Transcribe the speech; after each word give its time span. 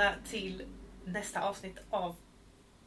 välkomna 0.00 0.28
till 0.30 0.66
nästa 1.04 1.40
avsnitt 1.40 1.78
av 1.90 2.16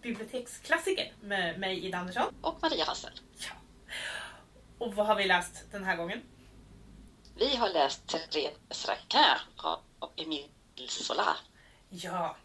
Biblioteksklassiker 0.02 1.14
med 1.22 1.60
mig 1.60 1.86
Ida 1.86 1.98
Andersson. 1.98 2.36
Och 2.42 2.62
Maria 2.62 2.86
Hassel. 2.86 3.12
Ja. 3.38 3.52
Och 4.78 4.96
vad 4.96 5.06
har 5.06 5.16
vi 5.16 5.24
läst 5.24 5.72
den 5.72 5.84
här 5.84 5.96
gången? 5.96 6.22
Vi 7.36 7.56
har 7.56 7.70
läst 7.70 8.08
Therese 8.08 8.88
Raquin 8.88 9.38
av 9.58 9.80
Emile 10.16 10.48
Zola. 10.88 11.38
Ja. 11.90 12.36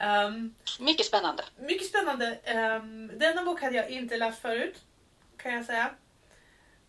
Um, 0.00 0.54
mycket 0.80 1.06
spännande. 1.06 1.44
Mycket 1.58 1.86
spännande. 1.86 2.38
Um, 2.80 3.18
denna 3.18 3.44
bok 3.44 3.62
hade 3.62 3.76
jag 3.76 3.90
inte 3.90 4.16
läst 4.16 4.42
förut, 4.42 4.82
kan 5.36 5.54
jag 5.54 5.64
säga. 5.64 5.90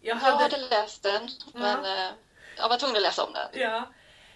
Jag 0.02 0.16
hade, 0.16 0.44
jag 0.44 0.49
hade 0.49 0.58
läst 0.58 1.03
den, 1.03 1.30
men 1.53 1.86
uh, 1.86 2.13
jag 2.58 2.70
var 2.70 2.77
tvungen 2.77 2.95
att 2.95 3.02
läsa 3.02 3.23
om 3.23 3.34
den. 3.34 3.61
Ja. 3.61 3.88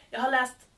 Jag 0.10 0.20
har 0.20 0.32
läst 0.32 0.71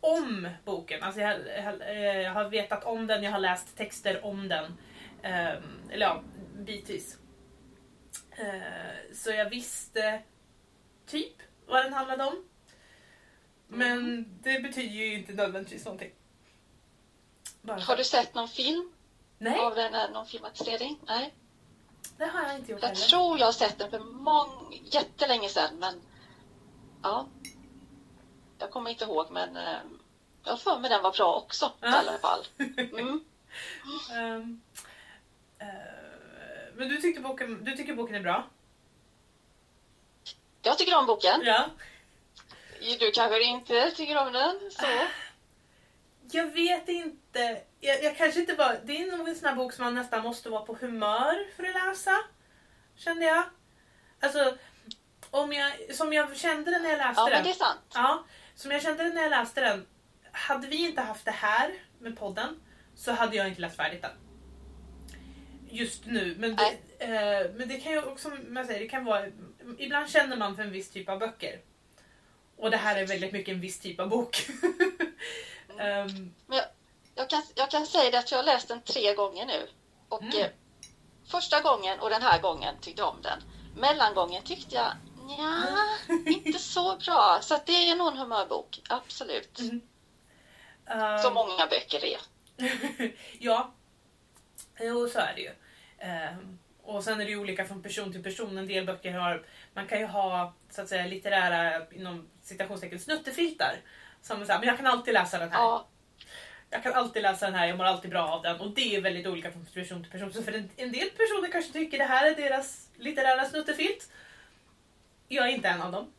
om 0.00 0.48
boken. 0.64 1.02
Alltså 1.02 1.20
jag, 1.20 1.40
eh, 1.80 2.20
jag, 2.20 2.32
har 2.32 2.48
vetat 2.48 2.84
om 2.84 3.06
den, 3.06 3.22
jag 3.22 3.30
har 3.30 3.38
läst 3.38 3.76
texter 3.76 4.24
om 4.24 4.48
den. 4.48 4.64
Um, 4.64 5.90
eller 5.90 6.06
ja, 6.06 6.22
bitvis. 6.54 7.18
Uh, 8.40 9.14
så 9.14 9.30
jag 9.30 9.50
visste 9.50 10.22
typ 11.06 11.42
vad 11.66 11.84
den 11.84 11.92
handlade 11.92 12.24
om. 12.24 12.44
Men 13.68 13.98
mm. 13.98 14.24
det 14.42 14.60
betyder 14.60 14.94
ju 14.94 15.14
inte 15.14 15.32
nödvändigtvis 15.32 15.84
någonting. 15.84 16.10
Bara 17.62 17.80
har 17.80 17.96
du 17.96 18.04
sett 18.04 18.34
någon 18.34 18.48
film? 18.48 18.92
Nej. 19.38 19.58
Av 19.58 19.74
den, 19.74 20.12
någon 20.12 20.26
filmatisering? 20.26 20.98
Nej. 21.06 21.34
Det 22.16 22.26
har 22.26 22.42
jag 22.42 22.56
inte 22.58 22.72
gjort 22.72 22.82
Jag 22.82 22.88
heller. 22.88 23.00
tror 23.00 23.38
jag 23.38 23.46
har 23.46 23.52
sett 23.52 23.78
den 23.78 23.90
för 23.90 23.98
mång, 23.98 24.82
jättelänge 24.84 25.48
sedan 25.48 25.78
men 25.78 25.94
ja, 27.02 27.26
jag 28.60 28.70
kommer 28.70 28.90
inte 28.90 29.04
ihåg 29.04 29.30
men 29.30 29.56
eh, 29.56 29.78
jag 30.44 30.52
har 30.52 30.56
för 30.56 30.78
mig 30.78 30.90
den 30.90 31.02
var 31.02 31.12
bra 31.12 31.34
också 31.34 31.72
ja. 31.80 31.88
i 31.88 31.94
alla 31.94 32.18
fall. 32.18 32.46
Mm. 32.58 33.08
um, 33.08 33.20
uh, 35.62 35.70
men 36.74 36.88
du, 36.88 36.96
tyckte 36.96 37.20
boken, 37.20 37.64
du 37.64 37.76
tycker 37.76 37.94
boken 37.94 38.14
är 38.14 38.20
bra? 38.20 38.48
Jag 40.62 40.78
tycker 40.78 40.98
om 40.98 41.06
boken. 41.06 41.40
Ja. 41.44 41.70
Du 43.00 43.10
kanske 43.10 43.42
inte 43.42 43.90
tycker 43.90 44.16
om 44.16 44.32
den? 44.32 44.70
Så. 44.70 44.86
Jag 46.32 46.46
vet 46.46 46.88
inte. 46.88 47.62
Jag, 47.80 48.02
jag, 48.02 48.16
kanske 48.16 48.40
inte 48.40 48.54
bara, 48.54 48.76
det 48.84 49.02
är 49.02 49.16
nog 49.16 49.28
en 49.28 49.36
sån 49.36 49.48
här 49.48 49.56
bok 49.56 49.72
som 49.72 49.84
man 49.84 49.94
nästan 49.94 50.22
måste 50.22 50.50
vara 50.50 50.62
på 50.62 50.76
humör 50.80 51.46
för 51.56 51.64
att 51.64 51.74
läsa. 51.74 52.16
Kände 52.96 53.24
jag. 53.24 53.44
Alltså, 54.20 54.56
om 55.30 55.52
jag, 55.52 55.94
som 55.94 56.12
jag 56.12 56.36
kände 56.36 56.70
den 56.70 56.82
när 56.82 56.90
jag 56.90 56.98
läste 56.98 57.20
ja, 57.20 57.24
den. 57.24 57.32
Ja, 57.32 57.38
men 57.38 57.44
det 57.44 57.50
är 57.50 57.54
sant. 57.54 57.80
Ja, 57.94 58.24
som 58.60 58.70
jag 58.70 58.82
kände 58.82 59.04
när 59.04 59.22
jag 59.22 59.30
läste 59.30 59.60
den. 59.60 59.86
Hade 60.32 60.66
vi 60.66 60.76
inte 60.76 61.00
haft 61.00 61.24
det 61.24 61.30
här 61.30 61.74
med 61.98 62.18
podden 62.18 62.60
så 62.94 63.12
hade 63.12 63.36
jag 63.36 63.48
inte 63.48 63.60
läst 63.60 63.76
färdigt 63.76 64.02
den. 64.02 64.10
Just 65.70 66.06
nu. 66.06 66.36
Men 66.38 66.56
det, 66.56 67.04
eh, 67.04 67.50
men 67.54 67.68
det 67.68 67.80
kan 67.80 67.92
ju 67.92 68.02
också, 68.02 68.30
man 68.48 68.66
säger, 68.66 68.80
det 68.80 68.88
kan 68.88 69.04
vara, 69.04 69.26
ibland 69.78 70.10
känner 70.10 70.36
man 70.36 70.56
för 70.56 70.62
en 70.62 70.70
viss 70.70 70.90
typ 70.90 71.08
av 71.08 71.18
böcker. 71.18 71.60
Och 72.56 72.70
det 72.70 72.76
här 72.76 72.96
är 72.96 73.06
väldigt 73.06 73.32
mycket 73.32 73.54
en 73.54 73.60
viss 73.60 73.80
typ 73.80 74.00
av 74.00 74.08
bok. 74.08 74.48
um, 75.68 75.76
men 76.46 76.58
jag, 76.58 76.64
jag, 77.14 77.30
kan, 77.30 77.42
jag 77.54 77.70
kan 77.70 77.86
säga 77.86 78.10
det 78.10 78.18
att 78.18 78.30
jag 78.30 78.38
har 78.38 78.44
läst 78.44 78.68
den 78.68 78.82
tre 78.82 79.14
gånger 79.14 79.46
nu. 79.46 79.66
Och 80.08 80.22
mm. 80.22 80.40
eh, 80.40 80.50
första 81.26 81.60
gången 81.60 82.00
och 82.00 82.10
den 82.10 82.22
här 82.22 82.40
gången 82.40 82.74
tyckte 82.80 83.00
jag 83.00 83.08
om 83.08 83.22
den. 83.22 83.42
Mellangången 83.76 84.42
tyckte 84.42 84.74
jag 84.74 84.92
Ja, 85.38 85.66
inte 86.26 86.58
så 86.58 86.96
bra. 86.96 87.38
Så 87.42 87.58
det 87.66 87.90
är 87.90 87.96
nog 87.96 88.08
en 88.08 88.16
humörbok, 88.16 88.80
absolut. 88.88 89.60
Mm. 89.60 89.80
Uh, 90.90 91.22
Som 91.22 91.34
många 91.34 91.66
böcker 91.66 92.04
är. 92.04 92.20
ja, 93.38 93.72
jo 94.80 95.08
så 95.08 95.18
är 95.18 95.34
det 95.34 95.40
ju. 95.40 95.50
Uh, 95.50 96.38
och 96.82 97.04
sen 97.04 97.20
är 97.20 97.24
det 97.24 97.30
ju 97.30 97.38
olika 97.38 97.64
från 97.64 97.82
person 97.82 98.12
till 98.12 98.22
person. 98.22 98.58
En 98.58 98.66
del 98.66 98.86
böcker 98.86 99.12
har, 99.12 99.46
man 99.74 99.86
kan 99.86 99.98
ju 99.98 100.06
ha 100.06 100.54
så 100.70 100.82
att 100.82 100.88
säga 100.88 101.06
litterära 101.06 101.86
inom 101.90 102.28
citationstecken 102.42 102.98
snuttefiltar. 102.98 103.80
Som 104.22 104.46
säger, 104.46 104.58
men 104.58 104.68
jag 104.68 104.76
kan 104.76 104.86
alltid 104.86 105.14
läsa 105.14 105.38
den 105.38 105.52
här. 105.52 105.58
Ja. 105.58 105.86
Jag 106.70 106.82
kan 106.82 106.92
alltid 106.92 107.22
läsa 107.22 107.46
den 107.46 107.54
här, 107.54 107.66
jag 107.66 107.78
mår 107.78 107.84
alltid 107.84 108.10
bra 108.10 108.28
av 108.28 108.42
den. 108.42 108.60
Och 108.60 108.70
det 108.70 108.96
är 108.96 109.00
väldigt 109.00 109.26
olika 109.26 109.52
från 109.52 109.66
person 109.66 110.02
till 110.02 110.12
person. 110.12 110.32
Så 110.32 110.42
för 110.42 110.52
en, 110.52 110.70
en 110.76 110.92
del 110.92 111.10
personer 111.10 111.52
kanske 111.52 111.72
tycker 111.72 111.98
det 111.98 112.04
här 112.04 112.30
är 112.30 112.34
deras 112.34 112.88
litterära 112.96 113.44
snuttefilt. 113.44 114.08
Jag 115.32 115.48
är 115.48 115.54
inte 115.54 115.68
en 115.68 115.82
av 115.82 115.92
dem. 115.92 116.12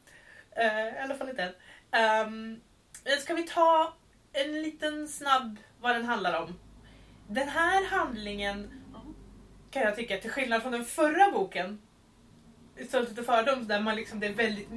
Uh, 0.57 0.95
I 0.95 0.99
alla 0.99 1.15
fall 1.15 1.29
inte 1.29 1.53
än. 1.91 2.27
Um, 2.27 2.61
ska 3.19 3.33
vi 3.33 3.43
ta 3.43 3.93
en 4.33 4.61
liten 4.61 5.07
snabb 5.07 5.57
vad 5.79 5.95
den 5.95 6.05
handlar 6.05 6.41
om? 6.41 6.59
Den 7.27 7.49
här 7.49 7.85
handlingen 7.85 8.71
kan 9.71 9.81
jag 9.81 9.95
tycka, 9.95 10.17
till 10.17 10.31
skillnad 10.31 10.61
från 10.61 10.71
den 10.71 10.85
förra 10.85 11.31
boken, 11.31 11.81
Stolthet 12.87 13.19
och 13.19 13.25
fördom, 13.25 13.67
där 13.67 13.79
man 13.79 13.95
liksom, 13.95 14.19
det 14.19 14.27
är 14.27 14.33
väldigt 14.33 14.69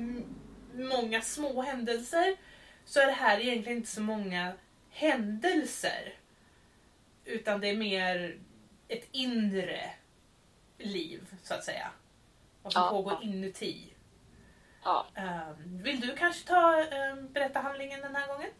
många 0.74 1.22
små 1.22 1.62
händelser, 1.62 2.36
så 2.84 3.00
är 3.00 3.06
det 3.06 3.12
här 3.12 3.40
egentligen 3.40 3.78
inte 3.78 3.90
så 3.90 4.02
många 4.02 4.52
händelser. 4.90 6.14
Utan 7.24 7.60
det 7.60 7.68
är 7.68 7.76
mer 7.76 8.38
ett 8.88 9.08
inre 9.12 9.90
liv, 10.78 11.34
så 11.42 11.54
att 11.54 11.64
säga. 11.64 11.90
Vad 12.62 12.72
som 12.72 12.82
ja. 12.82 12.90
pågår 12.90 13.18
inuti. 13.22 13.93
Ja. 14.84 15.06
Um, 15.16 15.82
vill 15.82 16.00
du 16.00 16.16
kanske 16.16 16.48
ta 16.48 16.82
um, 17.12 17.32
berätta 17.32 17.58
handlingen 17.58 18.00
den 18.00 18.16
här 18.16 18.26
gången? 18.26 18.50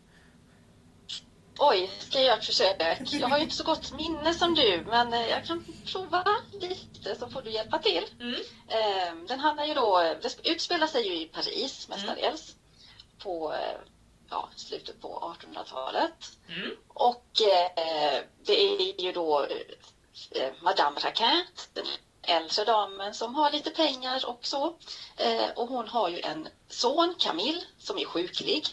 Oj, 1.58 1.90
ska 1.98 2.18
jag 2.18 2.26
göra 2.26 2.38
ett 2.38 2.44
försök? 2.44 2.76
Jag 3.12 3.28
har 3.28 3.36
ju 3.36 3.42
inte 3.42 3.56
så 3.56 3.64
gott 3.64 3.92
minne 3.92 4.34
som 4.34 4.54
du, 4.54 4.84
men 4.86 5.12
eh, 5.12 5.28
jag 5.28 5.44
kan 5.44 5.64
prova 5.92 6.24
lite 6.52 7.14
så 7.14 7.28
får 7.28 7.42
du 7.42 7.50
hjälpa 7.50 7.78
till. 7.78 8.04
Mm. 8.20 8.40
Ehm, 8.68 9.26
den 9.26 9.40
handlar 9.40 9.64
ju 9.64 9.74
då, 9.74 9.98
det 10.22 10.50
utspelar 10.50 10.86
sig 10.86 11.08
ju 11.08 11.14
i 11.20 11.26
Paris 11.26 11.88
mestadels. 11.88 12.50
Mm. 12.50 12.60
På 13.18 13.52
eh, 13.52 13.78
ja, 14.30 14.48
slutet 14.56 15.00
på 15.00 15.34
1800-talet. 15.40 16.38
Mm. 16.48 16.70
Och 16.88 17.40
eh, 17.40 18.22
det 18.44 18.60
är 18.60 19.00
ju 19.00 19.12
då 19.12 19.46
Madame 20.62 21.00
Raquin, 21.00 21.44
den 21.72 21.86
äldre 22.26 22.64
damen 22.64 23.14
som 23.14 23.34
har 23.34 23.50
lite 23.50 23.70
pengar 23.70 24.26
och 24.26 24.46
så. 24.46 24.76
Eh, 25.16 25.50
och 25.56 25.68
hon 25.68 25.88
har 25.88 26.08
ju 26.08 26.20
en 26.20 26.48
son, 26.68 27.14
Camille, 27.18 27.60
som 27.78 27.98
är 27.98 28.04
sjuklig. 28.04 28.66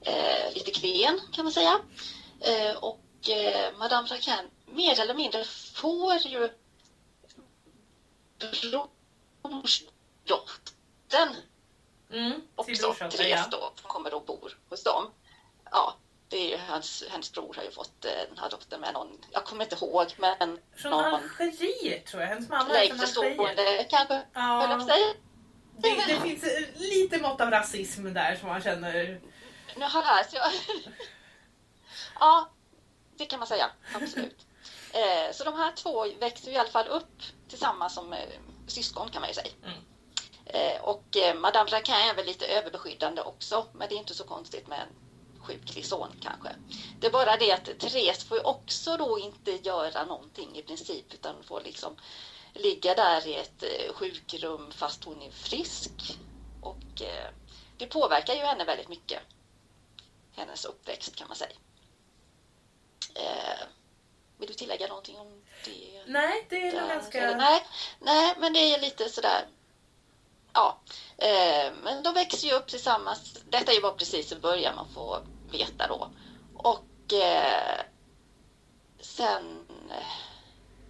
Eh, 0.00 0.54
lite 0.54 0.70
klen 0.70 1.20
kan 1.32 1.44
man 1.44 1.52
säga. 1.52 1.80
Eh, 2.40 2.76
och 2.76 3.28
eh, 3.28 3.78
Madame 3.78 4.08
Raquin 4.08 4.50
mer 4.66 5.00
eller 5.00 5.14
mindre 5.14 5.44
får 5.74 6.14
ju 6.14 6.48
brorsdottern 9.42 11.36
mm, 12.12 12.42
också, 12.54 12.94
Therese 12.94 13.48
då, 13.50 13.72
som 13.80 13.90
kommer 13.90 14.14
och 14.14 14.24
bor 14.24 14.58
hos 14.68 14.82
dem. 14.82 15.10
Ja, 15.70 15.94
det 16.32 16.54
är 16.54 16.58
hans, 16.58 17.04
hennes 17.10 17.32
bror 17.32 17.54
har 17.56 17.62
ju 17.62 17.70
fått 17.70 18.04
eh, 18.04 18.10
den 18.28 18.38
här 18.38 18.50
dottern 18.50 18.80
med 18.80 18.94
någon, 18.94 19.18
jag 19.30 19.44
kommer 19.44 19.64
inte 19.64 19.76
ihåg 19.84 20.06
men 20.16 20.58
Från 20.76 20.90
någon 20.90 21.04
Algeriet 21.04 22.06
tror 22.06 22.22
jag, 22.22 22.28
hennes 22.28 22.48
mamma 22.48 22.78
är 22.78 22.88
från 22.88 23.46
Algeriet. 23.46 23.90
kanske, 23.90 24.22
ja. 24.32 24.66
höll 24.66 24.68
säga. 24.86 25.14
Det, 25.76 25.88
det 26.08 26.20
finns 26.20 26.44
lite 26.76 27.18
mått 27.18 27.40
av 27.40 27.50
rasism 27.50 28.14
där 28.14 28.36
som 28.36 28.48
man 28.48 28.62
känner. 28.62 29.20
Nu 29.76 29.84
här, 29.84 30.24
så 30.24 30.36
jag... 30.36 30.50
ja, 32.20 32.50
det 33.16 33.24
kan 33.24 33.38
man 33.38 33.48
säga, 33.48 33.70
absolut. 33.94 34.38
Eh, 34.94 35.32
så 35.32 35.44
de 35.44 35.54
här 35.54 35.72
två 35.72 36.06
växer 36.20 36.50
i 36.50 36.56
alla 36.56 36.68
fall 36.68 36.88
upp 36.88 37.22
tillsammans 37.48 37.94
som 37.94 38.12
eh, 38.12 38.18
syskon 38.66 39.10
kan 39.10 39.20
man 39.20 39.30
ju 39.30 39.34
säga. 39.34 39.52
Mm. 39.64 39.78
Eh, 40.44 40.82
och 40.82 41.16
eh, 41.16 41.34
Madame 41.34 41.70
Raquin 41.70 41.94
är 41.94 42.14
väl 42.14 42.26
lite 42.26 42.46
överbeskyddande 42.46 43.22
också, 43.22 43.66
men 43.72 43.88
det 43.88 43.94
är 43.94 43.98
inte 43.98 44.14
så 44.14 44.24
konstigt 44.24 44.68
med 44.68 44.78
en 44.80 45.01
sjuklig 45.42 45.86
son 45.86 46.16
kanske. 46.20 46.48
Det 47.00 47.06
är 47.06 47.10
bara 47.10 47.36
det 47.36 47.52
att 47.52 47.78
Therese 47.78 48.24
får 48.24 48.36
ju 48.36 48.44
också 48.44 48.96
då 48.96 49.18
inte 49.18 49.52
göra 49.52 50.04
någonting 50.04 50.56
i 50.56 50.62
princip 50.62 51.14
utan 51.14 51.42
får 51.42 51.60
liksom 51.60 51.96
ligga 52.54 52.94
där 52.94 53.26
i 53.26 53.34
ett 53.34 53.62
eh, 53.62 53.94
sjukrum 53.94 54.70
fast 54.70 55.04
hon 55.04 55.22
är 55.22 55.30
frisk. 55.30 56.18
Och 56.60 57.02
eh, 57.02 57.28
det 57.78 57.86
påverkar 57.86 58.34
ju 58.34 58.40
henne 58.40 58.64
väldigt 58.64 58.88
mycket. 58.88 59.20
Hennes 60.36 60.64
uppväxt 60.64 61.16
kan 61.16 61.28
man 61.28 61.36
säga. 61.36 61.56
Eh, 63.14 63.66
vill 64.38 64.48
du 64.48 64.54
tillägga 64.54 64.86
någonting 64.88 65.18
om 65.18 65.42
det? 65.64 66.02
Nej, 66.06 66.46
det 66.48 66.68
är 66.68 66.80
nog 66.80 66.88
ganska... 66.88 67.36
Nej, 67.36 67.66
nej, 68.00 68.34
men 68.38 68.52
det 68.52 68.74
är 68.74 68.80
lite 68.80 69.08
sådär 69.08 69.46
ja, 70.52 70.78
eh, 71.18 71.72
men 71.82 72.02
de 72.02 72.14
växer 72.14 72.48
ju 72.48 72.54
upp 72.54 72.66
tillsammans. 72.66 73.38
Detta 73.48 73.72
är 73.72 73.76
ju 73.76 73.82
bara 73.82 73.92
precis 73.92 74.32
i 74.32 74.36
början 74.36 74.76
man 74.76 74.88
får 74.94 75.18
veta 75.52 75.86
då. 75.88 76.10
Och 76.54 77.12
eh, 77.12 77.80
sen 79.00 79.66
eh, 79.90 80.06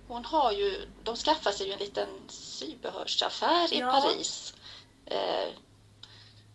hon 0.09 0.25
har 0.25 0.53
ju, 0.53 0.88
de 1.03 1.17
skaffar 1.17 1.50
sig 1.53 1.67
ju 1.67 1.73
en 1.73 1.79
liten 1.79 2.09
sybehörsaffär 2.29 3.75
i 3.75 3.79
ja. 3.79 3.91
Paris. 3.91 4.55
Eh, 5.06 5.49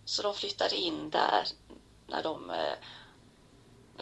så 0.05 0.21
de 0.21 0.33
flyttar 0.33 0.73
in 0.73 1.09
där 1.09 1.47
när 2.07 2.23
de, 2.23 2.49
eh, 2.49 2.73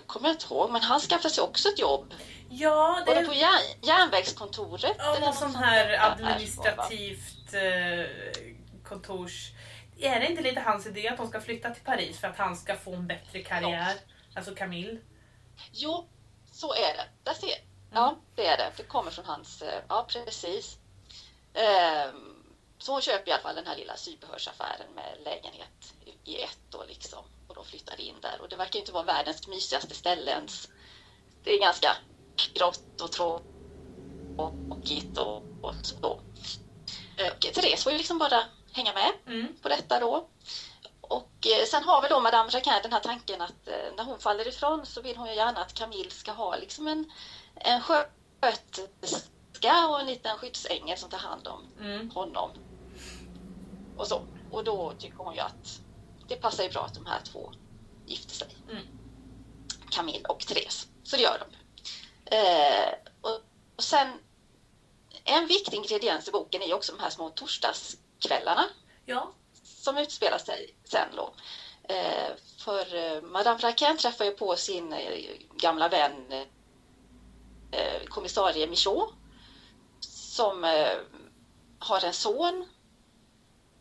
kommer 0.05 0.27
jag 0.27 0.35
inte 0.35 0.53
ihåg, 0.53 0.71
men 0.71 0.81
han 0.81 0.99
skaffade 0.99 1.33
sig 1.33 1.43
också 1.43 1.69
ett 1.69 1.79
jobb. 1.79 2.13
Ja, 2.49 3.03
det 3.05 3.13
Var 3.13 3.21
det 3.21 3.27
på 3.27 3.33
järn, 3.33 3.61
järnvägskontoret? 3.81 4.95
Ja, 4.97 5.15
eller 5.15 5.25
något 5.25 5.35
sånt 5.35 5.57
här 5.57 6.11
administrativt 6.11 7.53
eh, 7.53 8.43
kontors... 8.83 9.51
Är 9.99 10.19
det 10.19 10.27
inte 10.27 10.41
lite 10.41 10.59
hans 10.59 10.87
idé 10.87 11.07
att 11.07 11.17
de 11.17 11.27
ska 11.27 11.41
flytta 11.41 11.69
till 11.69 11.83
Paris 11.83 12.19
för 12.19 12.27
att 12.27 12.37
han 12.37 12.55
ska 12.55 12.75
få 12.75 12.93
en 12.95 13.07
bättre 13.07 13.41
karriär? 13.43 13.95
Alltså 14.35 14.55
Camille. 14.55 14.99
Jo, 15.71 16.09
så 16.51 16.73
är 16.73 16.97
det. 16.97 17.05
Där 17.23 17.33
ser. 17.33 17.55
Ja, 17.91 18.17
det 18.35 18.45
är 18.47 18.57
det. 18.57 18.71
Det 18.77 18.83
kommer 18.83 19.11
från 19.11 19.25
hans... 19.25 19.61
eh, 19.61 19.83
Ja, 19.89 20.05
precis. 20.09 20.77
Ehm, 21.53 22.31
Så 22.77 22.91
hon 22.91 23.01
köper 23.01 23.29
i 23.29 23.33
alla 23.33 23.41
fall 23.43 23.55
den 23.55 23.67
här 23.67 23.77
lilla 23.77 23.97
sybehörsaffären 23.97 24.91
med 24.95 25.17
lägenhet 25.23 25.93
i 26.23 26.41
ett 26.41 26.57
då 26.69 26.83
liksom. 26.87 27.25
Och 27.47 27.55
då 27.55 27.63
flyttar 27.63 28.01
in 28.01 28.15
där. 28.21 28.41
Och 28.41 28.49
det 28.49 28.55
verkar 28.55 28.79
inte 28.79 28.91
vara 28.91 29.03
världens 29.03 29.47
mysigaste 29.47 29.95
ställe 29.95 30.31
ens. 30.31 30.69
Det 31.43 31.51
är 31.51 31.59
ganska 31.59 31.97
grått 32.53 33.01
och 33.01 33.11
tråkigt 33.11 35.17
och, 35.17 35.43
och 35.61 35.75
så. 35.83 36.07
Och 36.07 36.23
Therese 37.53 37.83
får 37.83 37.91
ju 37.91 37.97
liksom 37.97 38.17
bara 38.17 38.43
hänga 38.75 38.93
med 38.93 39.11
Mm. 39.27 39.55
på 39.61 39.69
detta 39.69 39.99
då. 39.99 40.29
Och 41.01 41.47
eh, 41.47 41.65
sen 41.65 41.83
har 41.83 42.01
väl 42.01 42.09
då 42.09 42.19
Madame 42.19 42.49
Jacquin 42.53 42.73
den 42.83 42.93
här 42.93 42.99
tanken 42.99 43.41
att 43.41 43.67
eh, 43.67 43.93
när 43.97 44.03
hon 44.03 44.19
faller 44.19 44.47
ifrån 44.47 44.85
så 44.85 45.01
vill 45.01 45.17
hon 45.17 45.27
ju 45.27 45.33
gärna 45.35 45.61
att 45.61 45.73
Camille 45.73 46.09
ska 46.09 46.31
ha 46.31 46.55
liksom 46.57 46.87
en, 46.87 47.11
en 47.55 47.81
sköterska 47.81 49.87
och 49.89 49.99
en 49.99 50.05
liten 50.05 50.37
skyddsängel 50.37 50.97
som 50.97 51.09
tar 51.09 51.17
hand 51.17 51.47
om 51.47 51.67
Mm. 51.79 52.11
honom. 52.11 52.51
Och 53.95 54.07
så. 54.07 54.21
Och 54.51 54.63
då 54.63 54.93
tycker 54.97 55.17
hon 55.17 55.33
ju 55.35 55.39
att 55.39 55.81
det 56.27 56.35
passar 56.35 56.63
ju 56.63 56.69
bra 56.69 56.85
att 56.85 56.93
de 56.93 57.05
här 57.05 57.21
två 57.21 57.51
gifter 58.05 58.35
sig. 58.35 58.47
Mm. 58.69 58.83
Camille 59.89 60.27
och 60.27 60.39
Therese. 60.39 60.87
Så 61.03 61.15
det 61.15 61.21
gör 61.21 61.39
de. 61.39 61.55
Eh, 62.35 62.93
och, 63.21 63.41
och 63.75 63.83
sen 63.83 64.19
en 65.23 65.47
viktig 65.47 65.77
ingrediens 65.77 66.27
i 66.27 66.31
boken 66.31 66.61
är 66.61 66.67
ju 66.67 66.73
också 66.73 66.93
de 66.95 67.01
här 67.01 67.09
små 67.09 67.29
torsdagskvällarna 68.19 68.69
Ja. 69.05 69.31
som 69.63 69.97
utspelar 69.97 70.37
sig 70.37 70.75
sen 70.83 71.07
då. 71.15 71.33
Eh, 71.83 72.35
för 72.57 72.95
eh, 72.95 73.21
Madame 73.21 73.59
Raquin 73.59 73.97
träffar 73.97 74.25
ju 74.25 74.31
på 74.31 74.55
sin 74.55 74.93
eh, 74.93 75.19
gamla 75.53 75.89
vän 75.89 76.45
kommissarie 78.07 78.67
Michaud 78.67 79.09
som 79.99 80.63
har 81.79 82.05
en 82.05 82.13
son. 82.13 82.67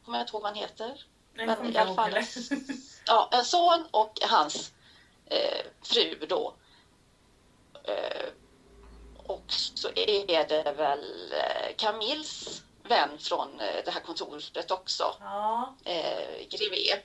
Kommer 0.05 0.19
jag 0.19 0.23
inte 0.25 0.33
ihåg 0.37 0.43
vad 0.43 0.53
han 0.53 0.61
heter. 0.61 1.05
Jag 1.35 1.47
Men 1.47 1.75
i 1.75 1.79
alla 1.79 1.95
fall-. 1.95 2.19
Ja, 3.07 3.29
en 3.33 3.45
son 3.45 3.87
och 3.91 4.19
hans 4.23 4.73
eh, 5.27 5.67
fru 5.83 6.27
då. 6.29 6.55
Eh, 7.85 8.29
och 9.17 9.45
så 9.49 9.89
är 9.89 10.49
det 10.49 10.73
väl 10.77 11.35
Camilles 11.77 12.63
vän 12.89 13.19
från 13.19 13.61
eh, 13.61 13.85
det 13.85 13.91
här 13.91 14.01
kontoret 14.01 14.71
också 14.71 15.17
ja. 15.21 15.77
eh, 15.85 16.49
Grivé. 16.49 17.03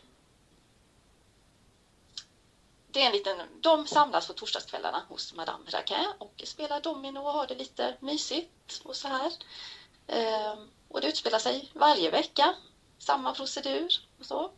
Det 2.91 3.01
är 3.01 3.05
en 3.05 3.11
liten, 3.11 3.61
de 3.61 3.87
samlas 3.87 4.27
på 4.27 4.33
torsdagskvällarna 4.33 5.05
hos 5.09 5.33
Madame 5.33 5.69
Raquin 5.69 6.13
och 6.17 6.41
spelar 6.43 6.81
domino 6.81 7.19
och 7.19 7.33
har 7.33 7.47
det 7.47 7.55
lite 7.55 7.95
mysigt 7.99 8.81
och 8.83 8.95
så 8.95 9.07
här. 9.07 9.33
Eh, 10.07 10.55
och 10.87 11.01
det 11.01 11.07
utspelar 11.07 11.39
sig 11.39 11.71
varje 11.73 12.11
vecka, 12.11 12.55
samma 12.97 13.33
procedur 13.33 13.93
och 14.19 14.25
så. 14.25 14.51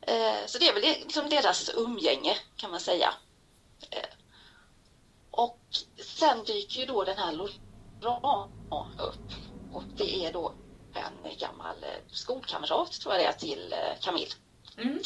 Eh, 0.00 0.46
så 0.46 0.58
det 0.58 0.68
är 0.68 0.74
väl 0.74 0.82
liksom 0.82 1.28
deras 1.28 1.70
umgänge 1.74 2.36
kan 2.56 2.70
man 2.70 2.80
säga. 2.80 3.14
Eh, 3.90 4.08
och 5.30 5.60
sen 6.16 6.44
dyker 6.44 6.80
ju 6.80 6.86
då 6.86 7.04
den 7.04 7.18
här 7.18 7.32
Laurent 8.00 9.00
upp 9.00 9.45
och 9.76 9.84
det 9.96 10.26
är 10.26 10.32
då 10.32 10.52
en 10.94 11.38
gammal 11.38 11.76
eh, 11.82 12.02
skolkamrat 12.08 12.92
tror 12.92 13.14
jag 13.14 13.22
det 13.22 13.28
är 13.28 13.32
till 13.32 13.72
eh, 13.72 14.00
Camille. 14.00 14.32
Mm. 14.78 14.98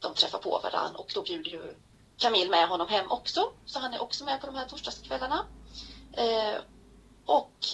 De 0.00 0.14
träffar 0.14 0.38
på 0.38 0.60
varandra 0.62 0.98
och 0.98 1.10
då 1.14 1.22
bjuder 1.22 1.50
ju 1.50 1.74
Camille 2.16 2.50
med 2.50 2.68
honom 2.68 2.88
hem 2.88 3.10
också. 3.10 3.52
Så 3.66 3.78
han 3.78 3.94
är 3.94 4.02
också 4.02 4.24
med 4.24 4.40
på 4.40 4.46
de 4.46 4.56
här 4.56 4.66
torsdagskvällarna. 4.66 5.46
Eh, 6.12 6.60
och 7.24 7.66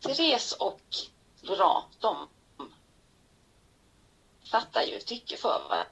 Therese 0.00 0.52
och 0.52 0.80
Laurent, 1.40 2.00
de 2.00 2.28
fattar 4.50 4.82
ju 4.82 4.98
tycke 4.98 5.36
för 5.36 5.86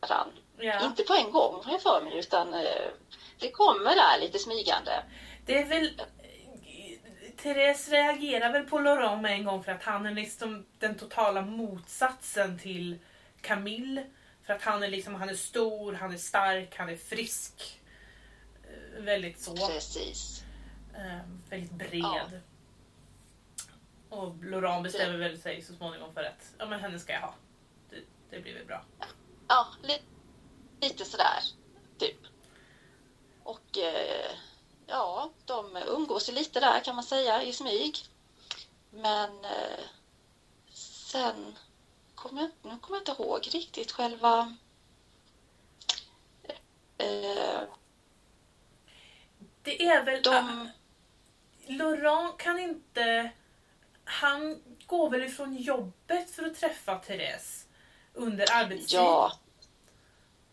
varandra. 0.00 0.36
ja. 0.58 0.84
Inte 0.84 1.02
på 1.02 1.14
en 1.14 1.32
gång 1.32 1.64
har 1.64 1.72
jag 1.72 1.82
för 1.82 2.02
mig 2.04 2.18
utan 2.18 2.54
eh, 2.54 2.90
det 3.38 3.50
kommer 3.50 3.94
där 3.94 4.20
lite 4.20 4.38
smygande. 4.38 5.04
Det 5.46 5.58
är 5.58 5.66
väl... 5.68 6.00
Therese 7.42 7.88
reagerar 7.88 8.52
väl 8.52 8.64
på 8.64 8.78
Laurent 8.78 9.22
med 9.22 9.32
en 9.32 9.44
gång 9.44 9.64
för 9.64 9.72
att 9.72 9.82
han 9.82 10.06
är 10.06 10.14
liksom 10.14 10.66
den 10.78 10.94
totala 10.98 11.42
motsatsen 11.42 12.58
till 12.58 12.98
Camille. 13.40 14.06
För 14.42 14.52
att 14.52 14.62
han 14.62 14.82
är 14.82 14.88
liksom, 14.88 15.14
han 15.14 15.28
är 15.28 15.34
stor, 15.34 15.92
han 15.92 16.12
är 16.12 16.16
stark, 16.18 16.76
han 16.76 16.88
är 16.88 16.96
frisk. 16.96 17.80
Eh, 18.64 19.02
Väldigt 19.02 19.40
så. 19.40 19.56
Precis. 19.68 20.44
Eh, 20.94 21.18
väldigt 21.50 21.72
bred. 21.72 22.00
Ja. 22.02 22.22
Och 24.08 24.44
Laurent 24.44 24.82
bestämmer 24.82 25.18
väl 25.18 25.38
sig 25.38 25.62
så 25.62 25.74
småningom 25.74 26.14
för 26.14 26.24
att 26.24 26.54
ja, 26.58 26.66
men 26.66 26.80
henne 26.80 26.98
ska 26.98 27.12
jag 27.12 27.20
ha. 27.20 27.34
Det, 27.90 27.96
det 28.30 28.40
blir 28.40 28.54
väl 28.54 28.66
bra. 28.66 28.84
Ja, 29.48 29.66
li- 29.82 30.02
lite 30.80 31.04
sådär, 31.04 31.42
typ. 31.98 32.16
Och 33.42 33.78
eh, 33.78 34.06
ja, 34.06 34.11
ju 36.28 36.34
lite 36.34 36.60
där 36.60 36.80
kan 36.80 36.94
man 36.94 37.04
säga 37.04 37.42
i 37.42 37.52
smyg. 37.52 37.98
Men 38.90 39.44
eh, 39.44 39.84
sen 40.72 41.56
kommer 42.14 42.42
jag, 42.42 42.50
nu 42.62 42.78
kommer 42.78 42.98
jag 42.98 43.00
inte 43.00 43.22
ihåg 43.22 43.48
riktigt 43.52 43.92
själva 43.92 44.56
eh, 46.98 47.60
Det 49.62 49.82
är 49.86 50.04
väl... 50.04 50.22
de... 50.22 50.68
Laurent 51.66 52.38
kan 52.38 52.58
inte... 52.58 53.30
Han 54.04 54.62
går 54.86 55.10
väl 55.10 55.22
ifrån 55.22 55.56
jobbet 55.56 56.30
för 56.30 56.46
att 56.46 56.54
träffa 56.54 56.98
Therese 56.98 57.66
under 58.14 58.52
arbetstid. 58.52 58.98
Ja, 58.98 59.32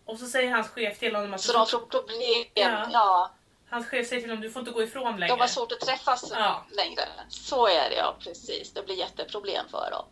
Och 0.05 0.19
så 0.19 0.25
säger 0.25 0.51
hans 0.51 0.67
chef 0.67 0.99
till 0.99 1.15
honom 1.15 1.33
att 1.33 1.41
så 1.41 1.53
de 1.53 1.67
får 1.67 1.79
problem. 1.79 2.45
Ja. 2.53 2.89
Ja, 2.91 3.31
hans 3.69 3.87
chef 3.87 4.07
säger 4.07 4.21
till 4.21 4.29
honom 4.29 4.41
du 4.43 4.51
får 4.51 4.59
inte 4.59 4.71
gå 4.71 4.83
ifrån 4.83 5.19
längre. 5.19 5.33
de 5.33 5.39
har 5.39 5.47
svårt 5.47 5.71
att 5.71 5.79
träffas 5.79 6.31
Ja. 6.31 6.65
längre. 6.71 7.07
Så 7.29 7.67
är 7.67 7.89
det 7.89 7.95
ja, 7.95 8.15
precis. 8.19 8.71
Det 8.71 8.83
blir 8.83 8.95
jätteproblem 8.95 9.69
för 9.69 9.91
dem. 9.91 10.05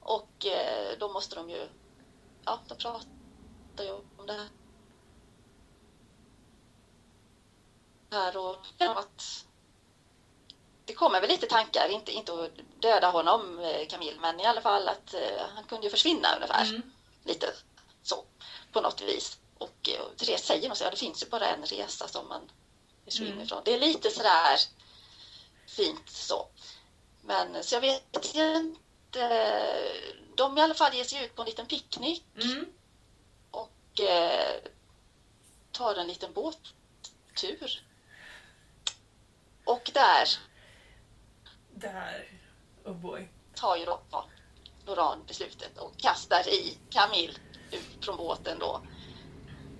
Och 0.00 0.46
eh, 0.46 0.98
då 0.98 1.12
måste 1.12 1.36
de 1.36 1.50
ju, 1.50 1.68
ja, 2.44 2.60
de 2.68 2.74
pratar 2.74 3.04
ju 3.84 3.92
om 3.92 4.26
det 4.26 4.48
här 8.10 8.36
och 8.36 8.56
att 8.78 9.44
det 10.84 10.92
kommer 10.94 11.20
väl 11.20 11.30
lite 11.30 11.46
tankar, 11.46 11.88
inte, 11.88 12.12
inte 12.12 12.32
att 12.32 12.50
döda 12.80 13.10
honom, 13.10 13.58
eh, 13.58 13.86
Camille, 13.86 14.20
men 14.20 14.40
i 14.40 14.46
alla 14.46 14.60
fall 14.60 14.88
att 14.88 15.14
eh, 15.14 15.42
han 15.54 15.64
kunde 15.64 15.86
ju 15.86 15.90
försvinna 15.90 16.28
ungefär. 16.36 16.64
Mm. 16.64 16.82
Lite 17.24 17.46
så, 18.02 18.24
på 18.72 18.80
något 18.80 19.00
vis. 19.00 19.38
Och 19.58 19.88
eh, 19.88 20.16
Therese 20.16 20.44
säger 20.44 20.74
så, 20.74 20.84
ja 20.84 20.90
det 20.90 20.96
finns 20.96 21.22
ju 21.22 21.26
bara 21.28 21.46
en 21.46 21.62
resa 21.64 22.08
som 22.08 22.28
man 22.28 22.50
försvinner 23.04 23.32
Mm. 23.32 23.42
ifrån. 23.44 23.62
Det 23.64 23.74
är 23.74 23.80
lite 23.80 24.10
sådär 24.10 24.58
fint 25.66 26.10
så. 26.10 26.48
Men 27.22 27.64
så 27.64 27.74
jag 27.74 27.80
vet 27.80 28.34
inte. 28.34 28.82
De 30.36 30.58
i 30.58 30.60
alla 30.60 30.74
fall 30.74 30.94
ger 30.94 31.04
sig 31.04 31.24
ut 31.24 31.34
på 31.34 31.42
en 31.42 31.46
liten 31.48 31.66
picknick 31.66 32.24
Mm. 32.42 32.66
och 33.50 34.00
eh, 34.00 34.60
tar 35.72 35.94
en 35.94 36.06
liten 36.06 36.32
båttur. 36.32 37.82
Och 39.64 39.90
där 39.94 40.28
Där. 41.74 42.40
Oh 42.84 42.92
boy. 42.94 43.28
tar 43.54 43.76
ju 43.76 43.84
då 43.84 44.00
Laurent 44.86 45.26
beslutet 45.26 45.78
och 45.78 45.96
kastar 45.96 46.48
i 46.48 46.78
Camille 46.90 47.38
ut 47.70 48.04
från 48.04 48.16
båten 48.16 48.58
då. 48.58 48.82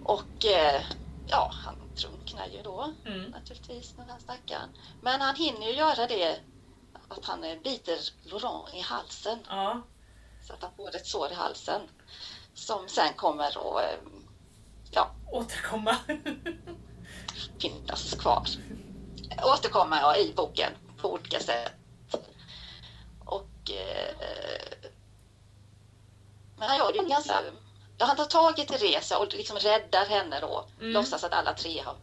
Och 0.05 0.45
eh, 0.45 0.83
ja, 1.29 1.51
han 1.55 1.82
drunknar 1.97 2.47
ju 2.47 2.63
då 2.63 2.93
Mm. 3.07 3.31
naturligtvis 3.31 3.93
den 3.97 4.11
här 4.11 4.19
stackaren. 4.19 4.69
Men 5.01 5.21
han 5.21 5.35
hinner 5.37 5.67
ju 5.67 5.73
göra 5.73 6.07
det 6.07 6.41
att 7.09 7.25
han 7.25 7.45
eh, 7.45 7.59
biter 7.65 7.99
Laurent 8.25 8.75
i 8.75 8.81
halsen 8.81 9.39
Ja. 9.49 9.83
så 10.47 10.53
att 10.53 10.63
han 10.63 10.71
får 10.77 10.97
ett 10.97 11.07
sår 11.07 11.31
i 11.33 11.35
halsen 11.35 11.81
som 12.55 12.89
sen 12.89 13.15
kommer 13.17 13.45
att 13.45 13.57
eh, 13.57 13.99
ja, 14.91 15.11
Återkomma. 15.33 15.97
finnas 17.59 18.15
kvar. 18.15 18.47
Återkommer 19.43 20.01
jag 20.01 20.21
i 20.21 20.33
boken 20.37 20.73
på 20.97 21.13
olika 21.13 21.41
sätt. 21.41 21.73
Och 23.25 23.71
eh, 23.71 24.15
men 26.59 26.69
han 26.69 26.79
gör 26.79 26.93
det 26.93 27.09
ganska... 27.09 27.41
Ja, 28.03 28.07
han 28.07 28.17
tar 28.17 28.25
tag 28.25 28.59
i 28.59 28.67
Teresa 28.67 29.19
och 29.19 29.35
liksom 29.35 29.57
räddar 29.57 30.07
henne 30.07 30.41
då. 30.41 30.67
Mm. 30.81 30.93
Låtsas 30.93 31.25
att 31.25 31.33
alla 31.33 31.55
tre 31.55 31.81
har 31.81 31.97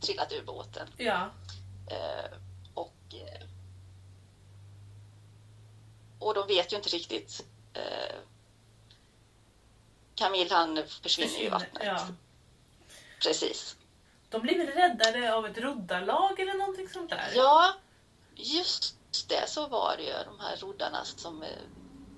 trillat 0.00 0.32
ur 0.32 0.44
båten. 0.44 0.88
Ja. 0.96 1.30
Eh, 1.90 2.36
och, 2.74 2.96
eh, 3.12 3.46
och 6.18 6.34
de 6.34 6.46
vet 6.46 6.72
ju 6.72 6.76
inte 6.76 6.88
riktigt. 6.88 7.44
Eh, 7.72 8.16
Camille 10.14 10.54
han 10.54 10.82
försvinner 11.02 11.38
ju 11.38 11.44
i 11.44 11.48
vattnet. 11.48 11.82
Ja. 11.84 12.06
Precis. 13.22 13.76
De 14.28 14.42
blir 14.42 14.58
väl 14.58 14.66
räddade 14.66 15.34
av 15.34 15.46
ett 15.46 15.58
roddarlag 15.58 16.40
eller 16.40 16.54
någonting 16.54 16.88
sånt 16.88 17.10
där? 17.10 17.32
Ja, 17.34 17.74
just 18.34 18.96
det, 19.28 19.48
så 19.48 19.66
var 19.66 19.96
det 19.96 20.02
ju. 20.02 20.12
De 20.24 20.40
här 20.40 20.56
roddarna 20.56 21.04
som 21.04 21.42
eh, 21.42 21.48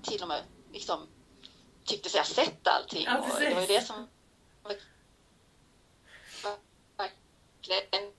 till 0.01 0.21
och 0.21 0.27
med 0.27 0.41
liksom 0.73 1.07
tyckte 1.85 2.09
sig 2.09 2.19
ha 2.19 2.25
sett 2.25 2.67
allting. 2.67 3.03
Ja, 3.05 3.17
och 3.17 3.39
det 3.39 3.53
var 3.53 3.61
ju 3.61 3.67
det 3.67 3.81
som 3.87 4.07
verkligen, 6.97 8.11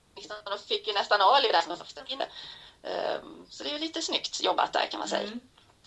de 0.45 0.59
fick 0.59 0.87
ju 0.87 0.93
nästan 0.93 1.21
alibi 1.21 1.51
där 1.51 1.61
som 1.61 1.77
första 1.77 2.03
minne. 2.03 2.27
Ehm, 2.83 3.45
Så 3.49 3.63
det 3.63 3.69
är 3.69 3.73
ju 3.73 3.79
lite 3.79 4.01
snyggt 4.01 4.43
jobbat 4.43 4.73
där 4.73 4.87
kan 4.91 4.99
man 4.99 5.09
säga. 5.09 5.27
Mm. 5.27 5.39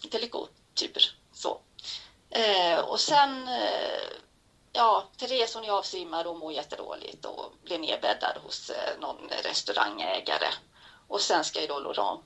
Lite 0.03 0.19
lyckotyper 0.19 1.03
så. 1.33 1.61
Eh, 2.31 2.79
och 2.79 3.01
sen, 3.01 3.49
eh, 3.49 4.09
ja, 4.73 5.09
Therese 5.17 5.55
hon 5.55 5.65
är 5.65 5.71
avsvimmad 5.71 6.27
och 6.27 6.37
mår 6.39 6.53
jättedåligt 6.53 7.25
och 7.25 7.53
blir 7.63 7.79
nedbäddad 7.79 8.37
hos 8.45 8.71
eh, 8.71 9.01
någon 9.01 9.29
restaurangägare. 9.43 10.49
Och 11.09 11.21
sen 11.21 11.45
ska 11.45 11.61
ju 11.61 11.67
då 11.67 11.79
Laurent 11.79 12.21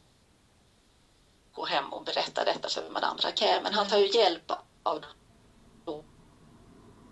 gå 1.53 1.65
hem 1.65 1.93
och 1.93 2.05
berätta 2.05 2.45
detta 2.45 2.69
för 2.69 2.91
Madame 2.91 3.21
Raquet. 3.23 3.63
Men 3.63 3.75
han 3.75 3.89
tar 3.89 3.99
ju 3.99 4.07
hjälp 4.19 4.53
av 4.83 5.05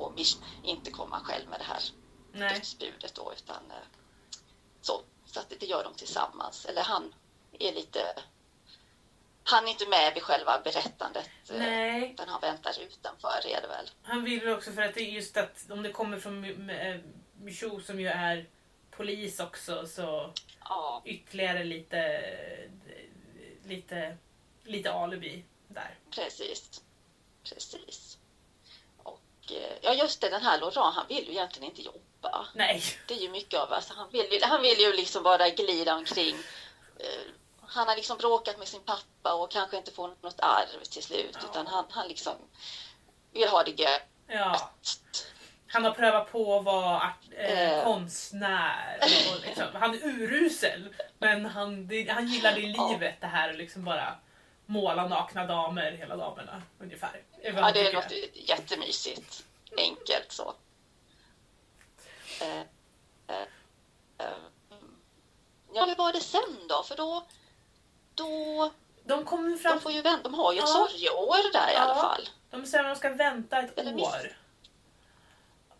och 0.02 0.12
inte 0.64 0.90
komma 0.90 1.20
själv 1.20 1.48
med 1.48 1.60
det 1.60 1.64
här 1.64 1.82
Nej. 2.32 2.54
dödsbudet 2.54 3.14
då 3.14 3.32
utan 3.36 3.70
eh, 3.70 3.76
så. 4.80 5.00
Så 5.26 5.40
att 5.40 5.52
det 5.60 5.66
gör 5.66 5.84
de 5.84 5.94
tillsammans. 5.94 6.64
Eller 6.66 6.82
han 6.82 7.14
är 7.58 7.72
lite 7.72 8.00
han 9.42 9.64
är 9.66 9.68
inte 9.70 9.86
med 9.88 10.14
vid 10.14 10.22
själva 10.22 10.60
berättandet. 10.64 11.30
eh, 11.50 11.58
Nej. 11.58 12.10
Utan 12.12 12.28
han 12.28 12.40
väntar 12.40 12.80
utanför 12.80 13.46
är 13.46 13.60
det 13.60 13.68
väl. 13.68 13.90
Han 14.02 14.24
vill 14.24 14.48
också 14.48 14.72
för 14.72 14.82
att 14.82 14.94
det 14.94 15.00
är 15.00 15.10
just 15.10 15.36
att 15.36 15.70
om 15.70 15.82
det 15.82 15.92
kommer 15.92 16.18
från 16.20 16.44
Mi- 16.44 16.94
eh, 16.94 17.00
Michaud 17.40 17.84
som 17.84 18.00
ju 18.00 18.08
är 18.08 18.48
polis 18.90 19.40
också 19.40 19.86
så 19.86 20.32
Ja, 20.64 21.02
ytterligare 21.04 21.64
lite, 21.64 22.22
lite, 23.64 24.16
lite 24.64 24.92
alibi 24.92 25.44
där. 25.68 25.98
precis. 26.10 26.82
Precis. 27.44 28.09
Eh, 29.50 29.76
ja 29.82 29.94
just 29.94 30.20
det, 30.20 30.28
den 30.28 30.42
här 30.42 30.60
Laurent 30.60 30.94
han 30.94 31.06
vill 31.08 31.24
ju 31.26 31.30
egentligen 31.32 31.68
inte 31.70 31.82
jobba. 31.82 32.46
Nej. 32.54 32.82
Det 33.08 33.14
är 33.14 33.18
ju 33.18 33.28
mycket 33.30 33.60
av 33.60 33.72
alltså, 33.72 33.94
han 33.96 34.10
vill 34.10 34.26
ju, 34.32 34.40
han 34.42 34.62
vill 34.62 34.78
ju 34.80 34.92
liksom 34.92 35.22
bara 35.22 35.48
glida 35.48 35.94
omkring. 35.94 36.36
Eh, 36.98 37.06
Han 37.72 37.88
har 37.88 37.96
liksom 37.96 38.18
bråkat 38.18 38.58
med 38.58 38.68
sin 38.68 38.82
pappa 38.82 39.34
och 39.34 39.50
kanske 39.50 39.76
inte 39.76 39.92
får 39.92 40.08
något 40.20 40.40
arv 40.40 40.82
till 40.90 41.02
slut 41.02 41.30
Ja. 41.40 41.48
utan 41.50 41.66
han, 41.66 41.84
han 41.90 42.08
liksom 42.08 42.32
vill 43.32 43.48
ha 43.48 43.62
det 43.62 43.70
gött. 43.70 44.02
Ja. 44.26 44.70
Han 45.72 45.84
har 45.84 45.90
prövat 45.90 46.32
på 46.32 46.58
att 46.58 46.64
vara 46.64 47.12
eh, 47.36 47.78
Eh. 47.78 47.84
konstnär. 47.84 48.98
Och 49.34 49.40
liksom, 49.46 49.66
han 49.74 49.94
är 49.94 50.04
urusel. 50.04 50.94
Men 51.18 51.46
han, 51.46 51.86
det, 51.88 52.10
han 52.10 52.26
gillar 52.28 52.52
det 52.52 52.60
i 52.60 52.74
Ja. 52.76 52.88
livet 52.88 53.14
det 53.20 53.26
här 53.26 53.52
liksom 53.52 53.84
bara 53.84 54.14
måla 54.66 55.06
nakna 55.08 55.46
damer 55.46 55.92
hela 55.92 56.16
damerna 56.16 56.62
ungefär. 56.80 57.22
Ja, 57.42 57.72
det 57.72 57.92
låter 57.92 58.16
jättemysigt. 58.48 59.44
Enkelt 59.76 60.32
så. 60.32 60.54
Eh, 62.40 62.60
eh, 63.26 63.42
eh, 64.18 64.26
Ja, 65.74 65.84
hur 65.84 65.96
var 65.96 66.12
det 66.12 66.20
sen 66.20 66.66
då? 66.68 66.82
För 66.82 66.96
då, 66.96 67.26
då 68.14 68.70
De 69.04 69.24
kommer 69.24 69.56
fram 69.56 69.76
de, 69.76 69.82
får 69.82 69.92
ju 69.92 70.02
vänta, 70.02 70.22
de 70.22 70.34
har 70.34 70.52
ju 70.52 70.58
ett 70.58 70.64
Ja. 70.68 70.86
sorgeår 70.88 71.52
där 71.52 71.70
i 71.70 71.74
Ja. 71.74 71.80
alla 71.80 71.94
fall. 71.94 72.28
De 72.50 72.66
säger 72.66 72.84
att 72.84 72.94
de 72.94 72.98
ska 72.98 73.10
vänta 73.10 73.58
ett 73.62 73.78
Eller 73.78 73.94
år. 73.94 74.36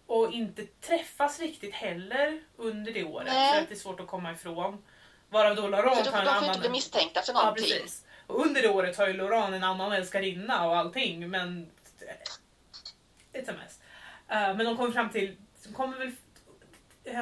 Och 0.06 0.32
inte 0.32 0.66
träffas 0.66 1.38
riktigt 1.40 1.74
heller 1.74 2.44
under 2.56 2.92
det 2.92 3.04
året. 3.04 3.26
Nej. 3.32 3.54
För 3.54 3.62
att 3.62 3.68
det 3.68 3.74
är 3.74 3.78
svårt 3.78 4.00
att 4.00 4.06
komma 4.06 4.32
ifrån. 4.32 4.84
Varav 5.30 5.56
då 5.56 5.62
För 5.62 5.68
Laurent 5.68 6.04
de, 6.04 6.10
har 6.10 6.25
de 6.25 6.28
en 6.28 6.34
får 6.34 6.42
ju 6.42 6.46
inte 6.49 6.58
bli 6.58 6.66
annan... 6.66 6.72
misstänkta 6.72 7.22
för 7.22 7.32
Ja, 7.32 7.38
någonting. 7.42 7.64
precis. 7.64 8.04
Och 8.26 8.46
under 8.46 8.62
det 8.62 8.68
året 8.68 8.96
har 8.99 9.06
ju 9.06 9.12
Laurent 9.12 9.54
en 9.54 9.64
annan 9.64 9.92
älskarinna 9.92 10.66
och 10.68 10.76
allting. 10.76 11.30
Men... 11.30 11.70
It's 13.32 13.50
a 13.50 13.54
mess. 13.64 13.80
Eh, 14.28 14.56
men 14.56 14.58
de 14.66 14.76
kommer 14.76 14.90
fram 14.92 15.10
till... 15.10 15.37
De 15.64 15.72
kommer 15.72 15.99
väl... 15.99 16.12
eh, 17.04 17.14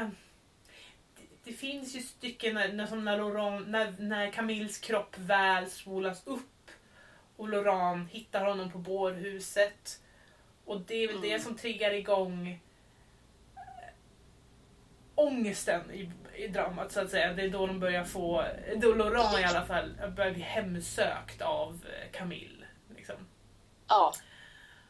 det- 1.16 1.22
det 1.44 1.52
finns 1.52 1.94
ju 1.94 2.00
stycken 2.02 2.54
när, 2.54 2.72
när, 2.72 2.86
som 2.86 3.04
när, 3.04 3.16
Laurent, 3.16 3.68
när, 3.68 3.94
när 3.98 4.30
Camilles 4.30 4.78
kropp 4.78 5.18
väl 5.18 5.70
spolas 5.70 6.26
upp 6.26 6.70
och 7.36 7.48
Laurent 7.48 8.10
hittar 8.10 8.44
honom 8.44 8.72
på 8.72 8.78
bårhuset. 8.78 10.00
Och 10.64 10.80
det 10.80 10.94
är 10.94 11.08
väl 11.08 11.20
det 11.20 11.28
Mm. 11.30 11.42
som 11.42 11.56
triggar 11.58 11.90
igång 11.94 12.60
ångesten 15.14 15.90
i, 15.90 16.10
i 16.38 16.48
dramat 16.48 16.92
så 16.92 17.00
att 17.00 17.10
säga. 17.10 17.32
Det 17.32 17.42
är 17.42 17.50
då 17.50 17.66
de 17.66 17.80
börjar 17.80 18.04
få, 18.04 18.44
då 18.76 18.94
Laurent 18.94 19.40
i 19.40 19.44
alla 19.44 19.66
fall 19.66 19.94
börjar 20.16 20.32
bli 20.32 20.42
hemsökt 20.42 21.42
av 21.42 21.86
eh, 21.86 22.18
Camille. 22.18 22.66
Liksom. 22.96 23.16
Ja, 23.88 24.12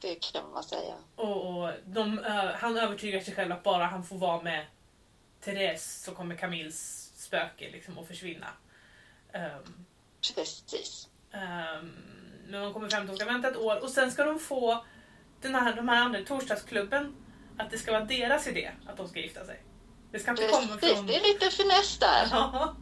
det 0.01 0.33
kan 0.33 0.51
man 0.53 0.65
säga. 0.65 0.95
Och, 1.17 1.47
och 1.47 1.71
de, 1.85 2.21
han 2.55 2.79
övertygar 2.79 3.21
sig 3.21 3.35
själv 3.35 3.53
att 3.53 3.63
bara 3.63 3.85
han 3.85 4.05
får 4.05 4.17
vara 4.17 4.43
med 4.43 4.67
Therese 5.41 6.03
så 6.05 6.15
kommer 6.15 6.37
Camilles 6.37 7.13
spöke 7.17 7.71
liksom 7.71 7.99
att 7.99 8.07
försvinna. 8.07 8.47
Ehm, 9.33 9.85
Precis. 10.35 11.09
ehm, 11.33 11.93
men 12.49 12.63
de 12.63 12.73
kommer 12.73 12.89
fram 12.89 13.01
till 13.01 13.11
att 13.11 13.19
de 13.19 13.25
ska 13.25 13.33
vänta 13.33 13.49
ett 13.49 13.57
år 13.57 13.83
och 13.83 13.91
sen 13.91 14.11
ska 14.11 14.25
de 14.25 14.39
få 14.39 14.85
den 15.41 15.55
här, 15.55 15.77
de 15.77 15.89
här 15.89 16.03
andra 16.03 16.23
torsdagsklubben 16.23 17.17
att 17.59 17.71
det 17.71 17.79
ska 17.79 17.93
vara 17.93 18.05
deras 18.05 18.47
idé 18.47 18.71
att 18.87 18.97
de 18.97 19.09
ska 19.09 19.21
gifta 19.21 19.45
sig. 19.45 19.61
Det 20.11 20.19
ska 20.19 20.31
inte 20.31 20.49
komma 20.49 20.77
Precis, 20.77 20.97
från... 20.97 21.07
det 21.07 21.17
är 21.17 21.33
lite 21.33 21.51
finess 21.51 21.99
där. 21.99 22.29
Ja. 22.31 22.75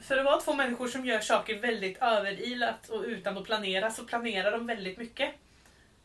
För 0.00 0.16
det 0.16 0.22
var 0.22 0.40
två 0.40 0.54
människor 0.54 0.88
som 0.88 1.06
gör 1.06 1.20
saker 1.20 1.58
väldigt 1.58 1.98
överilat 1.98 2.88
och 2.88 3.02
utan 3.02 3.38
att 3.38 3.44
planera 3.44 3.90
så 3.90 4.04
planerar 4.04 4.52
de 4.52 4.66
väldigt 4.66 4.98
mycket 4.98 5.34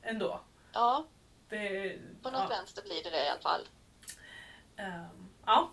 ändå. 0.01 0.41
Ja, 0.73 1.05
Det, 1.49 1.97
på 2.21 2.29
något 2.31 2.41
ja. 2.41 2.47
vänster 2.47 2.81
blir 2.83 3.03
det 3.03 3.09
det 3.09 3.25
i 3.25 3.29
alla 3.29 3.41
fall. 3.41 3.61
Ehm, 4.77 5.29
ja. 5.45 5.69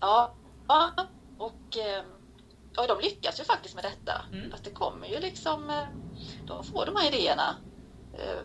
Ja, 0.00 0.34
ja. 0.68 0.92
och 1.38 1.76
eh, 1.76 2.04
ja, 2.76 2.86
de 2.86 3.00
lyckas 3.00 3.40
ju 3.40 3.44
faktiskt 3.44 3.74
med 3.74 3.84
detta. 3.84 4.22
Mm. 4.32 4.52
Att 4.52 4.64
det 4.64 4.70
kommer 4.70 5.06
ju 5.08 5.20
liksom, 5.20 5.70
eh, 5.70 5.86
de 6.46 6.64
får 6.64 6.86
de 6.86 6.96
här 6.96 7.08
idéerna 7.08 7.56
eh, 8.14 8.40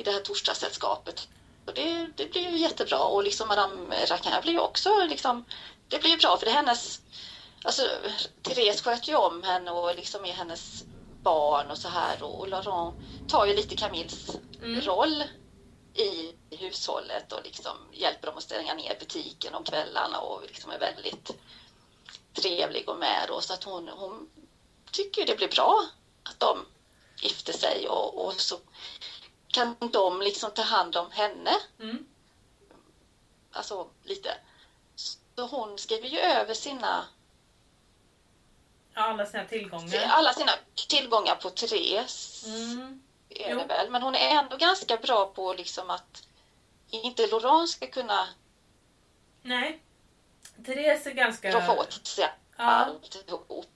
i 0.00 0.02
det 0.02 0.10
här 0.10 0.20
torsdagssällskapet. 0.20 1.28
Och 1.64 1.74
det, 1.74 2.06
det 2.16 2.26
blir 2.26 2.50
ju 2.50 2.58
jättebra 2.58 2.98
och 2.98 3.24
liksom 3.24 3.48
Madame 3.48 4.06
Raquin 4.06 4.40
blir 4.42 4.52
ju 4.52 4.60
också 4.60 5.06
liksom, 5.08 5.44
det 5.88 5.98
blir 5.98 6.10
ju 6.10 6.16
bra 6.16 6.36
för 6.36 6.46
det 6.46 6.52
är 6.52 6.56
hennes, 6.56 7.00
alltså 7.64 7.88
Therese 8.42 8.80
sköter 8.80 9.08
ju 9.08 9.16
om 9.16 9.42
henne 9.42 9.70
och 9.70 9.96
liksom 9.96 10.24
är 10.24 10.32
hennes 10.32 10.84
barn 11.22 11.70
och 11.70 11.78
så 11.78 11.88
här 11.88 12.22
och, 12.22 12.40
och 12.40 12.48
Laurent 12.48 12.94
tar 13.26 13.46
ju 13.46 13.54
lite 13.54 13.76
Camilles 13.76 14.30
Mm. 14.62 14.80
roll 14.80 15.24
i 15.94 16.32
hushållet 16.50 17.32
och 17.32 17.44
liksom 17.44 17.76
hjälper 17.92 18.26
dem 18.26 18.36
att 18.36 18.42
stänga 18.42 18.74
ner 18.74 18.96
butiken 18.98 19.54
om 19.54 19.64
kvällarna 19.64 20.18
och 20.18 20.42
liksom 20.42 20.70
är 20.70 20.78
väldigt 20.78 21.30
trevlig 22.32 22.88
och 22.88 22.98
med 22.98 23.30
och 23.30 23.44
så 23.44 23.52
att 23.54 23.64
hon, 23.64 23.88
hon 23.88 24.28
tycker 24.90 25.26
det 25.26 25.36
blir 25.36 25.48
bra 25.48 25.86
att 26.22 26.40
de 26.40 26.66
gifter 27.22 27.52
sig 27.52 27.88
och, 27.88 28.26
och 28.26 28.40
så 28.40 28.58
kan 29.52 29.76
de 29.92 30.20
liksom 30.20 30.50
ta 30.50 30.62
hand 30.62 30.96
om 30.96 31.10
henne, 31.10 31.50
Mm. 31.80 32.06
alltså 33.52 33.88
lite. 34.04 34.34
Så 34.96 35.46
hon 35.46 35.78
skriver 35.78 36.08
ju 36.08 36.18
över 36.18 36.54
sina, 36.54 37.04
Alla 38.94 39.26
sina 39.26 39.44
tillgångar. 39.44 40.06
alla 40.08 40.32
sina 40.32 40.52
tillgångar 40.88 41.34
på 41.34 41.50
Therese, 41.50 42.44
Mm. 42.46 43.02
är 43.28 43.54
det 43.54 43.64
väl. 43.66 43.90
Men 43.90 44.02
hon 44.02 44.14
är 44.14 44.30
ändå 44.38 44.56
ganska 44.56 44.96
bra 44.96 45.26
på 45.26 45.52
liksom 45.54 45.90
att 45.90 46.22
inte 46.90 47.26
Laurent 47.26 47.70
ska 47.70 47.86
kunna 47.86 48.28
Nej. 49.42 49.82
Therese 50.66 51.06
är 51.06 51.10
ganska... 51.10 51.56
roffa 51.56 51.72
åt 51.80 52.06
sig 52.06 52.24
Ja. 52.56 52.64
alltihop 52.64 53.66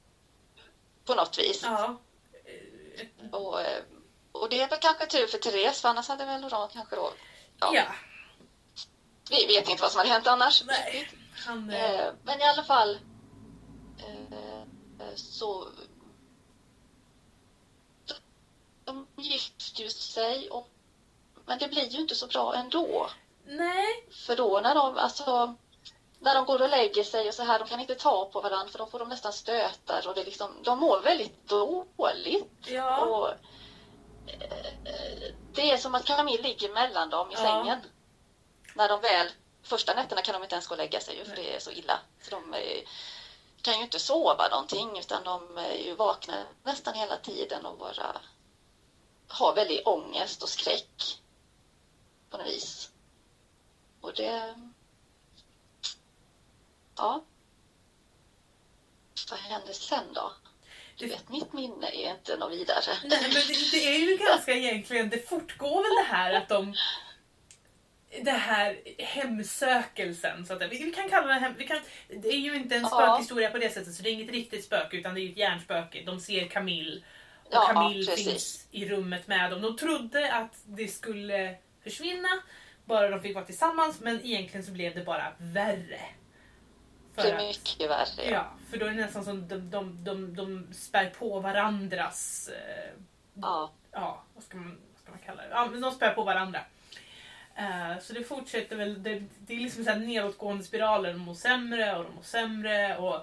på 1.04 1.14
något 1.14 1.38
vis. 1.38 1.62
Ja. 1.62 1.96
Och, 3.32 3.60
eh, 3.60 3.82
och 4.34 4.48
det 4.48 4.60
är 4.62 4.68
väl 4.68 4.78
kanske 4.78 5.06
tur 5.06 5.26
för 5.26 5.38
Therese, 5.38 5.80
för 5.80 5.88
annars 5.88 6.08
hade 6.08 6.24
väl 6.24 6.40
Laurent 6.40 6.72
kanske 6.72 6.96
då... 6.96 7.12
Ja, 7.60 7.70
Ja. 7.74 7.84
Vi 9.30 9.46
vet 9.46 9.68
inte 9.68 9.82
vad 9.82 9.90
som 9.92 9.98
hade 9.98 10.10
hänt 10.10 10.26
annars. 10.26 10.62
Nej. 10.66 11.10
Han... 11.46 11.70
eh, 11.70 12.00
Eh, 12.00 12.12
Men 12.22 12.40
i 12.40 12.44
alla 12.44 12.62
fall 12.64 12.98
eh, 13.98 14.38
eh, 15.08 15.14
så... 15.14 15.68
De 18.84 19.06
gifter 19.16 19.82
ju 19.82 19.90
sig 19.90 20.50
och 20.50 20.68
men 21.46 21.58
det 21.58 21.68
blir 21.68 21.88
ju 21.88 22.00
inte 22.00 22.14
så 22.14 22.26
bra 22.26 22.54
ändå. 22.54 23.10
Nej. 23.46 24.06
För 24.26 24.36
då 24.36 24.60
när 24.60 24.74
de, 24.74 24.98
alltså, 24.98 25.54
när 26.18 26.34
de 26.34 26.44
går 26.44 26.62
och 26.62 26.68
lägger 26.68 27.04
sig 27.04 27.28
och 27.28 27.34
så 27.34 27.42
här, 27.42 27.58
de 27.58 27.68
kan 27.68 27.80
inte 27.80 27.94
ta 27.94 28.30
på 28.32 28.40
varandra 28.40 28.68
för 28.72 28.78
då 28.78 28.86
får 28.86 28.98
de 28.98 29.08
nästan 29.08 29.32
stötar 29.32 30.08
och 30.08 30.14
det 30.14 30.24
liksom, 30.24 30.50
de 30.62 30.78
mår 30.78 31.00
väldigt 31.00 31.48
dåligt. 31.48 32.52
Ja. 32.66 33.00
Och, 33.06 33.28
det 35.54 35.70
är 35.70 35.78
som 35.78 35.94
att 35.94 36.04
Camille 36.04 36.42
ligger 36.42 36.68
mellan 36.68 37.10
dem 37.10 37.30
i 37.30 37.34
Ja. 37.34 37.38
sängen. 37.38 37.82
När 38.74 38.88
de 38.88 39.00
väl, 39.00 39.32
första 39.62 39.94
nätterna 39.94 40.22
kan 40.22 40.32
de 40.34 40.42
inte 40.42 40.54
ens 40.54 40.66
gå 40.66 40.74
och 40.74 40.78
lägga 40.78 41.00
sig 41.00 41.16
ju, 41.18 41.24
för 41.24 41.36
det 41.36 41.54
är 41.54 41.60
så 41.60 41.70
illa. 41.70 42.00
Så 42.22 42.30
de 42.30 42.54
eh, 42.54 42.84
kan 43.62 43.76
ju 43.76 43.82
inte 43.82 43.98
sova 43.98 44.48
någonting 44.48 44.98
utan 44.98 45.24
de 45.24 45.58
är 45.58 45.74
ju 45.74 45.94
vakna 45.94 46.44
nästan 46.62 46.94
hela 46.94 47.16
tiden 47.16 47.66
och 47.66 47.78
bara 47.78 48.20
har 49.28 49.54
väldigt 49.54 49.86
ångest 49.86 50.42
och 50.42 50.48
skräck 50.48 51.20
på 52.30 52.36
något 52.36 52.46
vis. 52.46 52.90
Och 54.00 54.12
det... 54.14 54.54
Ja. 56.96 57.20
Vad 59.30 59.38
händer 59.38 59.72
sen 59.72 60.12
då? 60.12 60.32
Du 60.96 61.06
vet, 61.06 61.28
mitt 61.28 61.52
minne 61.52 61.86
är 61.86 62.10
inte 62.10 62.36
något 62.36 62.52
vidare. 62.52 62.94
Nej, 63.04 63.18
men 63.22 63.30
det, 63.30 63.70
det 63.72 63.94
är 63.94 63.98
ju 63.98 64.16
ganska 64.16 64.52
egentligen, 64.52 65.08
det 65.08 65.28
fortgår 65.28 65.82
väl 65.82 66.04
det 66.06 66.16
här 66.16 66.32
att 66.32 66.48
de 66.48 66.74
det 68.22 68.30
här 68.30 68.78
hemsökelsen, 68.98 70.46
så 70.46 70.52
att, 70.52 70.62
vi, 70.62 70.84
vi 70.84 70.90
kan 70.92 71.08
kalla 71.08 71.26
det 71.26 71.34
hem, 71.34 71.54
vi 71.58 71.66
kan, 71.66 71.80
det 72.08 72.28
är 72.28 72.38
ju 72.38 72.56
inte 72.56 72.76
en 72.76 72.86
spökhistoria 72.86 73.50
på 73.50 73.58
det 73.58 73.70
sättet 73.70 73.94
så 73.94 74.02
det 74.02 74.08
är 74.08 74.12
inget 74.12 74.30
riktigt 74.30 74.64
spöke 74.64 74.96
utan 74.96 75.14
det 75.14 75.20
är 75.20 75.30
ett 75.30 75.36
hjärnspöke. 75.36 76.02
De 76.06 76.20
ser 76.20 76.48
Camille 76.48 77.02
och 77.44 77.50
Ja, 77.54 77.60
Camille 77.72 78.06
precis. 78.06 78.26
finns 78.26 78.66
i 78.70 78.88
rummet 78.88 79.26
med 79.26 79.50
dem. 79.50 79.62
De 79.62 79.76
trodde 79.76 80.32
att 80.32 80.54
det 80.64 80.88
skulle 80.88 81.56
försvinna 81.82 82.28
bara 82.84 83.08
de 83.10 83.20
fick 83.22 83.34
vara 83.34 83.44
tillsammans 83.44 84.00
men 84.00 84.26
egentligen 84.26 84.66
så 84.66 84.72
blev 84.72 84.94
det 84.94 85.04
bara 85.04 85.32
värre. 85.38 86.00
För 87.14 87.22
Det 87.22 87.28
är 87.30 87.34
att- 87.34 87.42
mycket 87.42 87.90
värre. 87.90 88.30
Ja, 88.30 88.46
för 88.70 88.76
då 88.78 88.86
är 88.86 88.90
det 88.90 88.96
nästan 88.96 89.24
som 89.24 89.48
de, 89.48 89.70
de, 89.70 90.04
de, 90.04 90.36
de 90.36 90.74
spär 90.74 91.10
på 91.10 91.40
varandras... 91.40 92.48
Eh, 92.48 92.90
Ja. 93.42 93.70
ja, 93.92 94.22
vad 94.34 94.44
ska, 94.44 94.56
man, 94.56 94.78
vad 94.92 95.00
ska 95.02 95.10
man 95.10 95.20
kalla 95.26 95.42
det? 95.42 95.48
Ja, 95.50 95.68
de 95.80 95.90
spär 95.92 96.14
på 96.14 96.22
varandra. 96.24 96.60
Eh, 97.54 97.98
så 98.02 98.12
det 98.12 98.24
fortsätter 98.24 98.76
väl, 98.76 99.02
det, 99.02 99.22
det 99.38 99.54
är 99.54 99.60
liksom 99.60 99.84
så 99.84 99.90
här 99.90 99.98
nedåtgående 99.98 100.64
spiraler, 100.64 101.12
de 101.12 101.18
mår 101.18 101.34
sämre 101.34 101.96
och 101.96 102.04
de 102.04 102.14
mår 102.14 102.22
sämre 102.22 102.96
och 102.98 103.14
eh, 103.14 103.20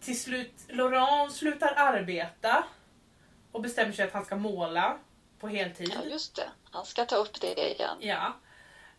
till 0.00 0.20
slut, 0.20 0.52
Laurent 0.68 1.32
slutar 1.34 1.74
arbeta 1.76 2.64
och 3.52 3.60
bestämmer 3.62 3.92
sig 3.92 4.04
att 4.06 4.12
han 4.12 4.24
ska 4.24 4.36
måla 4.36 4.98
på 5.38 5.48
heltid. 5.48 5.92
ja, 5.94 6.10
just 6.10 6.36
det. 6.36 6.48
Han 6.70 6.84
ska 6.86 7.04
ta 7.04 7.16
upp 7.16 7.40
det 7.40 7.70
igen. 7.74 7.96
Ja. 8.00 8.32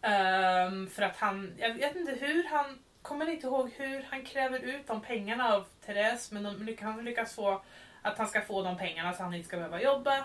Ehm, 0.03 0.89
för 0.89 1.01
att 1.01 1.17
han, 1.17 1.53
jag 1.57 1.73
vet 1.73 1.95
inte 1.95 2.11
hur 2.11 2.43
han, 2.43 2.79
kommer 3.01 3.29
inte 3.29 3.47
ihåg 3.47 3.71
hur 3.77 4.05
han 4.09 4.25
kräver 4.25 4.59
ut 4.59 4.87
de 4.87 5.01
pengarna 5.01 5.53
av 5.53 5.65
Therese 5.85 6.31
men 6.31 6.43
de, 6.43 6.77
han 6.81 7.05
lyckas 7.05 7.35
få 7.35 7.61
att 8.01 8.17
han 8.17 8.27
ska 8.27 8.41
få 8.41 8.61
de 8.63 8.77
pengarna 8.77 9.13
så 9.13 9.23
han 9.23 9.33
inte 9.33 9.47
ska 9.47 9.57
behöva 9.57 9.81
jobba. 9.81 10.19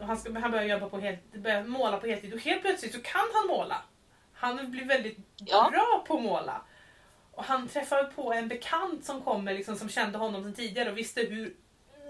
Och 0.00 0.06
han, 0.06 0.16
ska, 0.16 0.38
han 0.38 0.50
börjar 0.50 0.64
jobba 0.64 0.88
på 0.88 0.98
helt, 1.00 1.32
börjar 1.32 1.64
måla 1.64 1.96
på 1.96 2.06
heltid 2.06 2.34
och 2.34 2.40
helt 2.40 2.60
plötsligt 2.62 2.92
så 2.92 3.02
kan 3.02 3.26
han 3.34 3.46
måla. 3.46 3.82
Han 4.32 4.70
blir 4.70 4.84
väldigt 4.84 5.18
Ja. 5.36 5.68
bra 5.72 6.04
på 6.06 6.16
att 6.16 6.22
måla. 6.22 6.62
Och 7.32 7.44
han 7.44 7.68
träffar 7.68 8.04
på 8.04 8.32
en 8.32 8.48
bekant 8.48 9.04
som 9.04 9.22
kommer 9.22 9.54
liksom, 9.54 9.76
som 9.76 9.88
kände 9.88 10.18
honom 10.18 10.42
sedan 10.42 10.54
tidigare 10.54 10.90
och 10.90 10.98
visste 10.98 11.20
hur, 11.20 11.56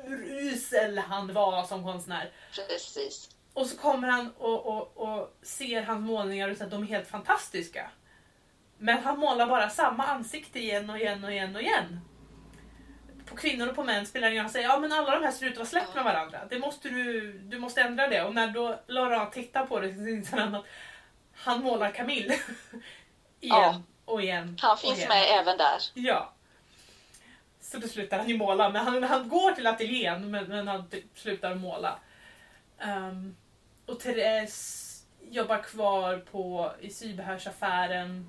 hur 0.05 0.25
usel 0.25 0.99
han 0.99 1.33
var 1.33 1.65
som 1.65 1.85
konstnär. 1.85 2.31
Precis. 2.55 3.31
Och 3.53 3.67
så 3.67 3.77
kommer 3.77 4.09
han 4.09 4.33
och, 4.39 4.67
och, 4.67 4.97
och 4.97 5.39
ser 5.43 5.83
hans 5.83 6.07
målningar 6.07 6.49
och 6.49 6.57
säger 6.57 6.67
att 6.67 6.71
de 6.71 6.83
är 6.83 6.87
helt 6.87 7.09
fantastiska. 7.09 7.91
Men 8.79 8.99
han 9.03 9.19
målar 9.19 9.47
bara 9.47 9.71
samma 9.71 10.05
ansikte 10.07 10.59
igen 10.59 10.91
och 10.91 10.99
igen 10.99 11.25
och 11.25 11.33
igen 11.33 11.57
och 11.57 11.63
igen. 11.63 12.01
På 13.27 13.37
kvinnor 13.37 13.69
och 13.69 13.75
på 13.75 13.85
män 13.85 14.07
spelar 14.07 14.29
det 14.29 14.33
ingen 14.33 14.43
roll. 14.43 14.47
Han 14.47 14.53
säger 14.53 14.69
ja 14.69 14.79
men 14.79 14.93
alla 14.93 15.11
de 15.19 15.25
här 15.25 15.33
ser 15.33 15.47
ut 15.47 15.53
att 15.53 15.59
vara 15.59 15.67
släkt 15.69 15.95
med 15.95 16.05
varandra. 16.05 16.41
Det 16.51 16.59
måste 16.59 16.89
du, 16.89 17.33
du 17.33 17.59
måste 17.59 17.81
ändra 17.83 18.09
det. 18.09 18.23
Och 18.23 18.35
när 18.35 18.47
då 18.47 18.81
Laurent 18.87 19.33
tittar 19.33 19.67
på 19.67 19.81
det 19.81 19.95
så 19.95 20.09
inser 20.09 20.37
han 20.37 20.55
att 20.55 20.65
han 21.35 21.63
målar 21.63 21.91
Camille. 21.91 22.35
igen 23.41 23.61
Ja. 23.61 23.83
och 24.05 24.23
igen. 24.23 24.57
Han 24.61 24.79
finns 24.79 24.99
igen. 24.99 25.09
med 25.09 25.41
även 25.41 25.59
där. 25.59 25.79
Ja. 25.95 26.33
Så 27.61 27.79
då 27.79 27.89
slutar 27.89 28.19
han 28.19 28.29
ju 28.29 28.37
måla. 28.37 28.71
Men 28.71 28.87
han, 28.87 29.03
han 29.03 29.29
går 29.29 29.53
till 29.53 29.67
ateljén 29.67 30.31
men, 30.31 30.45
men 30.45 30.69
han 30.69 30.85
slutar 31.15 31.55
måla. 31.55 31.99
Ehm, 32.79 33.37
och 33.87 34.01
Therese 34.01 35.07
jobbar 35.21 35.63
kvar 35.63 36.19
på, 36.19 36.73
i 36.81 36.91
sybehörsaffären. 36.91 38.29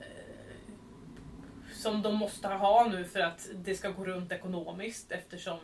Eh, 0.00 0.62
som 1.72 2.02
de 2.02 2.14
måste 2.14 2.48
ha 2.48 2.86
nu 2.86 3.04
för 3.04 3.20
att 3.20 3.48
det 3.54 3.74
ska 3.74 3.90
gå 3.90 4.04
runt 4.04 4.32
ekonomiskt 4.32 5.12
eftersom 5.12 5.60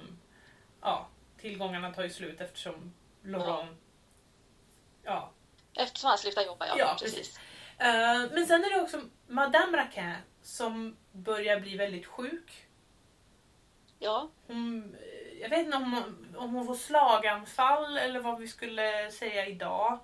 ja, 0.81 1.09
tillgångarna 1.37 1.93
tar 1.95 2.03
ju 2.03 2.11
slut 2.11 2.41
eftersom 2.41 2.95
Laurent... 3.23 3.79
Ja, 5.03 5.33
Eftersom 5.75 6.09
han 6.09 6.19
slutar 6.19 6.43
jobba, 6.43 6.67
ja. 6.67 6.75
Ja, 6.79 6.97
precis. 7.01 7.39
Eh, 7.79 8.31
men 8.33 8.47
sen 8.47 8.65
är 8.65 8.75
det 8.75 8.81
också 8.83 9.01
Madame 9.27 9.79
Raquin 9.79 10.15
som 10.43 10.97
börjar 11.13 11.61
bli 11.61 11.77
väldigt 11.77 12.07
sjuk. 12.07 12.67
Ja, 13.99 14.31
Hon, 14.47 14.97
jag 15.41 15.49
vet 15.49 15.59
inte 15.59 15.77
om 15.77 16.15
om 16.37 16.55
hon 16.55 16.67
får 16.67 16.75
slaganfall 16.75 17.99
eller 17.99 18.21
vad 18.21 18.39
vi 18.41 18.49
skulle 18.49 19.11
säga 19.11 19.47
idag. 19.47 19.99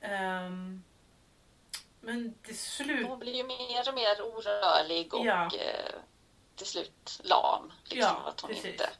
Ehm, 0.00 0.82
men 2.00 2.34
till 2.42 2.58
slut... 2.58 3.06
hon 3.08 3.18
blir 3.18 3.34
ju 3.34 3.44
mer 3.44 3.88
och 3.88 3.94
mer 3.94 4.22
orörlig 4.22 5.14
och 5.14 5.26
Ja. 5.26 5.44
eh, 5.44 5.94
till 6.56 6.66
slut 6.66 7.20
lam. 7.24 7.72
Liksom, 7.84 7.98
Ja, 8.00 8.28
att 8.28 8.40
hon 8.40 8.48
precis. 8.50 8.64
inte 8.66 8.90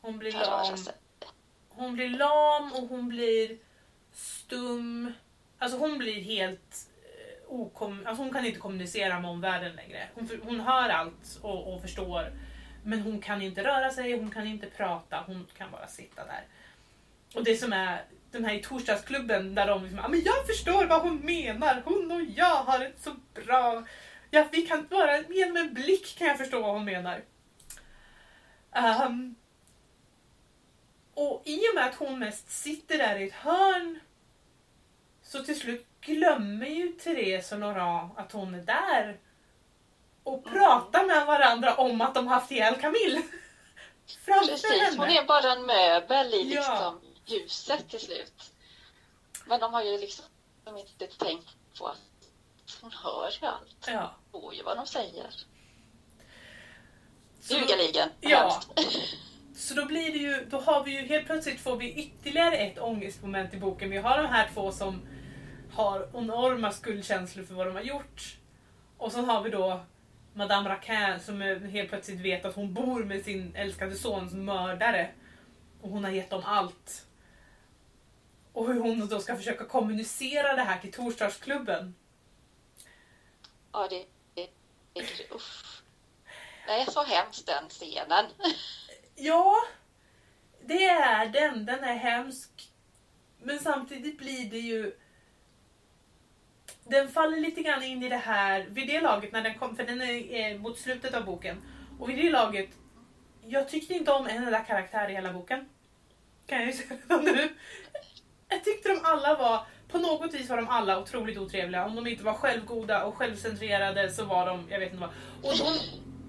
Hon 0.00 0.18
blir 0.18 0.32
kan 0.32 0.40
röra 0.40 0.62
lam. 0.62 0.76
sig. 0.76 0.94
Hon 1.68 1.92
blir 1.94 2.08
lam 2.08 2.72
och 2.72 2.88
hon 2.88 3.08
blir 3.08 3.58
stum. 4.12 5.12
Alltså 5.58 5.78
hon 5.78 5.98
blir 5.98 6.20
helt 6.22 6.88
eh, 7.04 7.44
okom... 7.48 8.06
Alltså 8.06 8.22
hon 8.22 8.32
kan 8.32 8.46
inte 8.46 8.58
kommunicera 8.60 9.20
med 9.20 9.30
omvärlden 9.30 9.76
längre. 9.76 10.08
Hon, 10.14 10.40
hon 10.44 10.60
hör 10.60 10.88
allt 10.88 11.38
och, 11.42 11.74
och 11.74 11.80
förstår. 11.82 12.32
Men 12.86 13.00
hon 13.00 13.20
kan 13.20 13.42
inte 13.42 13.64
röra 13.64 13.90
sig, 13.90 14.18
hon 14.18 14.30
kan 14.30 14.46
inte 14.46 14.66
prata, 14.66 15.24
hon 15.26 15.46
kan 15.56 15.70
bara 15.70 15.86
sitta 15.86 16.24
där. 16.24 16.44
Och 17.34 17.44
det 17.44 17.56
som 17.56 17.72
är 17.72 18.04
den 18.30 18.44
här 18.44 18.54
i 18.54 18.62
torsdagsklubben 18.62 19.54
där 19.54 19.66
de 19.66 19.82
liksom, 19.82 19.98
"Ja, 19.98 20.08
men 20.08 20.22
jag 20.24 20.46
förstår 20.46 20.84
vad 20.84 21.02
hon 21.02 21.16
menar, 21.16 21.82
hon 21.84 22.12
och 22.12 22.22
jag 22.22 22.54
har 22.54 22.84
ett 22.84 23.02
så 23.02 23.14
bra... 23.34 23.84
Ja, 24.30 24.48
vi 24.52 24.62
kan 24.62 24.86
bara, 24.90 25.22
genom 25.22 25.56
en 25.56 25.74
blick 25.74 26.18
kan 26.18 26.26
jag 26.26 26.38
förstå 26.38 26.62
vad 26.62 26.74
hon 26.74 26.84
menar. 26.84 27.22
Um, 29.06 29.34
och 31.14 31.42
i 31.44 31.58
och 31.58 31.74
med 31.74 31.84
att 31.86 31.94
hon 31.94 32.18
mest 32.18 32.50
sitter 32.50 32.98
där 32.98 33.18
i 33.18 33.26
ett 33.28 33.34
hörn 33.34 34.00
så 35.22 35.44
till 35.44 35.60
slut 35.60 35.86
glömmer 36.00 36.66
ju 36.66 36.88
Therese 36.88 37.52
och 37.52 37.58
Laurent 37.58 38.18
att 38.18 38.32
hon 38.32 38.54
är 38.54 38.62
där 38.62 39.16
och 40.26 40.46
Mm. 40.46 40.58
pratar 40.58 41.06
med 41.06 41.26
varandra 41.26 41.74
om 41.74 42.00
att 42.00 42.14
de 42.14 42.26
haft 42.26 42.50
ihjäl 42.50 42.74
Camille. 42.80 43.22
Framför 44.24 44.46
Precis, 44.52 44.70
henne. 44.70 44.96
hon 44.98 45.08
är 45.10 45.24
bara 45.24 45.52
en 45.52 45.62
möbel 45.66 46.34
i 46.34 46.54
Ja. 46.54 46.60
liksom, 46.60 47.00
huset 47.40 47.88
till 47.90 48.00
slut. 48.00 48.52
Men 49.46 49.60
de 49.60 49.72
har 49.74 49.82
ju 49.82 49.98
liksom 49.98 50.24
inte 50.78 51.06
tänkt 51.06 51.48
på 51.78 51.86
att 51.86 51.98
hon 52.80 52.92
hör 52.92 53.30
ju 53.40 53.46
allt. 53.46 53.86
Ja. 53.86 54.14
Hör 54.32 54.52
ju 54.52 54.62
vad 54.62 54.76
de 54.76 54.86
säger. 54.86 55.26
Ljugaligen. 57.48 58.08
Ja. 58.20 58.60
så 59.56 59.74
då 59.74 59.84
blir 59.84 60.12
det 60.12 60.18
ju, 60.18 60.44
då 60.50 60.60
har 60.60 60.84
vi 60.84 60.90
ju 60.90 61.06
helt 61.06 61.26
plötsligt 61.26 61.60
får 61.60 61.76
vi 61.76 61.92
ytterligare 61.94 62.56
ett 62.56 62.78
ångestmoment 62.78 63.54
i 63.54 63.56
boken. 63.56 63.90
Vi 63.90 63.96
har 63.98 64.18
de 64.22 64.26
här 64.28 64.50
två 64.54 64.72
som 64.72 65.02
har 65.74 66.08
enorma 66.14 66.72
skuldkänslor 66.72 67.44
för 67.44 67.54
vad 67.54 67.66
de 67.66 67.74
har 67.76 67.82
gjort. 67.82 68.36
Och 68.98 69.12
så 69.12 69.20
har 69.22 69.42
vi 69.42 69.50
då 69.50 69.80
Madame 70.36 70.68
Raquin 70.68 71.20
som 71.20 71.42
är- 71.42 71.68
helt 71.68 71.88
plötsligt 71.88 72.20
vet 72.20 72.44
att 72.44 72.54
hon 72.54 72.74
bor 72.74 73.04
med 73.04 73.24
sin 73.24 73.54
älskade 73.56 73.94
sons 73.94 74.32
mördare. 74.32 75.10
Och 75.80 75.90
hon 75.90 76.04
har 76.04 76.10
gett 76.10 76.30
dem 76.30 76.42
allt. 76.44 77.06
Och 78.52 78.66
hur 78.66 78.80
hon 78.80 79.08
då 79.08 79.20
ska 79.20 79.36
försöka 79.36 79.64
kommunicera 79.64 80.54
det 80.56 80.62
här 80.62 80.78
till 80.78 80.92
torsdagsklubben. 80.92 81.94
Ja, 83.72 83.88
det, 83.90 84.06
det, 84.34 84.48
det 84.92 85.34
usch. 85.34 85.82
Det 86.66 86.72
är 86.72 86.90
så 86.90 87.02
hemskt 87.04 87.46
den 87.46 87.68
scenen. 87.68 88.24
Ja, 89.18 89.54
det 90.64 90.84
är 90.84 91.26
den. 91.28 91.66
Den 91.66 91.84
är 91.84 91.94
hemsk. 91.94 92.70
Men 93.42 93.58
samtidigt 93.58 94.18
blir 94.18 94.50
det 94.50 94.58
ju... 94.58 94.96
Den 96.88 97.08
faller 97.08 97.40
lite 97.40 97.62
grann 97.62 97.82
in 97.82 98.02
i 98.02 98.08
det 98.08 98.16
här, 98.16 98.66
vid 98.68 98.86
det 98.88 99.00
laget 99.00 99.32
när 99.32 99.42
den 99.42 99.58
kom, 99.58 99.76
för 99.76 99.84
den 99.84 100.02
är 100.02 100.52
eh, 100.52 100.58
mot 100.58 100.78
slutet 100.78 101.14
av 101.14 101.24
boken. 101.24 101.62
Och 101.98 102.08
vid 102.08 102.16
det 102.16 102.30
laget, 102.30 102.70
jag 103.46 103.68
tyckte 103.68 103.94
inte 103.94 104.12
om 104.12 104.26
en 104.26 104.44
enda 104.44 104.58
karaktär 104.58 105.08
i 105.08 105.12
hela 105.12 105.32
boken. 105.32 105.68
kan 106.46 106.58
jag 106.58 106.66
ju 106.66 106.72
säga 106.72 107.00
redan 107.08 107.24
nu. 107.24 107.48
Jag 108.48 108.64
tyckte 108.64 108.88
de 108.88 109.00
alla 109.02 109.34
var, 109.34 109.66
på 109.88 109.98
något 109.98 110.34
vis 110.34 110.48
var 110.48 110.56
de 110.56 110.68
alla 110.68 111.00
otroligt 111.00 111.38
otrevliga. 111.38 111.84
Om 111.84 111.96
de 111.96 112.06
inte 112.06 112.24
var 112.24 112.34
självgoda 112.34 113.04
och 113.04 113.14
självcentrerade 113.14 114.10
så 114.10 114.24
var 114.24 114.46
de, 114.46 114.66
jag 114.70 114.78
vet 114.78 114.92
inte 114.92 115.00
vad. 115.00 115.10
Och 115.42 115.58
då, 115.58 115.72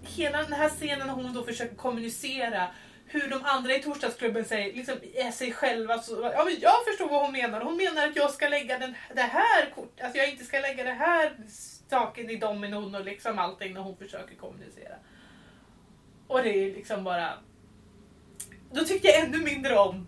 hela 0.07 0.43
den 0.43 0.53
här 0.53 0.69
scenen 0.69 1.07
när 1.07 1.13
hon 1.13 1.33
då 1.33 1.43
försöker 1.43 1.75
kommunicera 1.75 2.67
hur 3.07 3.29
de 3.29 3.43
andra 3.43 3.75
i 3.75 3.81
torsdagsklubben 3.83 4.45
säger, 4.45 4.73
liksom, 4.73 4.95
är 5.13 5.31
sig 5.31 5.53
själva. 5.53 5.99
Så, 5.99 6.31
ja, 6.33 6.43
men 6.45 6.55
jag 6.59 6.85
förstår 6.85 7.09
vad 7.09 7.21
hon 7.21 7.31
menar. 7.31 7.61
Hon 7.61 7.77
menar 7.77 8.07
att 8.07 8.15
jag 8.15 8.31
ska 8.31 8.47
lägga 8.47 8.79
den, 8.79 8.95
det 9.15 9.21
här 9.21 9.69
kortet, 9.75 10.05
alltså 10.05 10.17
jag 10.17 10.29
inte 10.29 10.45
ska 10.45 10.59
lägga 10.59 10.83
det 10.83 10.93
här 10.93 11.37
saken 11.89 12.29
i 12.29 12.35
dominon 12.35 12.95
och 12.95 13.05
liksom 13.05 13.39
allting 13.39 13.73
när 13.73 13.81
hon 13.81 13.97
försöker 13.97 14.35
kommunicera. 14.35 14.95
Och 16.27 16.43
det 16.43 16.49
är 16.49 16.73
liksom 16.73 17.03
bara... 17.03 17.33
Då 18.71 18.85
tyckte 18.85 19.07
jag 19.07 19.19
ännu 19.19 19.37
mindre 19.37 19.77
om 19.77 20.07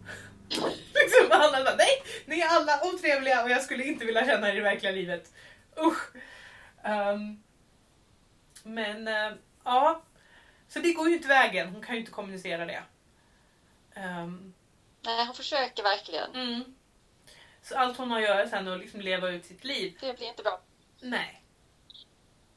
liksom 0.50 1.30
alla 1.30 1.64
bara, 1.64 1.76
nej, 1.76 2.04
ni 2.26 2.40
är 2.40 2.48
alla 2.48 2.82
otrevliga 2.94 3.44
och 3.44 3.50
jag 3.50 3.62
skulle 3.62 3.84
inte 3.84 4.06
vilja 4.06 4.26
känna 4.26 4.50
er 4.50 4.58
i 4.58 4.60
verkliga 4.60 4.92
livet. 4.92 5.32
Usch. 5.78 6.16
Um, 6.86 7.44
men 8.64 9.08
uh, 9.08 9.34
ja, 9.64 10.02
så 10.70 10.80
det 10.80 10.94
går 10.94 11.10
ju 11.10 11.16
inte 11.16 11.28
vägen. 11.28 11.70
Hon 11.70 11.82
kan 11.82 11.96
ju 11.96 12.00
inte 12.00 12.12
kommunicera 12.12 12.66
det. 12.66 12.84
Um, 13.96 14.54
nej, 15.02 15.26
hon 15.26 15.36
försöker 15.36 15.84
verkligen. 15.84 16.36
Mm. 16.36 16.76
Så 17.62 17.78
allt 17.78 17.98
hon 17.98 18.12
har 18.12 18.18
att 18.18 18.24
göra 18.24 18.50
sen 18.50 18.68
är 18.68 18.72
att 18.72 18.80
liksom 18.80 19.02
leva 19.02 19.30
ut 19.30 19.46
sitt 19.46 19.64
liv. 19.64 19.98
Det 20.02 20.18
blir 20.18 20.28
inte 20.28 20.44
bra. 20.44 20.62
Nej. 21.02 21.44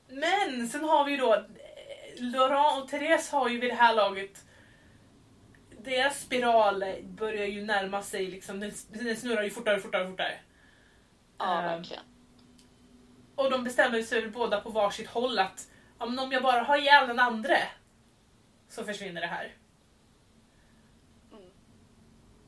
Men 0.09 0.69
sen 0.69 0.85
har 0.85 1.05
vi 1.05 1.11
ju 1.11 1.17
då 1.17 1.47
Laurent 2.17 2.83
och 2.83 2.89
Therese 2.89 3.31
har 3.31 3.49
ju 3.49 3.61
vid 3.61 3.71
det 3.71 3.75
här 3.75 3.95
laget 3.95 4.45
deras 5.85 6.21
spiral 6.21 6.85
börjar 7.03 7.47
ju 7.47 7.65
närma 7.65 8.03
sig, 8.03 8.27
liksom, 8.27 8.61
den, 8.61 9.17
snurrar 9.17 9.43
ju 9.43 9.51
fortare 9.51 9.77
och 9.77 9.83
fortare 9.83 10.09
fortare. 10.09 10.39
Ja, 11.39 11.59
um, 11.59 11.65
verkligen. 11.65 12.03
Och 13.35 13.51
de 13.51 13.65
bestämmer 13.65 14.03
sig 14.03 14.29
båda 14.29 14.61
på 14.61 14.71
varsitt 14.71 15.09
håll 15.09 15.39
att 15.39 15.69
om 15.99 16.33
jag 16.33 16.43
bara 16.43 16.63
har 16.63 16.79
ihjäl 16.79 17.09
den 17.09 17.19
andra 17.19 17.57
så 18.73 18.85
försvinner 18.85 19.21
det 19.21 19.27
här. 19.27 19.53
Mm. 21.33 21.51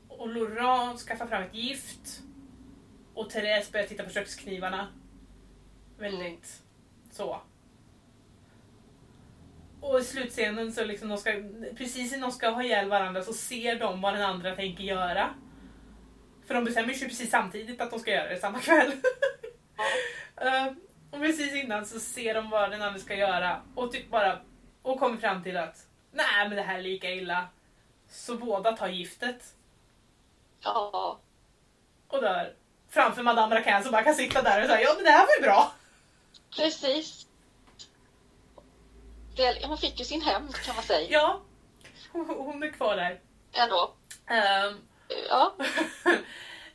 Och 0.07 0.29
Laurent 0.29 0.99
skaffar 0.99 1.27
fram 1.27 1.43
ett 1.43 1.55
gift. 1.55 2.21
Och 3.13 3.29
Therese 3.29 3.71
börjar 3.71 3.87
titta 3.87 4.03
på 4.03 4.09
köksknivarna. 4.09 4.87
Väldigt 5.97 6.23
mm. 6.23 7.11
så. 7.11 7.41
Och 9.81 9.99
i 9.99 10.03
slutscenen 10.03 10.73
så 10.73 10.85
liksom 10.85 11.09
de 11.09 11.17
ska, 11.17 11.31
precis 11.77 12.11
när 12.11 12.19
de 12.19 12.31
ska 12.31 12.49
ha 12.49 12.63
ihjäl 12.63 12.89
varandra 12.89 13.23
så 13.23 13.33
ser 13.33 13.79
de 13.79 14.01
vad 14.01 14.13
den 14.13 14.23
andra 14.23 14.55
tänker 14.55 14.83
göra. 14.83 15.29
För 16.47 16.53
de 16.53 16.65
bestämmer 16.65 16.93
sig 16.93 17.07
precis 17.07 17.29
samtidigt 17.29 17.81
att 17.81 17.91
de 17.91 17.99
ska 17.99 18.11
göra 18.11 18.29
det 18.29 18.39
samma 18.39 18.59
kväll. 18.59 18.91
uh, 20.43 20.73
och 21.11 21.19
precis 21.19 21.53
innan 21.53 21.85
så 21.85 21.99
ser 21.99 22.33
de 22.33 22.49
vad 22.49 22.71
den 22.71 22.81
andra 22.81 22.99
ska 22.99 23.15
göra 23.15 23.61
och 23.75 23.91
typ 23.91 24.09
bara 24.09 24.41
och 24.81 24.99
kommer 24.99 25.17
fram 25.17 25.43
till 25.43 25.57
att 25.57 25.87
nej 26.15 26.49
men 26.49 26.55
det 26.55 26.61
här 26.61 26.77
är 26.77 26.81
lika 26.81 27.11
illa. 27.11 27.47
Så 28.09 28.35
båda 28.35 28.71
tar 28.71 28.87
giftet. 28.87 29.53
Ja. 30.61 31.19
Och 32.07 32.21
dör. 32.21 32.53
Framför 32.89 33.23
Madame 33.23 33.55
Raquin 33.55 33.83
som 33.83 33.91
bara 33.91 34.03
kan 34.03 34.15
sitta 34.15 34.41
där 34.41 34.61
och 34.61 34.67
säga 34.67 34.81
ja 34.81 34.93
men 34.95 35.03
det 35.03 35.11
här 35.11 35.25
var 35.25 35.35
ju 35.35 35.41
bra. 35.41 35.71
Precis 36.55 37.25
hon 39.63 39.77
fick 39.77 39.99
ju 39.99 40.05
sin 40.05 40.21
hämnd 40.21 40.55
kan 40.55 40.75
man 40.75 40.83
säga. 40.83 41.07
Ja, 41.09 41.41
hon 42.11 42.63
är 42.63 42.71
kvar 42.71 42.95
där. 42.95 43.19
Ändå. 43.53 43.93
Um, 44.29 44.87
ja. 45.29 45.55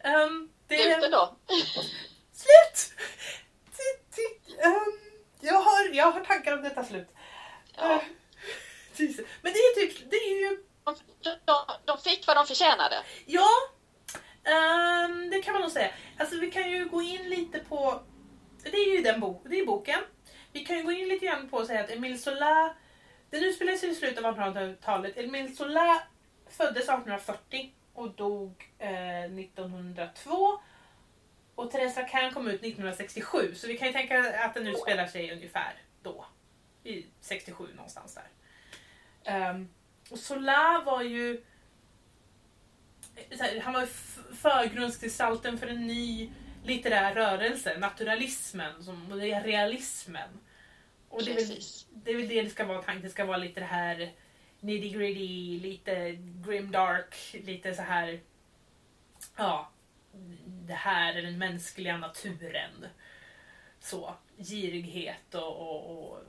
um, 0.05 0.51
det... 0.69 0.77
Slut 0.77 1.05
ändå. 1.05 1.37
Slut! 2.33 2.93
Um, 4.65 4.99
jag, 5.41 5.55
har, 5.55 5.95
jag 5.95 6.11
har 6.11 6.21
tankar 6.21 6.57
om 6.57 6.63
detta 6.63 6.85
slut. 6.85 7.09
Ja. 7.77 7.95
Uh, 7.95 8.01
men 9.43 9.53
det 9.53 9.59
är 9.59 9.75
typ, 9.75 10.11
det 10.11 10.17
är 10.17 10.41
ju... 10.41 10.63
De, 10.85 10.95
de, 11.45 11.55
de 11.85 11.99
fick 11.99 12.27
vad 12.27 12.37
de 12.37 12.47
förtjänade. 12.47 12.97
Ja, 13.27 13.49
um, 14.45 15.31
det 15.31 15.43
kan 15.43 15.53
man 15.53 15.63
nog 15.63 15.71
säga. 15.71 15.91
Alltså 16.19 16.39
vi 16.39 16.51
kan 16.51 16.71
ju 16.71 16.89
gå 16.89 17.03
in 17.03 17.31
lite 17.31 17.59
på, 17.59 18.03
det 18.63 18.77
är 18.77 18.97
ju 18.97 19.03
den 19.03 19.21
bok, 19.21 19.43
det 19.45 19.59
är 19.59 19.67
boken. 19.67 20.01
Vi 20.53 20.65
kan 20.65 20.77
ju 20.77 20.83
gå 20.83 20.93
in 20.93 21.09
lite 21.09 21.27
grann 21.27 21.49
på 21.49 21.59
att 21.59 21.67
säga 21.67 21.81
att 21.81 21.91
Emile 21.91 22.19
Zola, 22.19 22.75
den 23.31 23.45
utspelar 23.45 23.77
sig 23.77 23.91
i 23.91 23.95
slutet 23.95 24.25
av 24.25 24.39
1800-talet. 24.39 25.19
Emile 25.19 25.49
Zola 25.49 26.03
föddes 26.51 26.83
1840 26.83 27.75
och 27.95 28.11
dog 28.11 28.73
eh, 28.79 29.25
1902. 29.25 30.61
Och 31.55 31.71
Therese 31.71 31.97
Raquin 31.97 32.35
kom 32.35 32.49
ut 32.49 32.61
1967, 32.61 33.55
så 33.55 33.67
vi 33.67 33.79
kan 33.79 33.89
ju 33.89 33.93
tänka 33.93 34.45
att 34.45 34.55
den 34.55 34.67
utspelar 34.67 35.07
sig 35.07 35.33
ungefär 35.33 35.75
då. 36.03 36.27
I 36.85 37.07
67 37.21 37.69
någonstans 37.75 38.15
där. 38.15 38.25
Um, 39.31 39.69
och 40.11 40.19
Zola 40.19 40.83
var 40.87 41.03
ju 41.03 41.43
här, 43.31 43.61
han 43.61 43.75
var 43.75 43.87
förgrundsgestalten 44.35 45.59
för 45.59 45.67
en 45.67 45.87
ny 45.87 46.31
litterär 46.65 47.15
rörelse, 47.15 47.79
naturalismen, 47.79 48.85
som, 48.85 49.15
realismen. 49.45 50.29
Och 51.09 51.25
det 51.25 51.31
är, 51.31 51.35
väl, 51.35 51.61
det 51.91 52.11
är 52.11 52.17
väl 52.17 52.29
det 52.29 52.43
det 52.43 52.51
ska 52.51 52.65
vara 52.65 52.83
tanken, 52.83 53.03
det 53.03 53.11
ska 53.11 53.25
vara 53.25 53.37
lite 53.37 53.61
det 53.61 53.67
här 53.67 54.13
nitty 54.61 54.91
gritty, 54.91 55.61
lite 55.61 56.19
grim 56.47 56.71
dark, 56.71 57.15
lite 57.45 57.75
så 57.75 57.83
här 57.83 58.21
ja, 59.37 59.71
det 60.47 60.75
här 60.75 61.15
är 61.15 61.23
den 61.23 61.39
mänskliga 61.39 61.97
naturen. 61.97 62.87
Så, 63.81 64.15
girighet 64.39 65.35
och, 65.35 65.61
och, 65.61 66.13
och, 66.13 66.23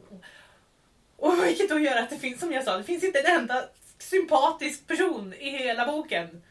och 1.22 1.46
vilket 1.46 1.70
då 1.70 1.80
gör 1.80 1.98
att 1.98 2.10
det 2.10 2.18
finns, 2.18 2.40
som 2.40 2.52
jag 2.52 2.64
sa, 2.64 2.78
det 2.78 2.84
finns 2.84 3.04
inte 3.04 3.20
en 3.20 3.42
enda 3.42 3.64
sympatisk 3.98 4.88
person 4.88 5.34
i 5.34 5.50
hela 5.50 5.86
boken. 5.86 6.44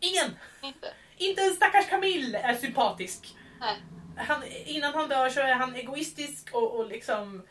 Ingen! 0.00 0.36
Inte. 0.62 0.92
Inte 1.16 1.42
en 1.42 1.54
stackars 1.54 1.88
Camille 1.88 2.38
är 2.38 2.54
sympatisk. 2.54 3.36
Nej. 3.60 3.76
Han, 4.16 4.42
innan 4.64 4.94
han 4.94 5.08
dör 5.08 5.28
så 5.28 5.40
är 5.40 5.54
han 5.54 5.74
egoistisk 5.74 6.54
och, 6.54 6.78
och 6.78 6.88
liksom 6.88 7.42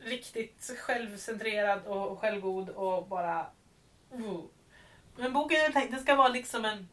riktigt 0.00 0.72
självcentrerad 0.78 1.86
och, 1.86 2.20
självgod 2.20 2.68
och 2.68 3.08
bara... 3.08 3.46
Uh. 4.14 4.40
Men 5.16 5.32
boken 5.32 5.56
är 5.60 5.72
tänkt, 5.72 5.90
den 5.90 6.00
ska 6.00 6.14
vara 6.14 6.28
liksom 6.28 6.64
en, 6.64 6.88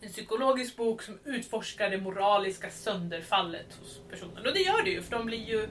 en 0.00 0.12
psykologisk 0.12 0.76
bok 0.76 1.02
som 1.02 1.18
utforskar 1.24 1.90
det 1.90 1.98
moraliska 1.98 2.70
sönderfallet 2.70 3.78
hos 3.80 4.00
personen. 4.10 4.46
Och 4.46 4.52
det 4.52 4.60
gör 4.60 4.82
det 4.82 4.90
ju, 4.90 5.02
för 5.02 5.10
de 5.10 5.26
blir 5.26 5.48
ju... 5.48 5.68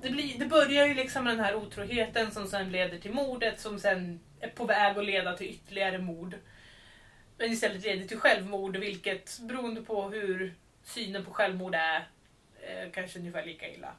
Det, 0.00 0.10
blir, 0.10 0.38
det 0.38 0.46
börjar 0.46 0.86
ju 0.86 0.94
liksom 0.94 1.24
med 1.24 1.36
den 1.36 1.44
här 1.44 1.54
otroheten 1.54 2.30
som 2.30 2.46
sen 2.46 2.72
leder 2.72 2.98
till 2.98 3.12
mordet 3.12 3.60
som 3.60 3.78
sen 3.78 4.20
är 4.40 4.48
på 4.48 4.64
väg 4.64 4.98
att 4.98 5.04
leda 5.04 5.36
till 5.36 5.46
ytterligare 5.46 5.98
mord. 5.98 6.34
Men 7.38 7.52
istället 7.52 7.84
leder 7.84 8.06
till 8.06 8.18
självmord, 8.18 8.76
vilket 8.76 9.38
beroende 9.40 9.82
på 9.82 10.08
hur 10.08 10.54
synen 10.82 11.24
på 11.24 11.30
självmord 11.30 11.74
är, 11.74 12.08
eh, 12.60 12.90
kanske 12.92 13.18
ungefär 13.18 13.46
lika 13.46 13.68
illa. 13.68 13.92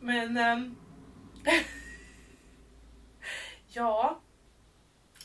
Men... 0.00 0.36
Ähm, 0.36 0.76
ja... 3.68 4.20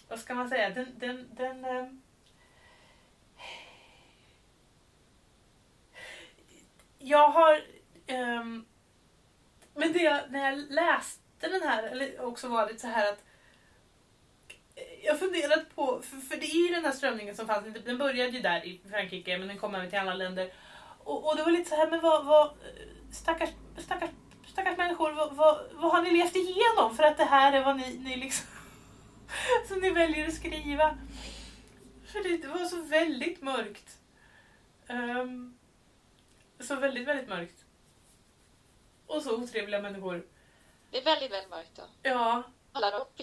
Vad 0.08 0.19
ska 0.19 0.34
man 0.34 0.50
säga? 0.50 0.69
Den... 0.69 1.00
den, 1.00 1.30
den 1.36 1.65
ähm, 1.65 2.02
jag 7.00 7.30
har... 7.30 7.74
Um, 8.08 8.65
men 9.76 9.94
det, 9.94 10.26
när 10.30 10.52
jag 10.52 10.72
läste 10.72 11.22
den 11.39 11.62
här, 11.62 11.84
eller 11.84 12.22
också 12.22 12.48
var 12.48 12.68
det 12.68 12.80
så 12.80 12.88
här 12.88 13.13
att 13.13 13.24
jag 15.04 15.20
funderat 15.20 15.76
på, 15.76 16.02
för, 16.02 16.18
för, 16.18 16.38
det 16.38 16.46
är 16.46 16.68
ju 16.68 16.76
den 16.76 16.86
här 16.86 16.91
strömningen 16.91 17.36
som 17.36 17.48
fanns, 17.48 17.65
den 17.86 17.98
började 17.98 18.32
ju 18.32 18.41
där 18.41 18.65
i 18.65 18.82
Frankrike 18.89 19.38
men 19.38 19.48
den 19.48 19.58
kom 19.58 19.76
även 19.76 19.89
till 19.89 20.00
andra 20.00 20.13
länder. 20.13 20.54
Och, 21.04 21.30
och 21.30 21.38
det 21.38 21.44
var 21.44 21.52
lite 21.52 21.70
så 21.70 21.76
här, 21.76 21.91
men 21.91 22.02
vad, 22.02 22.26
vad 22.26 22.50
stackars, 23.12 23.50
stackars, 23.78 24.10
stackars 24.48 24.78
människor, 24.78 25.12
vad, 25.12 25.36
vad, 25.36 25.60
vad 25.74 25.91
har 25.91 26.02
ni 26.02 26.12
levt 26.12 26.36
igenom 26.36 26.96
för 26.96 27.04
att 27.04 27.18
det 27.18 27.26
här 27.26 27.54
är 27.54 27.63
vad 27.63 27.78
ni, 27.78 27.98
ni 27.98 28.18
liksom, 28.18 28.48
som 29.68 29.80
ni 29.80 29.89
väljer 29.89 30.28
att 30.28 30.34
skriva? 30.34 30.98
För 32.06 32.24
det, 32.24 32.38
det 32.38 32.48
var 32.48 32.65
så 32.65 32.82
väldigt 32.82 33.41
mörkt. 33.41 33.98
Um, 34.89 35.58
så 36.60 36.76
väldigt, 36.76 37.08
väldigt 37.08 37.30
mörkt. 37.30 37.64
Och 39.08 39.22
så 39.22 39.36
otrevliga 39.36 39.82
människor. 39.82 40.26
Det 40.91 40.98
är 40.98 41.04
väldigt, 41.04 41.50
mörkt. 41.50 41.80
Ja. 42.04 42.44
Alla 42.74 43.00
upp 43.00 43.22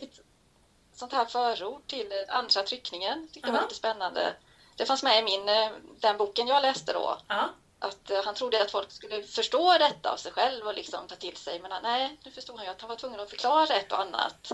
sånt 0.93 1.13
här 1.13 1.25
förord 1.25 1.87
till 1.87 2.13
andra 2.29 2.63
tryckningen. 2.63 3.29
Tyckte 3.33 3.49
-huh. 3.49 3.53
var 3.53 3.63
lite 3.63 3.75
spännande. 3.75 4.35
Det 4.77 4.87
fanns 4.87 5.03
med 5.03 5.19
i 5.19 5.23
min, 5.23 5.49
eh, 5.49 5.71
den 6.01 6.17
boken 6.17 6.47
jag 6.47 6.63
läste 6.63 6.93
då. 6.93 7.19
-huh. 7.29 7.49
Att 7.79 8.11
uh, 8.11 8.25
han 8.25 8.35
trodde 8.35 8.63
att 8.63 8.71
folk 8.71 8.91
skulle 8.93 9.23
förstå 9.23 9.79
detta 9.79 10.13
av 10.13 10.17
sig 10.17 10.33
själv 10.33 10.67
och 10.67 10.75
liksom 10.75 11.09
ta 11.09 11.15
till 11.15 11.37
sig. 11.37 11.61
Men 11.61 11.73
nej, 11.83 12.19
nu 12.25 12.31
förstod 12.31 12.57
han 12.57 12.65
ju 12.65 12.71
att 12.71 12.81
han 12.81 12.89
var 12.89 12.97
tvungen 12.97 13.21
att 13.21 13.31
förklara 13.31 13.75
ett 13.75 13.93
och 13.93 14.01
annat. 14.01 14.53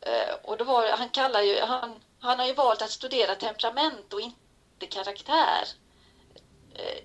Eh, 0.00 0.34
och 0.42 0.56
då 0.56 0.64
var, 0.64 0.88
han, 0.88 1.08
kallar 1.08 1.40
ju, 1.40 1.60
han, 1.60 2.00
han 2.20 2.38
har 2.38 2.46
ju 2.46 2.54
valt 2.54 2.82
att 2.82 2.90
studera 2.90 3.34
temperament 3.34 4.12
och 4.12 4.20
inte 4.20 4.86
karaktär 4.88 5.68
eh, 6.74 7.04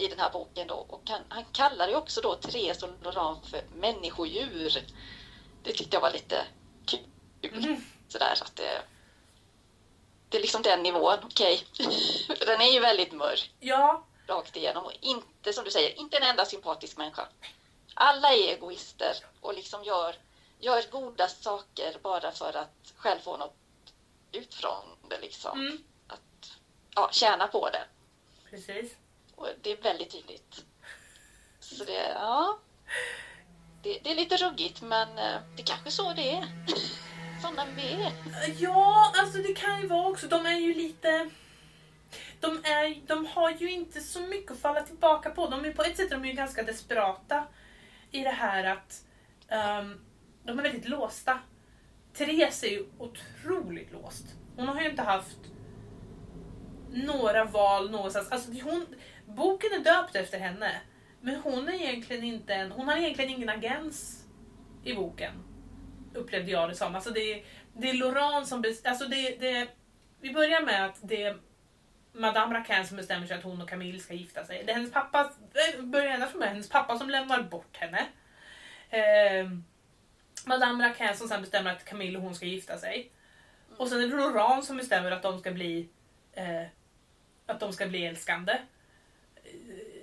i 0.00 0.08
den 0.08 0.18
här 0.18 0.30
boken. 0.30 0.66
Då. 0.66 0.74
Och 0.74 1.02
han, 1.08 1.22
han 1.28 1.44
kallar 1.44 1.88
ju 1.88 1.94
också 1.94 2.20
då 2.20 2.34
Therese 2.34 2.82
och 2.82 2.90
Laurent 3.02 3.46
för 3.46 3.62
människodjur. 3.74 4.84
Det 5.62 5.72
tyckte 5.72 5.96
jag 5.96 6.00
var 6.00 6.12
lite 6.12 6.44
kul. 6.86 7.64
Mm. 7.64 7.84
Sådär, 8.08 8.32
att 8.32 8.56
det, 8.56 8.82
det 10.28 10.36
är 10.36 10.40
liksom 10.40 10.62
den 10.62 10.82
nivån, 10.82 11.18
okej. 11.24 11.64
Okay. 11.72 12.36
den 12.46 12.60
är 12.60 12.72
ju 12.72 12.80
väldigt 12.80 13.12
mörk. 13.12 13.52
Ja. 13.60 14.04
Rakt 14.26 14.56
igenom 14.56 14.84
och 14.84 14.92
inte, 15.00 15.52
som 15.52 15.64
du 15.64 15.70
säger, 15.70 15.98
inte 15.98 16.16
en 16.16 16.22
enda 16.22 16.44
sympatisk 16.44 16.96
människa. 16.96 17.28
Alla 17.94 18.32
är 18.32 18.48
egoister 18.48 19.16
och 19.40 19.54
liksom 19.54 19.84
gör, 19.84 20.16
gör 20.58 20.90
goda 20.90 21.28
saker 21.28 21.98
bara 22.02 22.32
för 22.32 22.56
att 22.56 22.92
själv 22.96 23.20
få 23.20 23.36
något 23.36 23.56
ut 24.32 24.54
från 24.54 24.84
det 25.08 25.20
liksom. 25.20 25.60
Mm. 25.60 25.84
Att 26.06 26.52
ja, 26.94 27.08
tjäna 27.12 27.46
på 27.46 27.70
det. 27.70 27.84
Precis. 28.50 28.96
Och 29.40 29.48
det 29.62 29.72
är 29.72 29.82
väldigt 29.82 30.10
tydligt. 30.10 30.64
Så 31.60 31.84
det, 31.84 32.08
ja. 32.14 32.58
Det, 33.82 33.98
det 34.04 34.10
är 34.10 34.14
lite 34.14 34.36
ruggigt 34.36 34.82
men 34.82 35.08
eh, 35.08 35.40
det 35.56 35.62
är 35.62 35.66
kanske 35.66 35.90
så 35.90 36.12
det 36.12 36.30
är. 36.30 36.44
Sådana 37.42 37.66
vi 37.76 37.92
är. 37.92 38.12
Ja, 38.58 39.12
alltså 39.16 39.38
det 39.38 39.54
kan 39.54 39.80
ju 39.80 39.86
vara 39.86 40.08
också. 40.08 40.26
De 40.26 40.46
är 40.46 40.58
ju 40.58 40.74
lite... 40.74 41.30
De, 42.40 42.64
är, 42.64 43.06
de 43.06 43.26
har 43.26 43.50
ju 43.50 43.70
inte 43.70 44.00
så 44.00 44.20
mycket 44.20 44.52
att 44.52 44.60
falla 44.60 44.82
tillbaka 44.82 45.30
på. 45.30 45.46
De 45.46 45.64
är, 45.64 45.72
på 45.72 45.82
ett 45.82 45.96
sätt 45.96 46.12
är 46.12 46.16
de 46.16 46.26
ju 46.26 46.32
ganska 46.32 46.62
desperata 46.62 47.46
i 48.10 48.22
det 48.22 48.30
här 48.30 48.64
att 48.64 49.04
um, 49.82 50.04
de 50.42 50.58
är 50.58 50.62
väldigt 50.62 50.88
låsta. 50.88 51.38
Therese 52.14 52.64
är 52.64 52.70
ju 52.70 52.86
otroligt 52.98 53.92
låst. 53.92 54.24
Hon 54.56 54.68
har 54.68 54.80
ju 54.80 54.90
inte 54.90 55.02
haft 55.02 55.38
några 56.92 57.44
val 57.44 57.90
någonstans. 57.90 58.28
Alltså 58.30 58.50
hon, 58.62 58.86
boken 59.34 59.72
är 59.72 59.78
döpt 59.78 60.16
efter 60.16 60.38
henne. 60.38 60.80
Men 61.20 61.36
hon 61.36 61.68
är 61.68 61.72
egentligen 61.72 62.24
inte 62.24 62.54
en, 62.54 62.72
hon 62.72 62.88
har 62.88 62.96
egentligen 62.96 63.30
ingen 63.30 63.48
agens 63.48 64.24
i 64.84 64.94
boken. 64.94 65.32
Upplevde 66.14 66.50
jag 66.50 66.68
det 66.68 66.74
som. 66.74 66.94
Alltså 66.94 67.10
det, 67.10 67.44
det 67.72 67.90
är 67.90 67.94
Laurent 67.94 68.48
som 68.48 68.64
alltså 68.84 69.04
det, 69.04 69.36
det, 69.40 69.68
Vi 70.20 70.32
börjar 70.32 70.62
med 70.62 70.86
att 70.86 70.98
det 71.02 71.22
är 71.22 71.38
Madame 72.12 72.58
Raquin 72.58 72.86
som 72.86 72.96
bestämmer 72.96 73.26
sig 73.26 73.36
att 73.36 73.44
hon 73.44 73.62
och 73.62 73.68
Camille 73.68 73.98
ska 73.98 74.14
gifta 74.14 74.44
sig. 74.44 74.62
Det 74.64 74.72
är 74.72 74.76
hennes 74.76 74.92
pappa, 74.92 75.32
börjar 75.78 76.12
ända 76.12 76.26
från 76.26 76.42
hennes 76.42 76.68
pappa 76.68 76.98
som 76.98 77.10
lämnar 77.10 77.42
bort 77.42 77.76
henne. 77.76 78.06
Eh, 78.90 79.50
Madame 80.46 80.88
Raquin 80.88 81.16
som 81.16 81.28
sen 81.28 81.40
bestämmer 81.40 81.72
att 81.72 81.84
Camille 81.84 82.18
och 82.18 82.24
hon 82.24 82.34
ska 82.34 82.46
gifta 82.46 82.78
sig. 82.78 83.10
Och 83.76 83.88
sen 83.88 84.00
är 84.00 84.06
det 84.08 84.16
Laurent 84.16 84.64
som 84.64 84.76
bestämmer 84.76 85.10
att 85.10 85.22
de 85.22 85.38
ska 85.38 85.50
bli 85.50 85.88
eh, 86.32 86.66
att 87.46 87.60
de 87.60 87.72
ska 87.72 87.86
bli 87.86 88.06
älskande. 88.06 88.58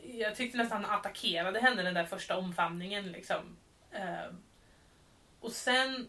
Jag 0.04 0.36
tyckte 0.36 0.58
nästan 0.58 0.84
han 0.84 1.00
attackerade 1.00 1.60
henne 1.60 1.84
den 1.84 1.94
där 1.94 2.06
första 2.06 2.38
omfamningen. 2.38 3.12
Liksom. 3.12 3.58
Eh, 3.92 4.34
och 5.40 5.52
sen 5.52 6.08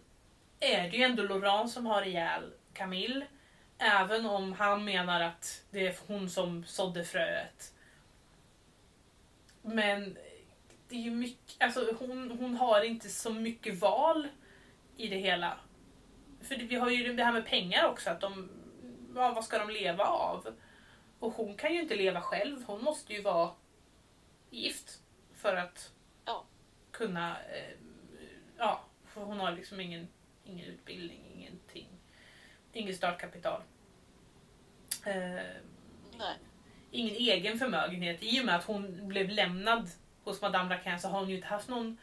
är 0.60 0.90
det 0.90 0.96
ju 0.96 1.02
ändå 1.02 1.22
Laurent 1.22 1.70
som 1.70 1.86
har 1.86 2.02
ihjäl 2.02 2.52
Camille. 2.72 3.26
Även 3.78 4.26
om 4.26 4.52
han 4.52 4.84
menar 4.84 5.20
att 5.20 5.62
det 5.70 5.86
är 5.86 5.96
hon 6.06 6.30
som 6.30 6.64
sådde 6.64 7.04
fröet. 7.04 7.74
Men 9.62 10.16
det 10.88 10.96
är 10.96 11.00
ju 11.00 11.10
mycket, 11.10 11.62
alltså 11.62 11.94
hon, 11.98 12.30
hon 12.30 12.54
har 12.56 12.82
inte 12.82 13.08
så 13.08 13.32
mycket 13.32 13.80
val 13.80 14.28
i 14.96 15.08
det 15.08 15.16
hela. 15.16 15.58
För 16.42 16.56
vi 16.56 16.76
har 16.76 16.90
ju 16.90 17.12
det 17.12 17.24
här 17.24 17.32
med 17.32 17.46
pengar 17.46 17.84
också, 17.84 18.10
att 18.10 18.20
de, 18.20 18.50
ja, 19.14 19.32
vad 19.32 19.44
ska 19.44 19.58
de 19.58 19.70
leva 19.70 20.04
av? 20.04 20.54
Och 21.18 21.32
hon 21.32 21.56
kan 21.56 21.74
ju 21.74 21.80
inte 21.80 21.96
leva 21.96 22.20
själv, 22.20 22.64
hon 22.66 22.84
måste 22.84 23.12
ju 23.12 23.22
vara 23.22 23.50
gift 24.50 25.02
för 25.34 25.56
att 25.56 25.92
ja. 26.24 26.44
kunna, 26.90 27.36
eh, 27.40 27.76
ja, 28.58 28.84
för 29.06 29.20
hon 29.20 29.40
har 29.40 29.52
liksom 29.52 29.80
ingen, 29.80 30.08
ingen 30.44 30.66
utbildning, 30.66 31.24
ingenting, 31.34 31.88
inget 32.72 32.96
startkapital. 32.96 33.62
Eh, 35.06 35.42
Nej. 36.18 36.36
Ingen 36.90 37.14
egen 37.14 37.58
förmögenhet. 37.58 38.18
I 38.20 38.40
och 38.40 38.44
med 38.44 38.56
att 38.56 38.64
hon 38.64 39.08
blev 39.08 39.28
lämnad 39.28 39.90
hos 40.24 40.42
Madame 40.42 40.74
Raquin 40.74 41.00
så 41.00 41.08
har 41.08 41.20
hon 41.20 41.28
ju 41.28 41.36
inte 41.36 41.48
haft 41.48 41.68
någon 41.68 41.98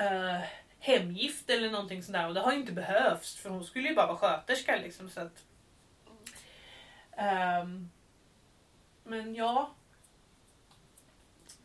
uh, 0.00 0.40
hemgift 0.78 1.50
eller 1.50 1.70
någonting 1.70 2.02
sådär 2.02 2.28
och 2.28 2.34
det 2.34 2.40
har 2.40 2.52
ju 2.52 2.58
inte 2.58 2.72
behövts 2.72 3.36
för 3.36 3.50
hon 3.50 3.64
skulle 3.64 3.88
ju 3.88 3.94
bara 3.94 4.06
vara 4.06 4.16
sköterska 4.18 4.76
liksom. 4.76 5.10
Så 5.10 5.20
att, 5.20 5.44
um, 7.62 7.90
men 9.08 9.34
ja. 9.34 9.74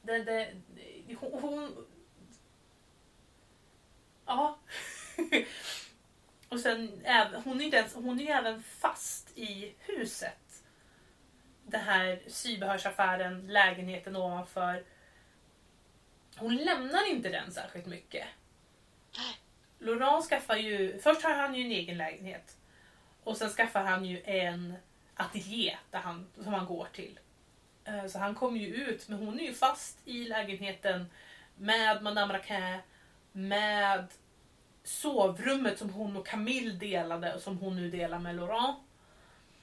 Det, 0.01 0.23
det, 0.23 0.53
hon, 1.19 1.41
hon 1.41 1.85
Ja. 4.25 4.57
och 6.49 6.59
sen 6.59 7.01
hon 7.43 7.61
är, 7.61 7.65
inte 7.65 7.77
ens, 7.77 7.93
hon 7.93 8.19
är 8.19 8.23
ju 8.23 8.29
även 8.29 8.63
fast 8.63 9.37
i 9.37 9.75
huset. 9.79 10.63
Den 11.63 11.81
här 11.81 12.21
sybehörsaffären, 12.27 13.47
lägenheten 13.47 14.15
ovanför. 14.15 14.83
Hon 16.35 16.55
lämnar 16.55 17.09
inte 17.09 17.29
den 17.29 17.51
särskilt 17.51 17.85
mycket. 17.85 18.27
Laurent 19.79 20.25
skaffar 20.25 20.55
ju, 20.55 20.99
först 20.99 21.23
har 21.23 21.35
han 21.35 21.55
ju 21.55 21.65
en 21.65 21.71
egen 21.71 21.97
lägenhet. 21.97 22.57
Och 23.23 23.37
sen 23.37 23.49
skaffar 23.49 23.83
han 23.83 24.05
ju 24.05 24.21
en 24.25 24.73
ateljé 25.15 25.77
där 25.91 25.99
han, 25.99 26.27
som 26.43 26.53
han 26.53 26.65
går 26.65 26.87
till. 26.93 27.19
Eh, 27.85 28.07
så 28.07 28.19
han 28.19 28.35
kommer 28.35 28.59
ju 28.59 28.75
ut, 28.75 29.09
men 29.09 29.19
hon 29.19 29.39
är 29.39 29.43
ju 29.43 29.53
fast 29.53 29.97
i 30.05 30.25
lägenheten 30.25 31.05
med 31.55 32.03
Madame 32.03 32.33
Raquin, 32.33 32.79
med 33.31 34.07
sovrummet 34.83 35.79
som 35.79 35.89
hon 35.89 36.17
och 36.17 36.27
Camille 36.27 36.73
delade 36.73 37.33
och 37.33 37.41
som 37.41 37.57
hon 37.57 37.75
nu 37.75 37.89
delar 37.89 38.19
med 38.19 38.35
Laurent. 38.35 38.77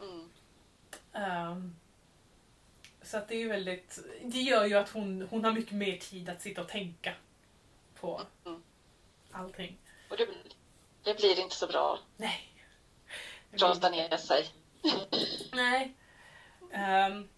Mm. 0.01 0.31
Um, 1.53 1.77
så 3.03 3.17
att 3.17 3.29
det 3.29 3.43
är 3.43 3.49
väldigt, 3.49 3.99
det 4.25 4.41
gör 4.41 4.65
ju 4.65 4.75
att 4.75 4.89
hon, 4.89 5.27
hon 5.31 5.45
har 5.45 5.53
mycket 5.53 5.73
mer 5.73 5.97
tid 5.97 6.29
att 6.29 6.43
sitta 6.43 6.61
och 6.61 6.69
tänka 6.69 7.15
på 8.01 8.23
mm. 8.45 8.63
allting. 9.33 9.79
Och 10.11 10.17
det, 10.17 10.29
det 11.03 11.15
blir 11.15 11.41
inte 11.41 11.57
så 11.57 11.67
bra. 11.67 11.99
Nej. 12.17 12.53
Prata 13.59 13.91
ner 13.91 14.17
sig. 14.17 14.49
Nej. 15.53 15.95
Um, 16.61 17.29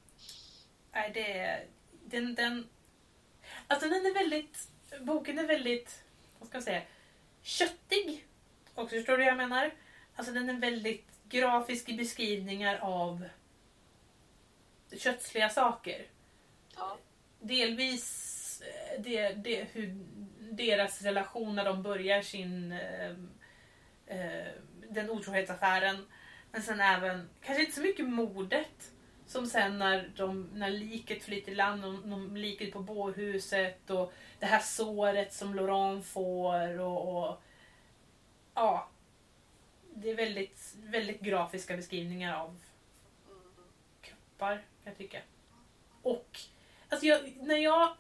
nej, 0.93 1.11
det 1.15 1.39
är... 1.39 1.67
Den, 2.05 2.35
den... 2.35 2.69
Alltså 3.67 3.89
den 3.89 4.07
är 4.07 4.15
väldigt... 4.15 4.69
Boken 5.01 5.39
är 5.39 5.47
väldigt... 5.47 6.05
Vad 6.39 6.49
ska 6.49 6.57
man 6.59 6.63
säga? 6.63 6.83
Köttig. 7.43 8.27
Också 8.75 8.97
förstår 8.97 9.13
du 9.13 9.25
vad 9.25 9.33
jag 9.33 9.37
menar? 9.37 9.71
Alltså 10.17 10.33
den 10.33 10.51
är 10.51 10.55
väldigt 10.55 11.07
grafisk 11.25 11.89
i 11.89 11.95
beskrivningar 11.95 12.79
av 12.79 13.29
kötsliga 14.99 15.49
saker. 15.49 16.07
Ja. 16.77 16.99
Delvis 17.41 18.63
eh, 18.63 19.01
det, 19.03 19.29
det, 19.33 19.67
hur 19.73 19.97
deras 20.39 21.03
relation 21.03 21.55
när 21.55 21.65
de 21.65 21.83
börjar 21.83 22.23
sin 22.23 22.73
eh, 22.73 23.11
eh, 24.07 24.47
den 24.89 25.11
otrohetsaffären. 25.11 26.07
Men 26.53 26.63
sen 26.63 26.81
även, 26.81 27.29
kanske 27.45 27.63
inte 27.63 27.75
så 27.75 27.83
mycket 27.83 28.09
mordet. 28.09 28.93
Som 29.33 29.47
sen 29.47 29.79
när, 29.79 30.11
de, 30.17 30.51
när 30.55 30.71
liket 30.71 31.25
flyter 31.25 31.53
i 31.53 31.55
land, 31.55 31.83
de, 31.83 32.11
de, 32.11 32.37
liket 32.37 32.73
på 32.73 32.81
bårhuset 32.81 33.91
och 33.91 34.13
det 34.39 34.47
här 34.47 34.61
såret 34.61 35.33
som 35.33 35.55
Laurent 35.55 36.07
får 36.07 36.81
och, 36.81 37.29
och 37.29 37.43
ja. 38.55 38.89
Det 39.95 40.11
är 40.11 40.15
väldigt, 40.17 40.75
väldigt 40.77 41.21
grafiska 41.21 41.77
beskrivningar 41.77 42.37
av 42.37 42.59
kroppar 44.01 44.55
kan 44.55 44.65
jag 44.85 44.99
tycka. 44.99 45.19
Och 46.03 46.39
alltså 46.89 47.07
jag, 47.07 47.37
när 47.41 47.57
jag... 47.57 47.97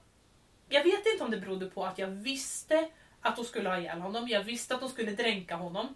Jag 0.68 0.84
vet 0.84 1.06
inte 1.06 1.24
om 1.24 1.30
det 1.30 1.38
berodde 1.38 1.66
på 1.66 1.84
att 1.84 1.98
jag 1.98 2.08
visste 2.08 2.90
att 3.20 3.36
de 3.36 3.44
skulle 3.44 3.68
ha 3.68 3.78
ihjäl 3.78 4.00
honom. 4.00 4.28
Jag 4.28 4.44
visste 4.44 4.74
att 4.74 4.80
de 4.80 4.88
skulle 4.88 5.10
dränka 5.10 5.56
honom. 5.56 5.94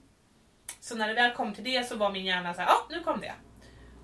Så 0.81 0.97
när 0.97 1.09
det 1.09 1.15
väl 1.15 1.35
kom 1.35 1.55
till 1.55 1.65
det 1.65 1.89
så 1.89 1.97
var 1.97 2.13
min 2.13 2.25
hjärna 2.25 2.55
så 2.55 2.61
här, 2.61 2.69
ja 2.69 2.75
ah, 2.75 2.87
nu 2.91 3.01
kom 3.01 3.21
det. 3.21 3.35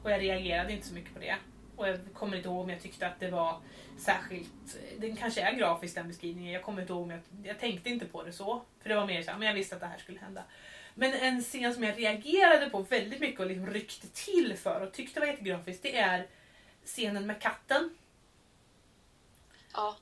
Och 0.02 0.10
jag 0.10 0.20
reagerade 0.20 0.72
inte 0.72 0.86
så 0.86 0.94
mycket 0.94 1.14
på 1.14 1.20
det. 1.20 1.36
Och 1.76 1.88
jag 1.88 1.98
kommer 2.14 2.36
inte 2.36 2.48
ihåg 2.48 2.60
om 2.60 2.70
jag 2.70 2.82
tyckte 2.82 3.06
att 3.06 3.20
det 3.20 3.30
var 3.30 3.60
särskilt, 3.98 4.78
den 4.98 5.16
kanske 5.16 5.40
är 5.40 5.52
grafisk 5.52 5.94
den 5.94 6.08
beskrivningen, 6.08 6.52
jag 6.52 6.62
kommer 6.62 6.80
inte 6.80 6.92
ihåg 6.92 7.02
om 7.02 7.10
jag, 7.10 7.20
jag 7.44 7.58
tänkte 7.58 7.90
inte 7.90 8.06
på 8.06 8.22
det 8.22 8.32
så. 8.32 8.62
För 8.80 8.88
det 8.88 8.94
var 8.94 9.06
mer 9.06 9.22
så 9.22 9.30
här, 9.30 9.38
men 9.38 9.48
jag 9.48 9.54
visste 9.54 9.74
att 9.74 9.80
det 9.80 9.86
här 9.86 9.98
skulle 9.98 10.20
hända. 10.20 10.44
Men 10.94 11.14
en 11.14 11.42
scen 11.42 11.74
som 11.74 11.82
jag 11.82 11.98
reagerade 11.98 12.70
på 12.70 12.82
väldigt 12.82 13.20
mycket 13.20 13.40
och 13.40 13.46
liksom 13.46 13.66
ryckte 13.66 14.08
till 14.08 14.56
för 14.56 14.80
och 14.80 14.92
tyckte 14.92 15.20
var 15.20 15.26
jättegrafisk, 15.26 15.82
det 15.82 15.98
är 15.98 16.26
scenen 16.84 17.26
med 17.26 17.40
katten. 17.40 17.96
Ja. 19.72 19.96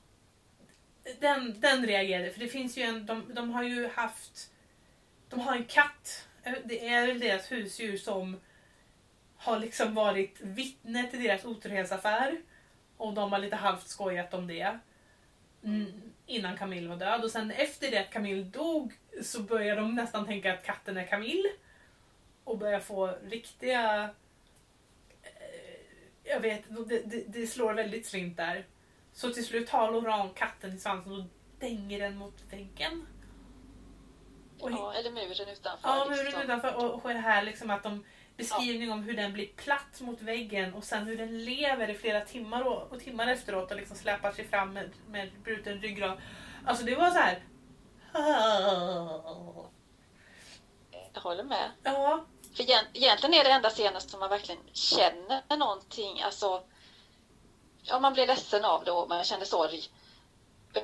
Den, 1.19 1.59
den 1.59 1.85
reagerade, 1.85 2.31
för 2.31 2.39
det 2.39 2.47
finns 2.47 2.77
ju 2.77 2.81
en, 2.81 3.05
de, 3.05 3.33
de 3.33 3.51
har 3.51 3.63
ju 3.63 3.87
haft, 3.87 4.51
de 5.29 5.39
har 5.39 5.55
en 5.55 5.65
katt 5.65 6.27
Det 6.63 6.87
är 6.87 7.07
väl 7.07 7.19
deras 7.19 7.51
husdjur 7.51 7.97
som 7.97 8.39
har 9.41 9.59
liksom 9.59 9.93
varit 9.93 10.39
vittne 10.41 11.07
till 11.07 11.23
deras 11.23 11.45
otrohetsaffär. 11.45 12.41
Och 12.97 13.13
de 13.13 13.31
har 13.31 13.39
lite 13.39 13.55
halvt 13.55 13.87
skojat 13.87 14.33
om 14.33 14.47
det. 14.47 14.79
Mm, 15.63 16.11
innan 16.25 16.57
Camille 16.57 16.89
var 16.89 16.95
död. 16.95 17.23
Och 17.23 17.31
sen 17.31 17.51
efter 17.51 17.91
det 17.91 17.97
att 17.97 18.09
Camille 18.09 18.43
dog 18.43 18.93
så 19.23 19.41
börjar 19.41 19.75
de 19.75 19.95
nästan 19.95 20.25
tänka 20.25 20.53
att 20.53 20.65
katten 20.65 20.97
är 20.97 21.07
Camille. 21.07 21.49
Och 22.43 22.57
börjar 22.57 22.79
få 22.79 23.15
riktiga... 23.23 24.09
eh, 25.23 25.79
Jag 26.23 26.39
vet, 26.39 26.63
det, 26.89 27.01
det, 27.05 27.23
det 27.27 27.47
slår 27.47 27.73
väldigt 27.73 28.05
slint 28.05 28.37
där. 28.37 28.65
Så 29.13 29.33
till 29.33 29.45
slut 29.45 29.67
tar 29.67 29.91
Laurent 29.91 30.35
katten 30.35 30.73
i 30.73 30.77
svansen 30.79 31.11
och 31.13 31.23
dänger 31.59 31.99
den 31.99 32.17
mot 32.17 32.43
väggen. 32.49 33.07
Och 34.59 34.71
Ja, 34.71 34.93
eller 34.93 35.11
muren 35.11 35.49
utanför. 35.49 35.89
Ja, 35.89 36.05
muren 36.09 36.25
liksom. 36.25 36.41
utanför 36.41 36.75
och, 36.75 37.05
och 37.05 37.09
det 37.13 37.19
här 37.19 37.43
liksom 37.43 37.69
att 37.69 37.83
de 37.83 38.03
beskrivning 38.41 38.91
om 38.91 39.03
hur 39.03 39.13
den 39.17 39.33
blir 39.33 39.47
platt 39.47 39.99
mot 40.01 40.21
väggen 40.21 40.73
och 40.73 40.83
sen 40.83 41.03
hur 41.07 41.17
den 41.17 41.45
lever 41.45 41.89
i 41.89 41.93
flera 41.93 42.21
timmar 42.25 42.61
och, 42.61 42.91
och 42.91 42.99
timmar 42.99 43.27
efteråt 43.27 43.71
och 43.71 43.77
liksom 43.77 43.97
släpar 43.97 44.31
sig 44.31 44.47
fram 44.47 44.73
med, 44.73 44.91
med 45.07 45.31
bruten 45.43 45.81
ryggrad. 45.81 46.21
Alltså 46.65 46.85
det 46.85 46.95
var 46.95 47.09
så 47.11 47.19
här. 47.19 47.43
Jag 51.13 51.21
håller 51.21 51.43
med. 51.43 51.71
Ja, 51.83 52.25
För 52.55 52.63
egent- 52.63 52.87
egentligen 52.93 53.33
är 53.33 53.43
det 53.43 53.51
enda 53.51 53.69
scenen 53.69 54.01
som 54.01 54.19
man 54.19 54.29
verkligen 54.29 54.61
känner 54.73 55.57
någonting. 55.57 56.21
Alltså, 56.21 56.63
ja, 57.83 57.99
man 57.99 58.13
blir 58.13 58.27
ledsen 58.27 58.65
av 58.65 58.83
det 58.83 58.91
och 58.91 59.09
man 59.09 59.23
känner 59.23 59.45
sorg 59.45 59.83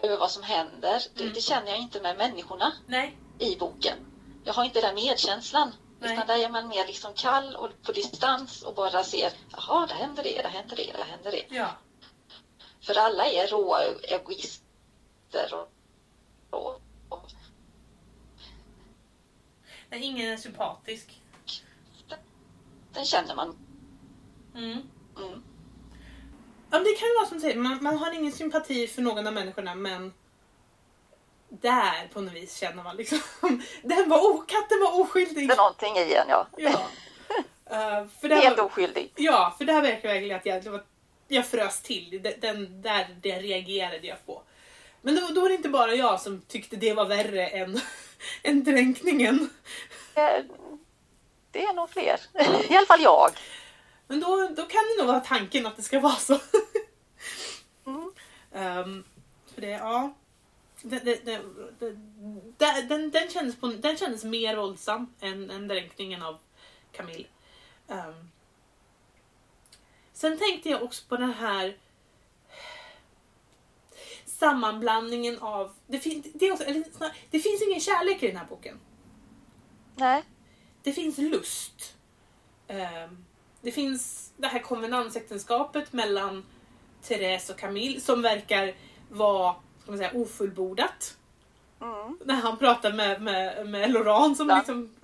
över 0.03 0.17
vad 0.17 0.31
som 0.31 0.43
händer. 0.43 1.01
Det, 1.15 1.21
Mm. 1.21 1.33
det 1.33 1.41
känner 1.41 1.67
jag 1.71 1.77
inte 1.79 2.01
med 2.01 2.17
människorna 2.17 2.73
nej, 2.87 3.17
i 3.39 3.55
boken. 3.55 3.97
Jag 4.43 4.53
har 4.53 4.63
inte 4.63 4.81
den 4.81 4.95
medkänslan. 4.95 5.73
Nej. 5.99 6.13
Utan 6.13 6.27
där 6.27 6.45
är 6.45 6.49
man 6.49 6.67
mer 6.67 6.87
liksom 6.87 7.13
kall 7.13 7.55
och 7.55 7.69
på 7.83 7.91
distans 7.91 8.63
och 8.63 8.75
bara 8.75 9.03
ser, 9.03 9.33
jaha, 9.51 9.87
där 9.87 9.95
händer 9.95 10.23
det, 10.23 10.41
där 10.41 10.49
händer 10.49 10.75
det, 10.75 10.91
där 10.91 11.03
händer 11.03 11.31
det. 11.31 11.55
ja. 11.55 11.69
För 12.81 12.97
alla 12.97 13.25
är 13.25 13.47
råa 13.47 13.83
egoister 14.03 15.53
och, 15.53 15.69
och, 16.49 16.81
och 17.09 17.31
Nej, 19.89 20.03
ingen 20.03 20.33
är 20.33 20.37
sympatisk. 20.37 21.21
den 22.93 23.05
känner 23.05 23.35
man. 23.35 23.57
Mm. 24.55 24.81
Mm. 25.17 25.43
Ja, 26.71 26.79
det 26.79 26.95
kan 26.99 27.07
ju 27.07 27.15
vara 27.19 27.27
som 27.27 27.37
du 27.37 27.41
säger, 27.41 27.57
man, 27.57 27.83
man 27.83 27.97
har 27.97 28.11
ingen 28.11 28.31
sympati 28.31 28.87
för 28.87 29.01
någon 29.01 29.27
av 29.27 29.33
människorna 29.33 29.75
men 29.75 30.13
där 31.49 32.07
på 32.13 32.21
något 32.21 32.33
vis 32.33 32.55
känner 32.57 32.83
man 32.83 32.95
liksom, 32.95 33.19
den 33.83 34.09
var, 34.09 34.17
o- 34.19 34.43
katten 34.47 34.79
var 34.81 34.99
oskyldig. 35.01 35.47
Det 35.47 35.53
är 35.53 35.57
någonting 35.57 35.97
i 35.97 36.13
en, 36.13 36.29
ja. 36.29 36.47
Ja. 36.57 36.81
Eh, 37.69 38.05
för 38.21 38.29
det 38.29 38.35
Helt 38.35 38.57
var, 38.57 38.65
oskyldig. 38.65 39.11
ja, 39.15 39.55
för 39.57 39.65
det 39.65 39.73
här 39.73 39.81
verkar 39.81 40.09
verkligen 40.09 40.37
att 40.37 40.45
jag, 40.45 40.63
det 40.63 40.69
var, 40.69 40.83
jag 41.27 41.45
frös 41.47 41.81
till. 41.81 42.19
Den, 42.23 42.33
den 42.39 42.81
där 42.81 43.17
det 43.21 43.39
reagerade 43.39 44.07
jag 44.07 44.25
på. 44.25 44.41
Men 45.01 45.15
då, 45.15 45.27
då 45.27 45.41
var 45.41 45.49
det 45.49 45.55
inte 45.55 45.69
bara 45.69 45.93
jag 45.95 46.21
som 46.21 46.41
tyckte 46.41 46.75
det 46.75 46.93
var 46.93 47.05
värre 47.05 47.47
än, 47.47 47.79
än 48.43 48.63
dränkningen. 48.63 49.49
Eh, 50.15 50.43
Det 51.51 51.63
är 51.63 51.73
nog 51.73 51.89
fler. 51.89 52.19
I 52.69 52.75
alla 52.77 52.85
fall 52.87 53.01
jag. 53.01 53.31
Men 54.07 54.19
då, 54.19 54.47
då 54.55 54.65
kan 54.65 54.81
det 54.83 54.97
nog 55.03 55.07
vara 55.07 55.19
tanken 55.19 55.65
att 55.65 55.75
det 55.77 55.83
ska 55.83 55.99
vara 55.99 56.15
så. 56.15 56.39
Mm. 57.85 58.11
Ehm, 58.55 59.03
för 59.53 59.61
det, 59.61 59.69
ja. 59.69 60.13
Den, 60.89 61.17
den, 61.23 62.87
den, 62.87 63.11
den, 63.11 63.29
kändes 63.29 63.55
på, 63.55 63.67
den 63.67 63.97
kändes 63.97 64.23
mer 64.23 64.55
våldsam 64.55 65.13
än, 65.19 65.51
än 65.51 65.67
dränkningen 65.67 66.21
av 66.21 66.37
Camille. 66.91 67.27
Ehm, 67.87 68.29
sen 70.13 70.37
tänkte 70.37 70.69
jag 70.69 70.83
också 70.83 71.05
på 71.07 71.17
den 71.17 71.33
här 71.33 71.77
sammanblandningen 74.25 75.39
av... 75.39 75.73
Det, 75.87 75.99
fin, 75.99 76.23
det, 76.35 76.51
också, 76.51 76.63
eller, 76.63 76.83
det 77.29 77.39
finns 77.39 77.61
ingen 77.61 77.79
kärlek 77.79 78.23
i 78.23 78.27
den 78.27 78.37
här 78.37 78.45
boken. 78.45 78.79
Nej. 79.95 80.23
Det 80.83 80.93
finns 80.93 81.17
lust. 81.17 81.95
Ehm, 82.67 83.25
det 83.61 83.71
finns 83.71 84.33
det 84.37 84.47
här 84.47 84.59
konvenansäktenskapet 84.59 85.93
mellan 85.93 86.45
Therese 87.01 87.49
och 87.49 87.59
Camille 87.59 88.01
som 88.01 88.21
verkar 88.21 88.75
vara 89.09 89.55
man 89.91 89.97
säga, 89.97 90.11
ofullbordat. 90.13 91.17
Mm. 91.81 92.19
När 92.25 92.35
han 92.35 92.57
pratar 92.57 92.93
med, 92.93 93.21
med, 93.21 93.67
med 93.67 93.91
Laurent 93.91 94.37
som 94.37 94.49
Ja. 94.49 94.57
liksom... 94.57 94.95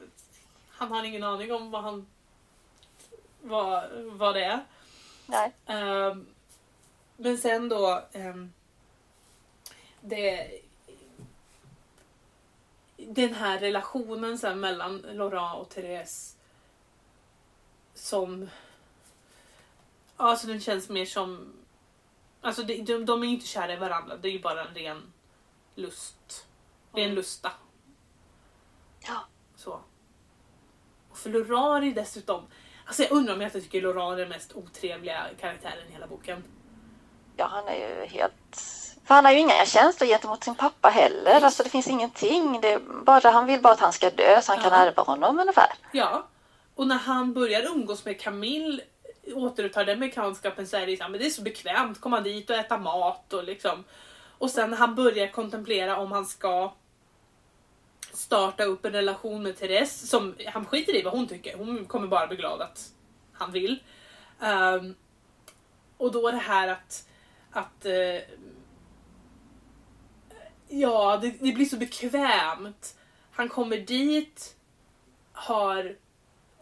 Han 0.69 0.91
har 0.91 1.03
ingen 1.03 1.23
aning 1.23 1.53
om 1.53 1.71
vad 1.71 1.83
han... 1.83 2.07
Vad, 3.41 3.83
vad 3.93 4.35
det 4.35 4.43
är. 4.43 4.65
Nej. 5.25 5.53
Ehm, 5.65 6.25
men 7.17 7.37
sen 7.37 7.69
då... 7.69 8.03
ehm, 8.13 8.53
det, 10.01 10.51
den 12.97 13.33
här 13.33 13.59
relationen 13.59 14.37
sen 14.37 14.59
mellan 14.59 14.97
Laurent 14.97 15.59
och 15.59 15.69
Therese 15.69 16.35
som... 17.93 18.49
Alltså 20.17 20.47
den 20.47 20.61
känns 20.61 20.89
mer 20.89 21.05
som... 21.05 21.53
Alltså 22.43 22.63
de, 22.63 22.81
de, 22.81 23.05
de 23.05 23.23
är 23.23 23.27
inte 23.27 23.47
kära 23.47 23.73
i 23.73 23.75
varandra, 23.75 24.17
det 24.17 24.27
är 24.27 24.31
ju 24.31 24.41
bara 24.41 24.61
en 24.67 24.73
ren 24.75 25.13
lust. 25.75 26.45
Det 26.93 26.99
är 27.01 27.03
en 27.05 27.09
Mm. 27.11 27.15
lusta. 27.15 27.51
Ja. 29.07 29.25
Så. 29.55 29.79
Och 31.11 31.17
för 31.17 31.29
är 31.83 31.93
dessutom... 31.93 32.43
Alltså 32.85 33.03
jag 33.03 33.11
undrar 33.11 33.33
om 33.33 33.41
jag 33.41 33.47
inte 33.47 33.61
tycker 33.61 33.81
Laurent 33.81 34.13
är 34.13 34.17
den 34.17 34.29
mest 34.29 34.53
otrevliga 34.55 35.25
karaktären 35.39 35.87
i 35.89 35.91
hela 35.93 36.07
boken. 36.07 36.43
ja, 37.37 37.45
han 37.45 37.67
är 37.67 37.75
ju 37.75 38.05
helt... 38.05 38.61
För 39.05 39.15
han 39.15 39.25
har 39.25 39.31
ju 39.31 39.39
inga 39.39 39.65
känslor 39.65 40.07
gentemot 40.07 40.43
sin 40.43 40.55
pappa 40.55 40.89
heller. 40.89 41.41
Alltså 41.41 41.63
det 41.63 41.69
finns 41.69 41.87
ingenting. 41.87 42.61
Det 42.61 42.79
bara, 43.05 43.29
han 43.31 43.45
vill 43.45 43.61
bara 43.61 43.73
att 43.73 43.79
han 43.79 43.93
ska 43.93 44.09
dö 44.09 44.41
så 44.41 44.51
han 44.51 44.61
kan 44.61 44.71
Ja. 44.71 44.77
ärva 44.77 45.03
honom 45.03 45.39
ungefär. 45.39 45.67
Ja. 45.91 46.27
Och 46.75 46.87
när 46.87 46.97
han 46.97 47.33
börjar 47.33 47.61
umgås 47.65 48.05
med 48.05 48.21
Camille, 48.21 48.83
återupptar 49.33 49.85
den 49.85 49.99
bekantskapen 49.99 50.67
så 50.67 50.77
är 50.77 50.87
det, 50.87 50.97
så 50.97 51.03
här, 51.03 51.09
men 51.09 51.19
det 51.19 51.25
är 51.25 51.29
så 51.29 51.41
bekvämt, 51.41 52.01
komma 52.01 52.21
dit 52.21 52.49
och 52.49 52.55
äta 52.55 52.77
mat 52.77 53.33
och 53.33 53.43
liksom. 53.43 53.83
Och 54.37 54.49
sen 54.49 54.69
när 54.69 54.77
han 54.77 54.95
börjar 54.95 55.27
kontemplera 55.27 55.97
om 55.97 56.11
han 56.11 56.25
ska 56.25 56.73
starta 58.13 58.63
upp 58.63 58.85
en 58.85 58.91
relation 58.91 59.43
med 59.43 59.57
Therese, 59.57 60.09
som 60.09 60.35
han 60.45 60.65
skiter 60.65 60.95
i 60.95 61.01
vad 61.01 61.13
hon 61.13 61.27
tycker, 61.27 61.57
hon 61.57 61.85
kommer 61.85 62.07
bara 62.07 62.27
bli 62.27 62.37
glad 62.37 62.61
att 62.61 62.93
han 63.33 63.51
vill. 63.51 63.83
Um, 64.39 64.95
och 65.97 66.11
då 66.11 66.31
det 66.31 66.37
här 66.37 66.67
att, 66.67 67.09
att 67.51 67.85
uh, 67.85 68.21
ja, 70.67 71.19
det, 71.21 71.29
det 71.39 71.51
blir 71.51 71.65
så 71.65 71.77
bekvämt. 71.77 72.97
Han 73.31 73.49
kommer 73.49 73.77
dit, 73.77 74.55
har 75.31 75.95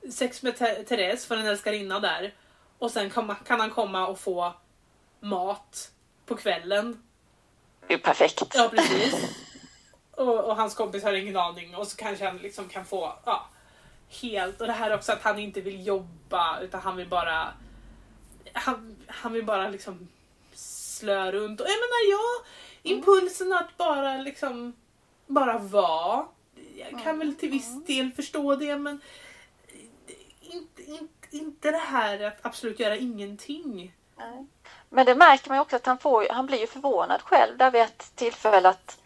sex 0.09 0.43
med 0.43 0.57
Therese 0.87 1.25
för 1.25 1.37
en 1.37 1.45
älskarinna 1.45 1.99
där 1.99 2.33
och 2.81 2.91
sen 2.91 3.09
kan, 3.09 3.35
han 3.47 3.69
komma 3.69 4.07
och 4.07 4.19
få 4.19 4.53
mat 5.19 5.91
på 6.25 6.35
kvällen. 6.35 7.03
Det 7.87 7.93
är 7.93 7.97
perfekt. 7.97 8.53
Ja 8.55 8.69
precis. 8.69 9.37
Och, 10.11 10.39
och 10.45 10.55
hans 10.55 10.75
kompis 10.75 11.03
har 11.03 11.13
ingen 11.13 11.37
aning 11.37 11.75
och 11.75 11.87
så 11.87 11.97
kanske 11.97 12.25
han 12.25 12.37
liksom 12.37 12.69
kan 12.69 12.85
få 12.85 13.13
ja, 13.25 13.49
helt 14.21 14.61
och 14.61 14.67
det 14.67 14.73
här 14.73 14.93
också 14.93 15.11
att 15.11 15.21
han 15.21 15.39
inte 15.39 15.61
vill 15.61 15.87
jobba 15.87 16.59
utan 16.59 16.81
han 16.81 16.97
vill 16.97 17.07
bara 17.07 17.53
han, 18.53 18.97
han 19.07 19.33
vill 19.33 19.45
bara 19.45 19.69
liksom 19.69 20.07
slö 20.53 21.31
runt 21.31 21.61
och 21.61 21.67
jag 21.67 21.77
menar 21.77 22.11
ja 22.11 22.45
impulsen 22.83 23.53
att 23.53 23.77
bara 23.77 24.17
liksom 24.17 24.73
bara 25.27 25.57
vara 25.57 26.25
jag 26.75 27.03
kan 27.03 27.19
väl 27.19 27.35
till 27.35 27.49
viss 27.49 27.85
del 27.85 28.11
förstå 28.11 28.55
det 28.55 28.77
men 28.77 29.01
inte, 30.41 30.81
inte, 30.81 31.20
inte 31.33 31.71
det 31.71 31.77
här 31.77 32.23
att 32.23 32.45
absolut 32.45 32.79
göra 32.79 32.95
ingenting. 32.95 33.93
Nej. 34.15 34.45
Men 34.89 35.05
det 35.05 35.15
märker 35.15 35.49
man 35.49 35.57
ju 35.57 35.61
också 35.61 35.75
att 35.75 35.85
han, 35.85 35.97
får, 35.97 36.27
han 36.29 36.45
blir 36.45 36.59
ju 36.59 36.67
förvånad 36.67 37.21
själv 37.21 37.57
där 37.57 37.71
vid 37.71 37.81
ett 37.81 38.11
tillfälle 38.15 38.69
att, 38.69 38.97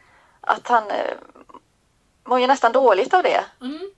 att 0.41 0.67
han 0.67 0.83
eh, 0.91 1.17
mår 2.23 2.39
ju 2.39 2.47
nästan 2.47 2.71
dåligt 2.71 3.13
av 3.13 3.23
det. 3.23 3.45
Mm. 3.61 3.91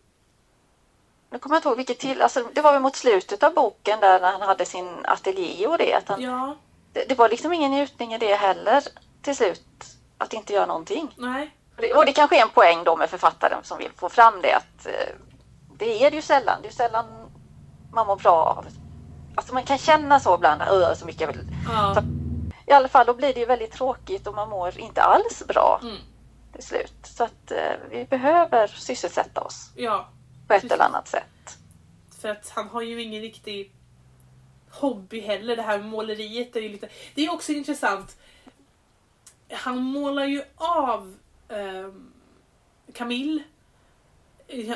Nu 1.30 1.39
kommer 1.39 1.55
jag 1.55 1.59
inte 1.59 1.67
ihåg 1.69 1.78
vilket 1.78 1.99
till, 1.99 2.21
alltså 2.21 2.47
det 2.53 2.61
var 2.61 2.73
väl 2.73 2.82
mot 2.82 2.95
slutet 2.95 3.43
av 3.43 3.53
boken 3.53 3.99
där 3.99 4.19
när 4.19 4.32
han 4.32 4.41
hade 4.41 4.65
sin 4.65 4.89
ateljé 5.03 5.67
och 5.67 5.78
det. 5.78 5.93
Att 5.93 6.07
han, 6.07 6.21
Ja, 6.21 6.55
det, 6.93 7.05
det 7.09 7.15
var 7.15 7.30
liksom 7.30 7.53
ingen 7.53 7.71
njutning 7.71 8.13
i 8.13 8.17
det 8.17 8.36
heller 8.36 8.84
till 9.21 9.36
slut. 9.36 9.63
Att 10.17 10.34
inte 10.34 10.53
göra 10.53 10.65
någonting. 10.65 11.13
nej. 11.17 11.53
Och 11.75 11.82
det, 11.82 11.93
och 11.93 12.05
det 12.05 12.13
kanske 12.13 12.38
är 12.38 12.41
en 12.41 12.49
poäng 12.49 12.84
då 12.84 12.95
med 12.95 13.09
författaren 13.09 13.63
som 13.63 13.78
vill 13.78 13.91
få 13.95 14.09
fram 14.09 14.41
det 14.41 14.53
att 14.53 14.86
eh, 14.86 15.15
det 15.78 16.05
är 16.05 16.11
det 16.11 16.15
ju 16.15 16.21
sällan. 16.21 16.61
Det 16.61 16.67
är 16.67 16.69
ju 16.71 16.75
sällan 16.75 17.05
man 17.97 18.07
mår 18.07 18.15
bra 18.15 18.35
av. 18.57 18.65
Alltså 19.35 19.53
man 19.53 19.63
kan 19.63 19.77
känna 19.77 20.19
så 20.19 20.35
ibland, 20.35 20.61
"Åh, 20.71 20.93
så 20.93 21.05
mycket 21.05 21.29
vill. 21.29 21.47
Ja. 21.69 22.03
I 22.65 22.71
alla 22.71 22.87
fall 22.87 23.05
då 23.05 23.13
blir 23.13 23.33
det 23.33 23.39
ju 23.39 23.45
väldigt 23.45 23.71
tråkigt 23.71 24.27
och 24.27 24.35
man 24.35 24.49
mår 24.49 24.79
inte 24.79 25.01
alls 25.01 25.43
bra 25.47 25.79
Mm. 25.83 25.95
till 26.53 26.63
slut. 26.63 26.93
Så 27.03 27.23
att 27.23 27.51
eh, 27.51 27.73
vi 27.89 28.05
behöver 28.05 28.67
sysselsätta 28.67 29.41
oss. 29.41 29.71
Ja. 29.75 30.09
på 30.47 30.53
ett 30.53 30.71
eller 30.71 30.83
annat 30.83 31.07
sätt. 31.07 31.57
För 32.21 32.29
att 32.29 32.49
han 32.49 32.67
har 32.69 32.81
ju 32.81 33.01
ingen 33.01 33.21
riktig 33.21 33.71
hobby 34.69 35.21
heller. 35.21 35.55
Det 35.55 35.61
här 35.61 35.77
med 35.77 35.87
måleriet 35.87 36.55
är 36.55 36.59
ju 36.61 36.69
lite... 36.69 36.89
Det 37.15 37.25
är 37.25 37.33
också 37.33 37.51
intressant. 37.51 38.17
Han 39.51 39.77
målar 39.79 40.25
ju 40.25 40.43
av 40.55 41.15
um, 41.47 42.13
Camille. 42.93 43.43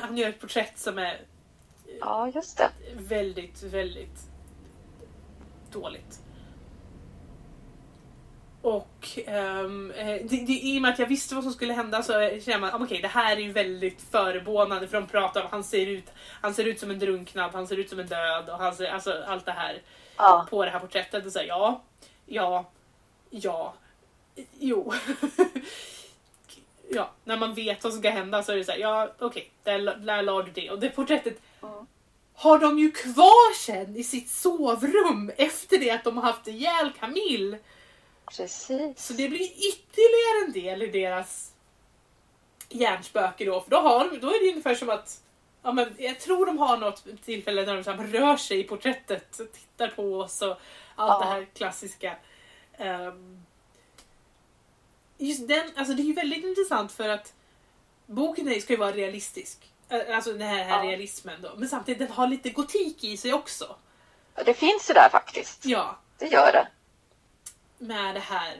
Han 0.01 0.17
gör 0.17 0.29
ett 0.29 0.41
porträtt 0.41 0.79
som 0.79 0.97
är 0.97 1.21
Ja, 1.99 2.31
just 2.35 2.57
det. 2.57 2.69
väldigt, 2.95 3.63
väldigt 3.63 4.19
dåligt. 5.71 6.19
Och 8.61 9.19
um, 9.27 9.93
det, 9.97 10.45
det, 10.45 10.59
i 10.61 10.77
och 10.77 10.81
med 10.81 10.91
att 10.91 10.99
jag 10.99 11.07
visste 11.07 11.35
vad 11.35 11.43
som 11.43 11.53
skulle 11.53 11.73
hända 11.73 12.03
så 12.03 12.13
känner 12.13 12.59
man 12.59 12.69
okej 12.69 12.85
okay, 12.85 13.01
det 13.01 13.07
här 13.07 13.37
är 13.37 13.41
ju 13.41 13.51
väldigt 13.51 14.01
förebånande 14.01 14.87
för 14.87 15.01
de 15.01 15.07
pratar 15.07 15.41
om 15.41 15.47
han 15.51 15.63
ser 15.63 15.87
ut, 15.87 16.11
han 16.41 16.53
ser 16.53 16.65
ut 16.65 16.79
som 16.79 16.91
en 16.91 16.99
drunknad, 16.99 17.51
han 17.53 17.67
ser 17.67 17.77
ut 17.77 17.89
som 17.89 17.99
en 17.99 18.07
död 18.07 18.49
och 18.49 18.57
han 18.57 18.75
ser, 18.75 18.91
alltså 18.91 19.23
allt 19.27 19.45
det 19.45 19.51
här 19.51 19.81
Ja. 20.17 20.47
på 20.49 20.65
det 20.65 20.71
här 20.71 20.79
porträttet 20.79 21.25
och 21.25 21.31
säger 21.31 21.47
ja, 21.47 21.81
ja, 22.25 22.65
ja, 23.29 23.73
jo. 24.59 24.93
ja, 26.89 27.09
när 27.23 27.37
man 27.37 27.53
vet 27.53 27.83
vad 27.83 27.93
som 27.93 28.01
ska 28.01 28.09
hända 28.09 28.43
så 28.43 28.51
är 28.51 28.55
det 28.55 28.63
så 28.63 28.71
här, 28.71 28.79
ja 28.79 29.09
okej, 29.19 29.27
okay, 29.27 29.43
där, 29.63 29.95
där 29.95 30.21
la 30.21 30.41
du 30.41 30.51
det. 30.51 30.71
Och 30.71 30.79
det 30.79 30.89
porträttet 30.89 31.41
Har 32.33 32.59
de 32.59 32.79
ju 32.79 32.91
kvar 32.91 33.53
sen 33.55 33.95
i 33.95 34.03
sitt 34.03 34.29
sovrum 34.29 35.31
efter 35.37 35.77
det 35.77 35.91
att 35.91 36.03
de 36.03 36.17
har 36.17 36.23
haft 36.23 36.47
ihjäl 36.47 36.91
Camille. 36.99 37.59
Precis. 38.25 39.05
Så 39.05 39.13
det 39.13 39.29
blir 39.29 39.41
ytterligare 39.41 40.45
en 40.45 40.51
del 40.51 40.81
i 40.81 40.87
deras 40.87 41.51
hjärnspöke 42.69 43.45
då. 43.45 43.61
För 43.61 43.69
då, 43.71 43.77
har, 43.77 44.09
de- 44.09 44.17
då 44.17 44.27
är 44.27 44.43
det 44.43 44.49
ungefär 44.49 44.75
som 44.75 44.89
att 44.89 45.21
Ja, 45.63 45.71
men 45.71 45.95
jag 45.97 46.19
tror 46.19 46.45
de 46.45 46.57
har 46.57 46.77
något 46.77 47.03
tillfälle 47.25 47.65
när 47.65 47.75
de 47.75 47.83
så 47.83 47.91
rör 47.91 48.37
sig 48.37 48.59
i 48.59 48.63
porträttet 48.63 49.39
och 49.39 49.51
tittar 49.51 49.87
på 49.87 50.19
oss 50.19 50.41
och 50.41 50.47
allt 50.47 50.59
Ja. 50.97 51.19
det 51.19 51.25
här 51.25 51.47
klassiska. 51.53 52.15
Ehm, 52.77 53.41
just 55.17 55.47
den, 55.47 55.71
alltså 55.75 55.93
det 55.93 56.01
är 56.01 56.05
ju 56.05 56.13
väldigt 56.13 56.43
intressant 56.45 56.91
för 56.91 57.09
att 57.09 57.33
boken 58.05 58.61
ska 58.61 58.73
ju 58.73 58.79
vara 58.79 58.91
realistisk. 58.91 59.69
Eh, 59.91 60.15
Alltså 60.15 60.31
den 60.33 60.41
här, 60.41 60.63
här 60.63 60.83
Ja. 60.83 60.89
realismen 60.89 61.41
då. 61.41 61.51
Men 61.57 61.69
samtidigt 61.69 61.99
den 62.07 62.11
har 62.17 62.27
lite 62.27 62.49
gotik 62.49 63.03
i 63.03 63.17
sig 63.17 63.33
också. 63.33 63.75
Det 64.45 64.53
finns 64.53 64.89
ju 64.89 64.93
där 64.93 65.09
faktiskt. 65.11 65.65
Ja, 65.65 65.97
Det 66.17 66.27
gör 66.27 66.51
det. 66.51 66.67
med 67.77 68.15
det 68.15 68.19
här. 68.19 68.57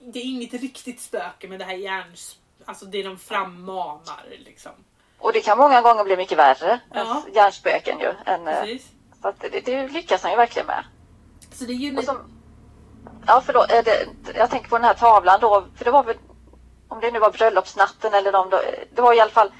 Det 0.00 0.18
är 0.18 0.24
inget 0.24 0.52
riktigt 0.52 1.00
spöke 1.00 1.48
med 1.48 1.58
det 1.58 1.64
här 1.64 1.74
hjärns... 1.74 2.38
Alltså 2.64 2.84
det 2.84 3.02
de 3.02 3.18
frammanar 3.18 4.24
liksom. 4.44 4.72
Och 5.18 5.32
det 5.32 5.40
kan 5.40 5.58
många 5.58 5.80
gånger 5.82 6.04
bli 6.04 6.16
mycket 6.16 6.38
värre 6.38 6.80
Ja. 6.94 7.22
än 7.26 7.34
hjärnspöken 7.34 7.98
ju. 8.00 8.12
Än, 8.26 8.48
eh, 8.48 8.60
Precis. 8.60 8.86
så 9.22 9.28
att 9.28 9.40
det, 9.40 9.60
det 9.60 9.88
lyckas 9.88 10.22
han 10.22 10.30
ju 10.32 10.36
verkligen 10.36 10.66
med. 10.66 10.84
Så 11.52 11.64
det 11.64 11.72
är 11.72 11.76
ju... 11.76 12.02
Som, 12.02 12.18
ja, 13.26 13.42
förlåt, 13.46 13.70
är 13.70 13.82
det, 13.82 14.06
jag 14.34 14.50
tänker 14.50 14.68
på 14.68 14.76
den 14.78 14.84
här 14.84 14.94
tavlan 14.94 15.38
då, 15.40 15.64
för 15.76 15.84
det 15.84 15.90
var 15.90 16.04
väl, 16.04 16.16
om 16.88 17.00
det 17.00 17.10
nu 17.10 17.18
var 17.18 17.30
bröllopsnatten 17.30 18.14
eller 18.14 18.32
de, 18.32 18.50
då, 18.50 18.60
det 18.94 19.02
var 19.02 19.14
i 19.14 19.20
alla 19.20 19.30
fall 19.30 19.52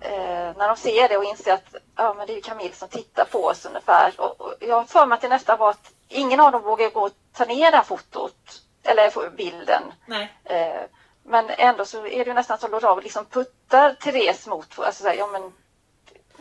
eh, 0.00 0.56
när 0.56 0.68
de 0.68 0.76
ser 0.76 1.08
det 1.08 1.16
och 1.16 1.24
inser 1.24 1.52
att 1.52 1.74
ja, 1.96 2.14
men 2.14 2.26
det 2.26 2.36
är 2.36 2.40
Camille 2.40 2.74
som 2.74 2.88
tittar 2.88 3.24
på 3.24 3.44
oss 3.44 3.66
ungefär. 3.66 4.20
Och, 4.20 4.40
och 4.40 4.54
jag 4.60 4.74
har 4.76 4.84
för 4.84 5.06
mig 5.06 5.16
att 5.16 5.22
det 5.22 5.28
nästan 5.28 5.58
var 5.58 5.70
att 5.70 5.92
ingen 6.08 6.40
av 6.40 6.52
dem 6.52 6.62
vågar 6.62 6.90
gå 6.90 7.00
och 7.00 7.12
ta 7.32 7.44
ner 7.44 7.70
det 7.70 7.76
här 7.76 7.84
fotot, 7.84 8.62
eller 8.82 9.30
bilden. 9.30 9.82
Nej. 10.06 10.32
Eh, 10.44 10.82
men 11.22 11.50
ändå 11.50 11.84
så 11.84 12.06
är 12.06 12.24
det 12.24 12.34
nästan 12.34 12.58
så 12.58 12.68
Laurent 12.68 13.02
liksom 13.02 13.24
puttar 13.24 13.94
Therese 13.94 14.46
mot, 14.46 14.78
alltså 14.78 15.02
så 15.02 15.08
här, 15.08 15.16
ja 15.16 15.26
men 15.26 15.52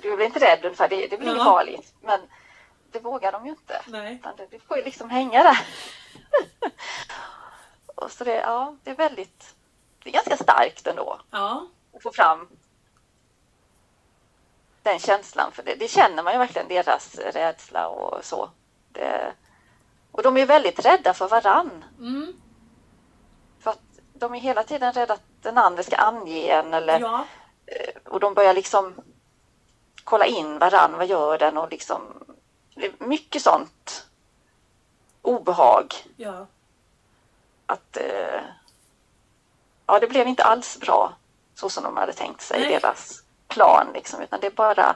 du 0.02 0.16
väl 0.16 0.26
inte 0.26 0.40
rädd 0.40 0.60
ungefär, 0.66 0.90
det, 0.90 1.08
det 1.08 1.18
blir 1.18 1.28
inget 1.28 1.38
Ja. 1.38 1.44
farligt. 1.44 1.94
Men 2.02 2.20
det 2.92 3.00
vågar 3.00 3.32
de 3.32 3.46
ju 3.46 3.50
inte. 3.52 3.82
Nej. 3.88 4.22
Det, 4.38 4.48
det 4.52 4.60
får 4.60 4.78
ju 4.78 4.84
liksom 4.84 5.10
hänga 5.10 5.44
där. 5.44 5.60
och 7.96 8.12
så 8.12 8.24
det, 8.24 8.36
ja, 8.36 8.76
det 8.84 8.92
är 8.92 8.96
väldigt, 8.96 9.56
det 10.04 10.10
är 10.10 10.14
ganska 10.14 10.38
starkt 10.38 10.88
ändå 10.88 11.20
Ja. 11.32 11.68
att 11.96 12.04
få 12.04 12.12
fram 12.12 12.48
den 14.88 15.00
känslan. 15.00 15.52
För 15.52 15.64
det, 15.64 15.76
det 15.76 15.88
känner 15.88 16.24
man 16.24 16.34
ju 16.34 16.40
verkligen, 16.40 16.68
deras 16.68 17.16
rädsla 17.16 17.88
och 17.88 18.26
så. 18.26 18.50
Det, 18.90 19.34
och 20.12 20.24
de 20.24 20.36
är 20.38 20.40
ju 20.42 20.46
väldigt 20.46 20.86
rädda 20.86 21.14
för 21.14 21.28
varann. 21.28 21.86
Mm. 22.00 22.34
För 23.60 23.72
att 23.72 23.82
de 24.14 24.36
är 24.36 24.40
hela 24.40 24.64
tiden 24.64 24.94
rädda 24.94 25.14
att 25.14 25.22
den 25.42 25.58
andra 25.58 25.84
ska 25.84 25.96
ange 25.96 26.48
en 26.52 26.74
eller 26.74 27.00
Ja. 27.00 27.26
eh, 27.66 28.02
och 28.12 28.20
de 28.20 28.34
börjar 28.34 28.54
liksom 28.54 28.94
kolla 30.04 30.26
in 30.26 30.60
varann, 30.60 30.98
vad 30.98 31.08
gör 31.08 31.38
den 31.38 31.58
och 31.58 31.70
liksom 31.72 32.24
det 32.76 32.86
är 32.86 32.94
mycket 33.00 33.42
sånt 33.42 34.06
obehag 35.22 35.94
Ja. 36.16 36.48
att 37.66 37.98
eh, 37.98 38.42
ja, 39.86 40.00
det 40.00 40.08
blev 40.08 40.28
inte 40.28 40.44
alls 40.44 40.80
bra 40.80 41.14
så 41.56 41.70
som 41.70 41.84
de 41.84 41.98
hade 41.98 42.14
tänkt 42.14 42.42
sig 42.42 42.60
Nej. 42.62 42.70
deras 42.70 43.24
plan 43.58 43.92
liksom, 43.94 44.22
utan 44.22 44.40
det 44.40 44.56
bara 44.56 44.96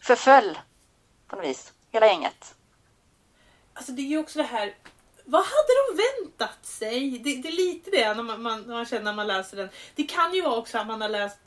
förföll 0.00 0.58
på 1.28 1.36
något 1.36 1.44
vis, 1.44 1.72
hela 1.90 2.06
gänget. 2.06 2.54
Alltså 3.74 3.92
det 3.92 4.02
är 4.02 4.06
ju 4.06 4.18
också 4.18 4.38
det 4.38 4.44
här. 4.44 4.74
Vad 5.24 5.44
hade 5.44 5.72
de 5.86 6.02
väntat 6.02 6.66
sig? 6.66 7.18
Det, 7.18 7.36
det 7.42 7.48
är 7.48 7.52
lite 7.52 7.90
det 7.90 8.14
när 8.14 8.22
man, 8.22 8.42
man, 8.42 8.62
när 8.62 8.74
man 8.74 8.86
känner 8.86 9.04
när 9.04 9.12
man 9.12 9.26
läser 9.26 9.56
den. 9.56 9.68
Det 9.94 10.02
kan 10.02 10.34
ju 10.34 10.42
vara 10.42 10.56
också 10.56 10.78
att 10.78 10.86
man 10.86 11.00
har 11.00 11.08
läst 11.08 11.38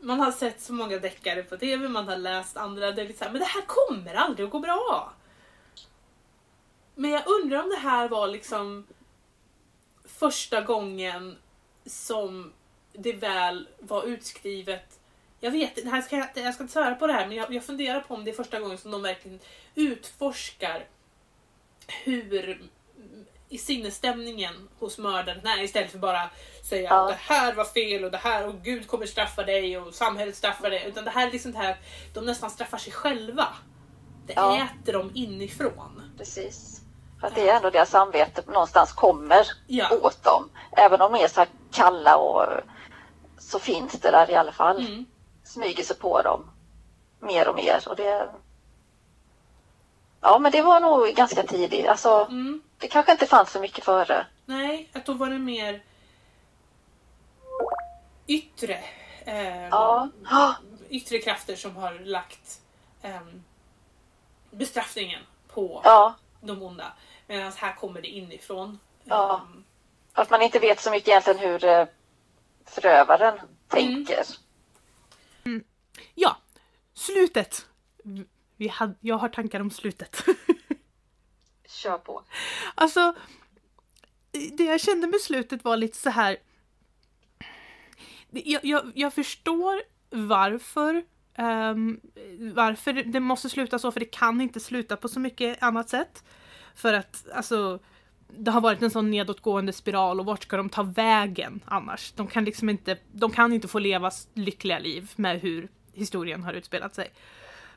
man 0.00 0.20
har 0.20 0.32
sett 0.32 0.60
så 0.60 0.72
många 0.72 0.98
deckare 0.98 1.42
på 1.42 1.56
tv, 1.56 1.88
man 1.88 2.08
har 2.08 2.16
läst 2.16 2.56
andra. 2.56 2.92
Det 2.92 3.02
är 3.02 3.08
liksom, 3.08 3.26
men 3.32 3.40
det 3.40 3.46
här 3.46 3.62
kommer 3.66 4.14
aldrig 4.14 4.44
att 4.44 4.52
gå 4.52 4.58
bra. 4.58 5.12
Men 6.94 7.10
jag 7.10 7.22
undrar 7.26 7.62
om 7.62 7.70
det 7.70 7.76
här 7.76 8.08
var 8.08 8.26
liksom 8.26 8.86
första 10.04 10.60
gången 10.60 11.38
som 11.86 12.52
det 12.92 13.12
väl 13.12 13.68
var 13.78 14.04
utskrivet. 14.04 14.98
Jag 15.44 15.50
vet 15.50 15.74
det 15.74 15.90
här 15.90 16.02
ska 16.02 16.16
jag, 16.16 16.26
jag 16.34 16.54
ska 16.54 16.62
inte 16.62 16.72
svära 16.72 16.94
på 16.94 17.06
det 17.06 17.12
här 17.12 17.26
men 17.26 17.36
jag, 17.36 17.54
jag 17.54 17.64
funderar 17.64 18.00
på 18.00 18.14
om 18.14 18.24
det 18.24 18.30
är 18.30 18.34
första 18.34 18.60
gången 18.60 18.78
som 18.78 18.90
de 18.90 19.02
verkligen 19.02 19.40
utforskar 19.74 20.84
hur 22.04 22.62
i 23.48 23.58
sinnesstämningen 23.58 24.68
hos 24.78 24.98
mördaren 24.98 25.46
är 25.46 25.62
istället 25.62 25.90
för 25.90 25.98
bara 25.98 26.30
säga 26.68 26.88
Ja. 26.90 27.06
det 27.06 27.14
här 27.20 27.54
var 27.54 27.64
fel 27.64 28.04
och 28.04 28.10
det 28.10 28.18
här 28.18 28.46
och 28.48 28.54
Gud 28.62 28.86
kommer 28.86 29.06
straffa 29.06 29.42
dig 29.42 29.78
och 29.78 29.94
samhället 29.94 30.36
straffar 30.36 30.70
dig. 30.70 30.84
Utan 30.86 31.04
det 31.04 31.10
här 31.10 31.26
är 31.28 31.32
liksom 31.32 31.52
det 31.52 31.58
här, 31.58 31.76
de 32.14 32.24
nästan 32.24 32.50
straffar 32.50 32.78
sig 32.78 32.92
själva. 32.92 33.48
Det 34.26 34.32
Ja. 34.36 34.56
äter 34.82 34.92
dem 34.92 35.10
inifrån. 35.14 36.14
Precis. 36.18 36.80
För 37.20 37.26
att 37.26 37.34
det 37.34 37.48
är 37.48 37.56
ändå 37.56 37.70
deras 37.70 37.90
samvete 37.90 38.42
någonstans 38.46 38.92
kommer 38.92 39.46
Ja. 39.66 39.88
åt 40.02 40.22
dem. 40.22 40.50
Även 40.76 41.00
om 41.00 41.12
de 41.12 41.24
är 41.24 41.28
så 41.28 41.40
här 41.40 41.48
kalla 41.72 42.16
och 42.16 42.46
så 43.38 43.58
finns 43.58 43.92
det 43.92 44.10
där 44.10 44.30
i 44.30 44.34
alla 44.34 44.52
fall. 44.52 44.78
Mm. 44.86 45.04
Smyger 45.54 45.84
sig 45.84 45.96
på 45.96 46.22
dem 46.22 46.50
mer 47.20 47.48
och 47.48 47.54
mer. 47.56 47.88
Och 47.88 47.96
det... 47.96 48.28
Ja 50.20 50.38
men 50.38 50.52
det 50.52 50.62
var 50.62 50.80
nog 50.80 51.08
ganska 51.08 51.42
tidigt. 51.42 51.86
Alltså, 51.88 52.26
Mm. 52.30 52.62
det 52.78 52.88
kanske 52.88 53.12
inte 53.12 53.26
fanns 53.26 53.50
så 53.50 53.60
mycket 53.60 53.84
före. 53.84 54.26
Nej, 54.44 54.90
att 54.92 55.06
då 55.06 55.12
var 55.12 55.30
det 55.30 55.38
mer 55.38 55.82
yttre, 58.26 58.84
eh, 59.24 59.68
Ja. 59.68 60.08
Yttre 60.88 61.18
krafter 61.18 61.56
som 61.56 61.76
har 61.76 61.92
lagt 61.92 62.60
ehm, 63.02 63.44
bestraffningen 64.50 65.20
på 65.48 65.80
Ja, 65.84 66.14
de 66.40 66.62
onda. 66.62 66.92
Medan 67.26 67.52
här 67.56 67.74
kommer 67.74 68.00
det 68.02 68.08
inifrån. 68.08 68.78
Ja. 69.04 69.34
Ehm, 69.52 69.64
att 70.12 70.30
man 70.30 70.42
inte 70.42 70.58
vet 70.58 70.80
så 70.80 70.90
mycket 70.90 71.08
egentligen 71.08 71.38
hur 71.38 71.64
eh, 71.64 71.86
förövaren 72.64 73.40
tänker. 73.68 74.24
Ja, 76.14 76.36
slutet. 76.94 77.66
Vi 78.56 78.68
hade, 78.68 78.94
jag 79.00 79.16
har 79.16 79.28
tankar 79.28 79.60
om 79.60 79.70
slutet. 79.70 80.24
Kör 81.66 81.98
på. 81.98 82.22
Alltså, 82.74 83.14
det 84.52 84.64
jag 84.64 84.80
kände 84.80 85.06
med 85.06 85.20
slutet 85.20 85.64
var 85.64 85.76
lite 85.76 85.98
så 85.98 86.10
här. 86.10 86.36
Jag, 88.30 88.64
jag, 88.64 88.92
jag 88.94 89.14
förstår 89.14 89.82
varför, 90.10 91.04
ehm, 91.34 92.00
varför 92.54 92.92
det 92.92 93.20
måste 93.20 93.48
sluta 93.48 93.78
så, 93.78 93.92
för 93.92 94.00
det 94.00 94.06
kan 94.06 94.40
inte 94.40 94.60
sluta 94.60 94.96
på 94.96 95.08
så 95.08 95.20
mycket 95.20 95.62
annat 95.62 95.88
sätt. 95.88 96.24
För 96.74 96.94
att 96.94 97.26
alltså, 97.34 97.78
det 98.28 98.50
har 98.50 98.60
varit 98.60 98.82
en 98.82 98.90
sån 98.90 99.10
nedåtgående 99.10 99.72
spiral 99.72 100.20
och 100.20 100.26
vart 100.26 100.42
ska 100.42 100.56
de 100.56 100.68
ta 100.68 100.82
vägen 100.82 101.60
annars? 101.64 102.12
De 102.12 102.26
kan 102.26 102.44
liksom 102.44 102.68
inte, 102.68 102.98
de 103.12 103.30
kan 103.30 103.52
inte 103.52 103.68
få 103.68 103.78
leva 103.78 104.10
lyckliga 104.34 104.78
liv 104.78 105.12
med 105.16 105.40
hur 105.40 105.68
historien 105.94 106.42
har 106.42 106.52
utspelat 106.52 106.94
sig. 106.94 107.12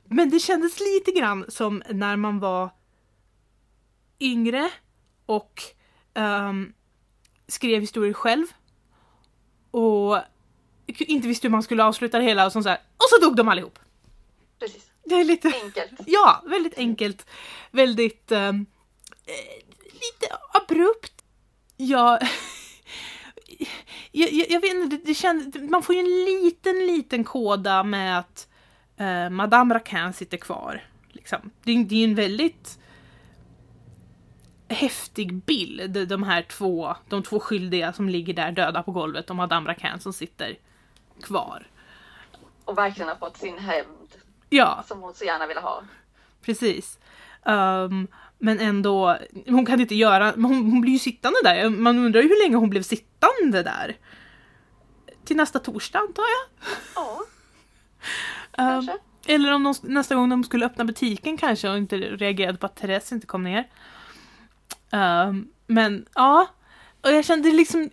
Men 0.03 0.29
det 0.29 0.39
kändes 0.39 0.79
lite 0.79 1.11
grann 1.11 1.45
som 1.47 1.83
när 1.89 2.15
man 2.15 2.39
var 2.39 2.69
yngre 4.19 4.71
och 5.25 5.63
ehm, 6.13 6.73
skrev 7.47 7.81
historier 7.81 8.13
själv. 8.13 8.45
Och 9.71 10.19
inte 10.87 11.27
visste 11.27 11.47
hur 11.47 11.51
man 11.51 11.63
skulle 11.63 11.83
avsluta 11.83 12.17
det 12.17 12.23
hela 12.23 12.45
och, 12.45 12.51
så 12.51 12.61
här, 12.61 12.81
och 12.97 13.09
så 13.09 13.25
dog 13.25 13.35
de 13.35 13.47
allihop. 13.47 13.79
Precis. 14.59 14.91
Det 15.03 15.15
är 15.15 15.23
lite... 15.23 15.51
Enkelt. 15.63 15.91
Ja, 16.05 16.43
väldigt 16.45 16.77
enkelt. 16.77 17.25
Väldigt... 17.71 18.31
Um, 18.31 18.65
lite 19.93 20.37
abrupt. 20.53 21.23
Ja... 21.77 22.19
jag, 24.11 24.31
jag, 24.31 24.49
jag, 24.49 24.61
vet 24.61 24.73
inte, 24.73 24.97
det, 25.05 25.13
känd, 25.13 25.69
man 25.69 25.83
får 25.83 25.95
ju 25.95 26.01
en 26.01 26.25
liten, 26.25 26.87
liten 26.87 27.23
kåda 27.23 27.83
med 27.83 28.19
att 28.19 28.47
uh, 29.01 29.29
Madame 29.29 29.75
Raquin 29.75 30.13
sitter 30.13 30.37
kvar. 30.37 30.83
Liksom. 31.09 31.51
Det, 31.63 31.83
det 31.83 31.95
är 31.95 32.03
en 32.03 32.15
väldigt 32.15 32.79
häftig 34.69 35.33
bild, 35.33 36.07
de 36.07 36.23
här 36.23 36.41
två, 36.41 36.95
de 37.09 37.23
två 37.23 37.39
skyldiga 37.39 37.93
som 37.93 38.09
ligger 38.09 38.33
där 38.33 38.51
döda 38.51 38.83
på 38.83 38.91
golvet 38.91 39.29
och 39.29 39.35
Madame 39.35 39.69
Raquin 39.69 39.99
som 39.99 40.13
sitter 40.13 40.57
kvar. 41.21 41.67
Och 42.65 42.77
verkligen 42.77 43.09
har 43.09 43.15
fått 43.15 43.37
sin 43.37 43.57
hämnd. 43.57 44.09
Ja. 44.49 44.83
Som 44.87 45.01
hon 45.01 45.13
så 45.13 45.25
gärna 45.25 45.47
ville 45.47 45.59
ha. 45.59 45.83
Precis. 46.41 46.99
Um, 47.45 48.07
men 48.39 48.59
ändå, 48.59 49.17
hon 49.47 49.65
kan 49.65 49.81
inte 49.81 49.95
göra, 49.95 50.31
hon, 50.35 50.43
hon 50.43 50.81
blir 50.81 50.93
ju 50.93 50.99
sittande 50.99 51.39
där. 51.43 51.69
Man 51.69 51.97
undrar 51.97 52.21
ju 52.21 52.27
hur 52.27 52.43
länge 52.43 52.55
hon 52.55 52.69
blev 52.69 52.81
sittande 52.81 53.63
där. 53.63 53.97
Till 55.25 55.37
nästa 55.37 55.59
torsdag 55.59 55.99
antar 55.99 56.23
jag? 56.23 56.73
Ja. 56.95 57.21
um, 58.77 58.89
eller 59.27 59.51
om 59.51 59.63
de, 59.63 59.73
nästa 59.83 60.15
gång 60.15 60.29
de 60.29 60.43
skulle 60.43 60.65
öppna 60.65 60.85
butiken 60.85 61.37
kanske 61.37 61.69
och 61.69 61.77
inte 61.77 61.97
reagerade 61.97 62.57
på 62.57 62.65
att 62.65 62.75
Therese 62.75 63.11
inte 63.11 63.27
kom 63.27 63.43
ner. 63.43 63.69
Um, 64.91 65.49
men 65.67 66.05
ja, 66.15 66.47
och 67.01 67.11
jag 67.11 67.25
kände 67.25 67.51
liksom... 67.51 67.89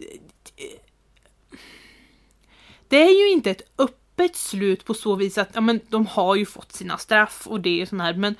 Det 2.89 3.03
är 3.03 3.21
ju 3.21 3.33
inte 3.33 3.51
ett 3.51 3.63
öppet 3.79 4.37
slut 4.37 4.85
på 4.85 4.95
så 4.95 5.15
vis 5.15 5.39
att 5.39 5.51
ja, 5.53 5.61
men 5.61 5.81
de 5.89 6.07
har 6.07 6.35
ju 6.35 6.47
fått 6.47 6.73
sina 6.73 6.99
straff 6.99 7.47
och 7.47 7.61
det 7.61 7.83
är 7.83 7.87
sån 7.87 8.01
här, 8.01 8.15
men 8.15 8.35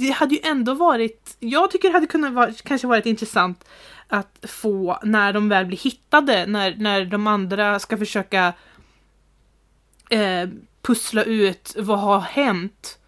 det 0.00 0.10
hade 0.10 0.34
ju 0.34 0.40
ändå 0.44 0.74
varit, 0.74 1.36
jag 1.38 1.70
tycker 1.70 1.88
det 1.88 1.94
hade 1.94 2.06
kunnat 2.06 2.32
vara, 2.32 2.52
kanske 2.64 2.86
varit 2.86 3.06
intressant 3.06 3.64
att 4.08 4.38
få 4.42 4.98
när 5.02 5.32
de 5.32 5.48
väl 5.48 5.66
blir 5.66 5.78
hittade, 5.78 6.46
när, 6.46 6.76
när 6.76 7.04
de 7.04 7.26
andra 7.26 7.78
ska 7.78 7.98
försöka 7.98 8.52
eh, 10.10 10.48
pussla 10.82 11.24
ut 11.24 11.74
vad 11.78 11.98
har 11.98 12.20
hänt 12.20 12.98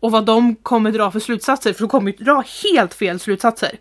och 0.00 0.10
vad 0.10 0.24
de 0.24 0.56
kommer 0.56 0.92
dra 0.92 1.10
för 1.10 1.20
slutsatser, 1.20 1.72
för 1.72 1.80
de 1.80 1.88
kommer 1.88 2.12
ju 2.12 2.24
dra 2.24 2.44
helt 2.62 2.94
fel 2.94 3.20
slutsatser. 3.20 3.78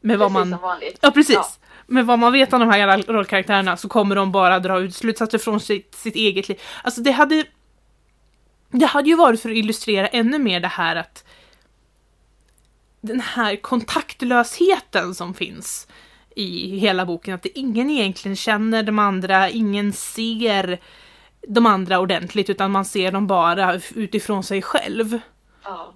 Med 0.00 0.18
vad 0.18 0.28
precis 0.28 0.50
man... 0.50 0.50
som 0.50 0.68
vanligt. 0.68 0.98
Ja, 1.00 1.10
precis. 1.10 1.34
Ja. 1.34 1.46
Med 1.86 2.06
vad 2.06 2.18
man 2.18 2.32
vet 2.32 2.52
om 2.52 2.60
de 2.60 2.70
här 2.70 3.02
rollkaraktärerna 3.12 3.76
så 3.76 3.88
kommer 3.88 4.16
de 4.16 4.32
bara 4.32 4.58
dra 4.58 4.80
ut 4.80 4.94
slutsatser 4.94 5.38
från 5.38 5.60
sitt, 5.60 5.94
sitt 5.94 6.14
eget 6.14 6.48
liv. 6.48 6.60
Alltså 6.82 7.00
det 7.00 7.10
hade... 7.10 7.44
Det 8.74 8.86
hade 8.86 9.08
ju 9.08 9.16
varit 9.16 9.42
för 9.42 9.50
att 9.50 9.56
illustrera 9.56 10.08
ännu 10.08 10.38
mer 10.38 10.60
det 10.60 10.68
här 10.68 10.96
att 10.96 11.24
den 13.02 13.20
här 13.20 13.56
kontaktlösheten 13.56 15.14
som 15.14 15.34
finns 15.34 15.86
i 16.36 16.78
hela 16.78 17.06
boken, 17.06 17.34
att 17.34 17.42
det 17.42 17.58
ingen 17.58 17.90
egentligen 17.90 18.36
känner 18.36 18.82
de 18.82 18.98
andra, 18.98 19.50
ingen 19.50 19.92
ser 19.92 20.80
de 21.48 21.66
andra 21.66 21.98
ordentligt 21.98 22.50
utan 22.50 22.70
man 22.70 22.84
ser 22.84 23.12
dem 23.12 23.26
bara 23.26 23.80
utifrån 23.94 24.44
sig 24.44 24.62
själv. 24.62 25.18
Ja, 25.64 25.92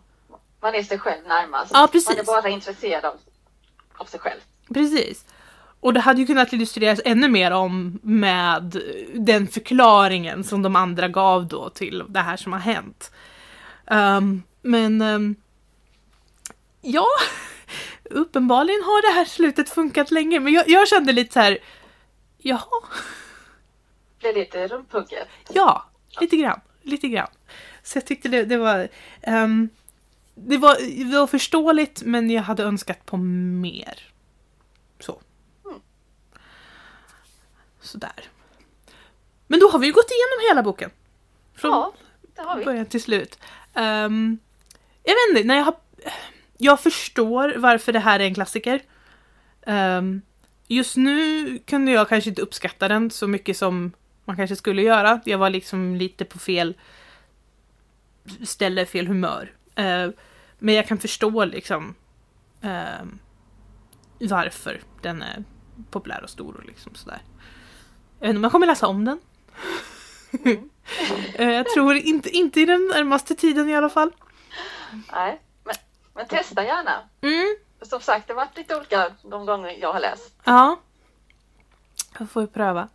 man 0.61 0.75
är 0.75 0.83
sig 0.83 0.99
själv 0.99 1.27
närmast. 1.27 1.71
Ja, 1.75 1.89
precis. 1.93 2.09
Man 2.09 2.19
är 2.19 2.43
bara 2.43 2.49
intresserad 2.49 3.05
av, 3.05 3.15
av 3.97 4.05
sig 4.05 4.21
själv. 4.21 4.41
Precis. 4.75 5.25
Och 5.81 5.93
det 5.93 6.01
hade 6.01 6.21
ju 6.21 6.27
kunnat 6.27 6.53
illustreras 6.53 7.01
ännu 7.05 7.29
mer 7.29 7.51
om 7.51 7.99
med 8.03 8.83
den 9.15 9.49
förklaringen 9.49 10.45
som 10.45 10.63
de 10.63 10.77
andra 10.77 11.09
gav 11.09 11.47
då 11.49 11.71
till 11.71 12.03
det 12.09 12.21
här 12.21 12.37
som 12.37 12.53
har 12.53 12.61
hänt. 12.61 13.13
Um, 13.91 14.43
men 14.63 15.03
um, 15.03 15.37
ja, 16.87 17.07
uppenbarligen 18.05 18.83
har 18.83 19.03
det 19.03 19.19
här 19.19 19.25
slutet 19.25 19.71
funkat 19.71 20.11
länge, 20.11 20.41
men 20.41 20.53
jag, 20.53 20.69
jag 20.69 20.89
kände 20.89 21.13
lite 21.13 21.33
så 21.33 21.41
här, 21.41 21.59
jaha. 22.39 22.83
Blev 24.19 24.35
lite 24.35 24.69
rumpugget? 24.69 25.29
Ja, 25.49 25.91
lite 26.21 26.37
grann, 26.37 26.61
lite 26.83 27.09
grann. 27.09 27.31
Så 27.83 27.97
jag 27.97 28.07
tyckte 28.07 28.29
det, 28.29 28.45
det 28.45 28.57
var... 28.57 28.89
Um, 29.27 29.69
det 30.35 30.57
var, 30.57 30.77
det 31.11 31.19
var 31.19 31.27
förståeligt 31.27 32.03
men 32.03 32.31
jag 32.31 32.43
hade 32.43 32.63
önskat 32.63 33.07
på 33.07 33.17
mer. 33.17 34.13
Så. 35.01 35.21
Mm. 35.65 35.81
Sådär. 37.81 38.31
Men 39.47 39.61
då 39.61 39.69
har 39.69 39.79
vi 39.79 39.87
ju 39.87 39.93
gått 39.93 40.11
igenom 40.11 40.49
hela 40.51 40.63
boken. 40.63 40.91
Från 41.55 41.71
ja, 41.71 41.93
det 42.35 42.43
har 42.43 42.59
vi. 42.59 42.65
början 42.65 42.87
till 42.87 43.03
slut. 43.03 43.39
Um, 43.75 44.39
jag 45.03 45.15
vet 45.15 45.29
inte, 45.31 45.45
när 45.45 45.57
jag 45.57 45.65
har... 45.65 45.77
Jag 46.59 46.81
förstår 46.81 47.55
varför 47.57 47.93
det 47.93 47.99
här 47.99 48.21
är 48.21 48.25
en 48.25 48.35
klassiker. 48.35 48.83
Um, 49.67 50.23
just 50.69 50.97
nu 50.97 51.59
kunde 51.59 51.93
jag 51.93 52.09
kanske 52.09 52.31
inte 52.31 52.43
uppskatta 52.43 52.89
den 52.89 53.11
så 53.11 53.27
mycket 53.27 53.57
som 53.57 53.93
man 54.25 54.37
kanske 54.37 54.57
skulle 54.57 54.83
göra. 54.83 55.21
Jag 55.25 55.39
var 55.39 55.51
liksom 55.51 55.97
lite 55.97 56.25
på 56.25 56.39
fel 56.39 56.75
ställe, 58.45 58.87
fel 58.87 59.07
humör. 59.07 59.53
Uh, 59.79 60.11
men 60.59 60.75
jag 60.75 60.87
kan 60.89 60.99
förstå 60.99 61.45
liksom 61.45 61.95
uh, 62.65 63.07
varför 64.19 64.81
den 65.03 65.23
är 65.23 65.45
populär 65.91 66.23
och 66.23 66.31
stor 66.31 66.57
och 66.57 66.65
liksom 66.65 66.95
sådär. 66.95 67.23
Jag 68.19 68.27
vet 68.27 68.29
inte 68.29 68.39
om 68.39 68.45
jag 68.45 68.53
kommer 68.53 68.67
läsa 68.67 68.87
om 68.87 69.05
den. 69.05 69.21
uh, 70.47 70.59
jag 71.55 71.67
tror 71.69 71.95
inte, 71.97 72.31
inte 72.31 72.61
i 72.61 72.65
den 72.65 72.91
närmaste 72.95 73.35
tiden 73.35 73.69
i 73.69 73.77
alla 73.77 73.91
fall. 73.91 74.11
Nej, 75.13 75.41
men, 76.17 76.27
testa 76.27 76.65
gärna. 76.65 77.03
Mm. 77.21 77.57
Som 77.83 78.01
sagt, 78.01 78.27
det 78.27 78.33
har 78.33 78.37
varit 78.37 78.57
lite 78.57 78.77
olika 78.77 79.11
de 79.23 79.47
gånger 79.47 79.77
jag 79.81 79.93
har 79.93 80.01
läst. 80.01 80.35
Ja. 80.45 80.81
Jag 82.19 82.31
får 82.31 82.43
ju 82.43 82.49
pröva. 82.49 82.89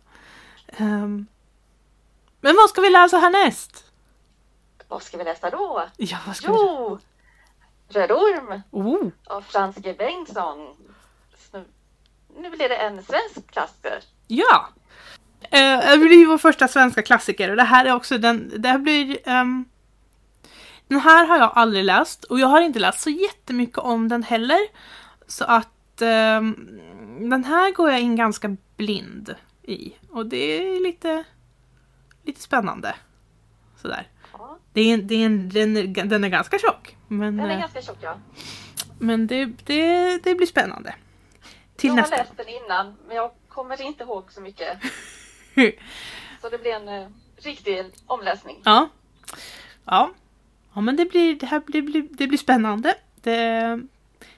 Um, 0.78 1.26
men 2.40 2.56
vad 2.56 2.70
ska 2.70 2.80
vi 2.80 2.90
läsa 2.90 3.18
härnäst? 3.18 3.84
Vad 4.88 5.02
ska 5.02 5.18
vi 5.18 5.24
läsa 5.24 5.50
då? 5.50 5.88
Ja, 5.96 6.18
vad 6.26 6.36
ska 6.36 6.46
jo! 6.46 6.98
Vi... 7.88 7.94
Röd 7.94 8.12
orm 8.12 8.62
oh. 8.70 9.08
av 9.24 9.42
Frans 9.42 9.76
G 9.76 9.94
Bengtsson. 9.98 10.76
Nu, 11.52 11.64
nu 12.36 12.50
blir 12.50 12.68
det 12.68 12.76
en 12.76 13.02
svensk 13.02 13.50
klassiker. 13.50 14.02
Ja! 14.26 14.68
Uh, 15.44 15.90
det 15.90 15.98
blir 15.98 16.26
vår 16.26 16.38
första 16.38 16.68
svenska 16.68 17.02
klassiker 17.02 17.50
och 17.50 17.56
det 17.56 17.62
här 17.62 17.84
är 17.84 17.94
också 17.94 18.18
den, 18.18 18.52
det 18.62 18.68
här 18.68 18.78
blir 18.78 19.28
um, 19.28 19.64
Den 20.88 21.00
här 21.00 21.26
har 21.26 21.38
jag 21.38 21.52
aldrig 21.54 21.84
läst 21.84 22.24
och 22.24 22.40
jag 22.40 22.46
har 22.46 22.60
inte 22.60 22.78
läst 22.78 23.00
så 23.00 23.10
jättemycket 23.10 23.78
om 23.78 24.08
den 24.08 24.22
heller. 24.22 24.58
Så 25.26 25.44
att 25.44 26.02
um, 26.02 26.80
den 27.30 27.44
här 27.44 27.72
går 27.72 27.90
jag 27.90 28.00
in 28.00 28.16
ganska 28.16 28.56
blind 28.76 29.34
i 29.62 29.92
och 30.10 30.26
det 30.26 30.36
är 30.36 30.80
lite 30.80 31.24
lite 32.22 32.40
spännande. 32.40 32.94
Sådär. 33.76 34.08
Ja. 34.32 34.58
Det 34.72 34.80
är, 34.80 34.96
det 34.96 35.14
är 35.14 35.26
en, 35.26 35.48
den, 35.48 35.76
är, 35.76 36.04
den 36.04 36.24
är 36.24 36.28
ganska 36.28 36.58
tjock. 36.58 36.96
Men, 37.08 37.36
den 37.36 37.50
är 37.50 37.54
eh, 37.54 37.60
ganska 37.60 37.82
tjock 37.82 37.98
ja. 38.00 38.18
Men 38.98 39.26
det, 39.26 39.44
det, 39.44 40.18
det 40.24 40.34
blir 40.34 40.46
spännande. 40.46 40.94
Till 41.76 41.88
jag 41.88 41.96
nästa. 41.96 42.16
har 42.16 42.24
läst 42.24 42.36
den 42.36 42.48
innan 42.48 42.96
men 43.06 43.16
jag 43.16 43.30
kommer 43.48 43.82
inte 43.82 44.04
ihåg 44.04 44.32
så 44.32 44.40
mycket. 44.40 44.78
så 46.40 46.48
det 46.48 46.58
blir 46.58 46.72
en 46.72 46.88
uh, 46.88 47.08
riktig 47.36 47.84
omläsning. 48.06 48.60
Ja. 48.64 48.88
Ja. 49.84 50.10
Ja 50.74 50.80
men 50.80 50.96
det 50.96 51.04
blir, 51.04 51.34
det 51.34 51.46
här 51.46 51.60
blir, 51.60 51.82
blir, 51.82 52.08
det 52.10 52.26
blir 52.26 52.38
spännande. 52.38 52.94
Det, 53.14 53.80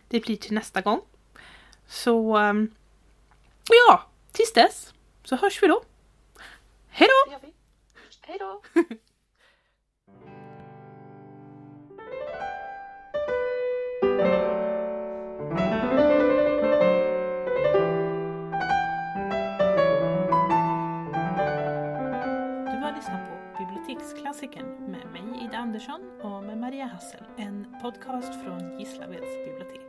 det 0.09 0.21
blir 0.21 0.37
till 0.37 0.55
nästa 0.55 0.81
gång. 0.81 1.01
Så 1.87 2.39
um, 2.39 2.75
ja, 3.71 4.07
tills 4.33 4.53
dess 4.53 4.95
så 5.25 5.37
hörs 5.37 5.63
vi 5.63 5.67
då. 5.67 5.83
Hej 6.89 7.09
då! 7.09 7.39
Hej 8.21 8.39
då! 8.39 8.63
Du 14.01 14.51
Klassikern 24.45 24.91
med 24.91 25.07
mig 25.13 25.45
Ida 25.45 25.59
Andersson 25.59 26.01
och 26.23 26.45
med 26.45 26.59
Maria 26.59 26.87
Hassel. 26.87 27.25
En 27.37 27.67
podcast 27.83 28.43
från 28.45 28.79
Gislaveds 28.79 29.45
bibliotek. 29.45 29.81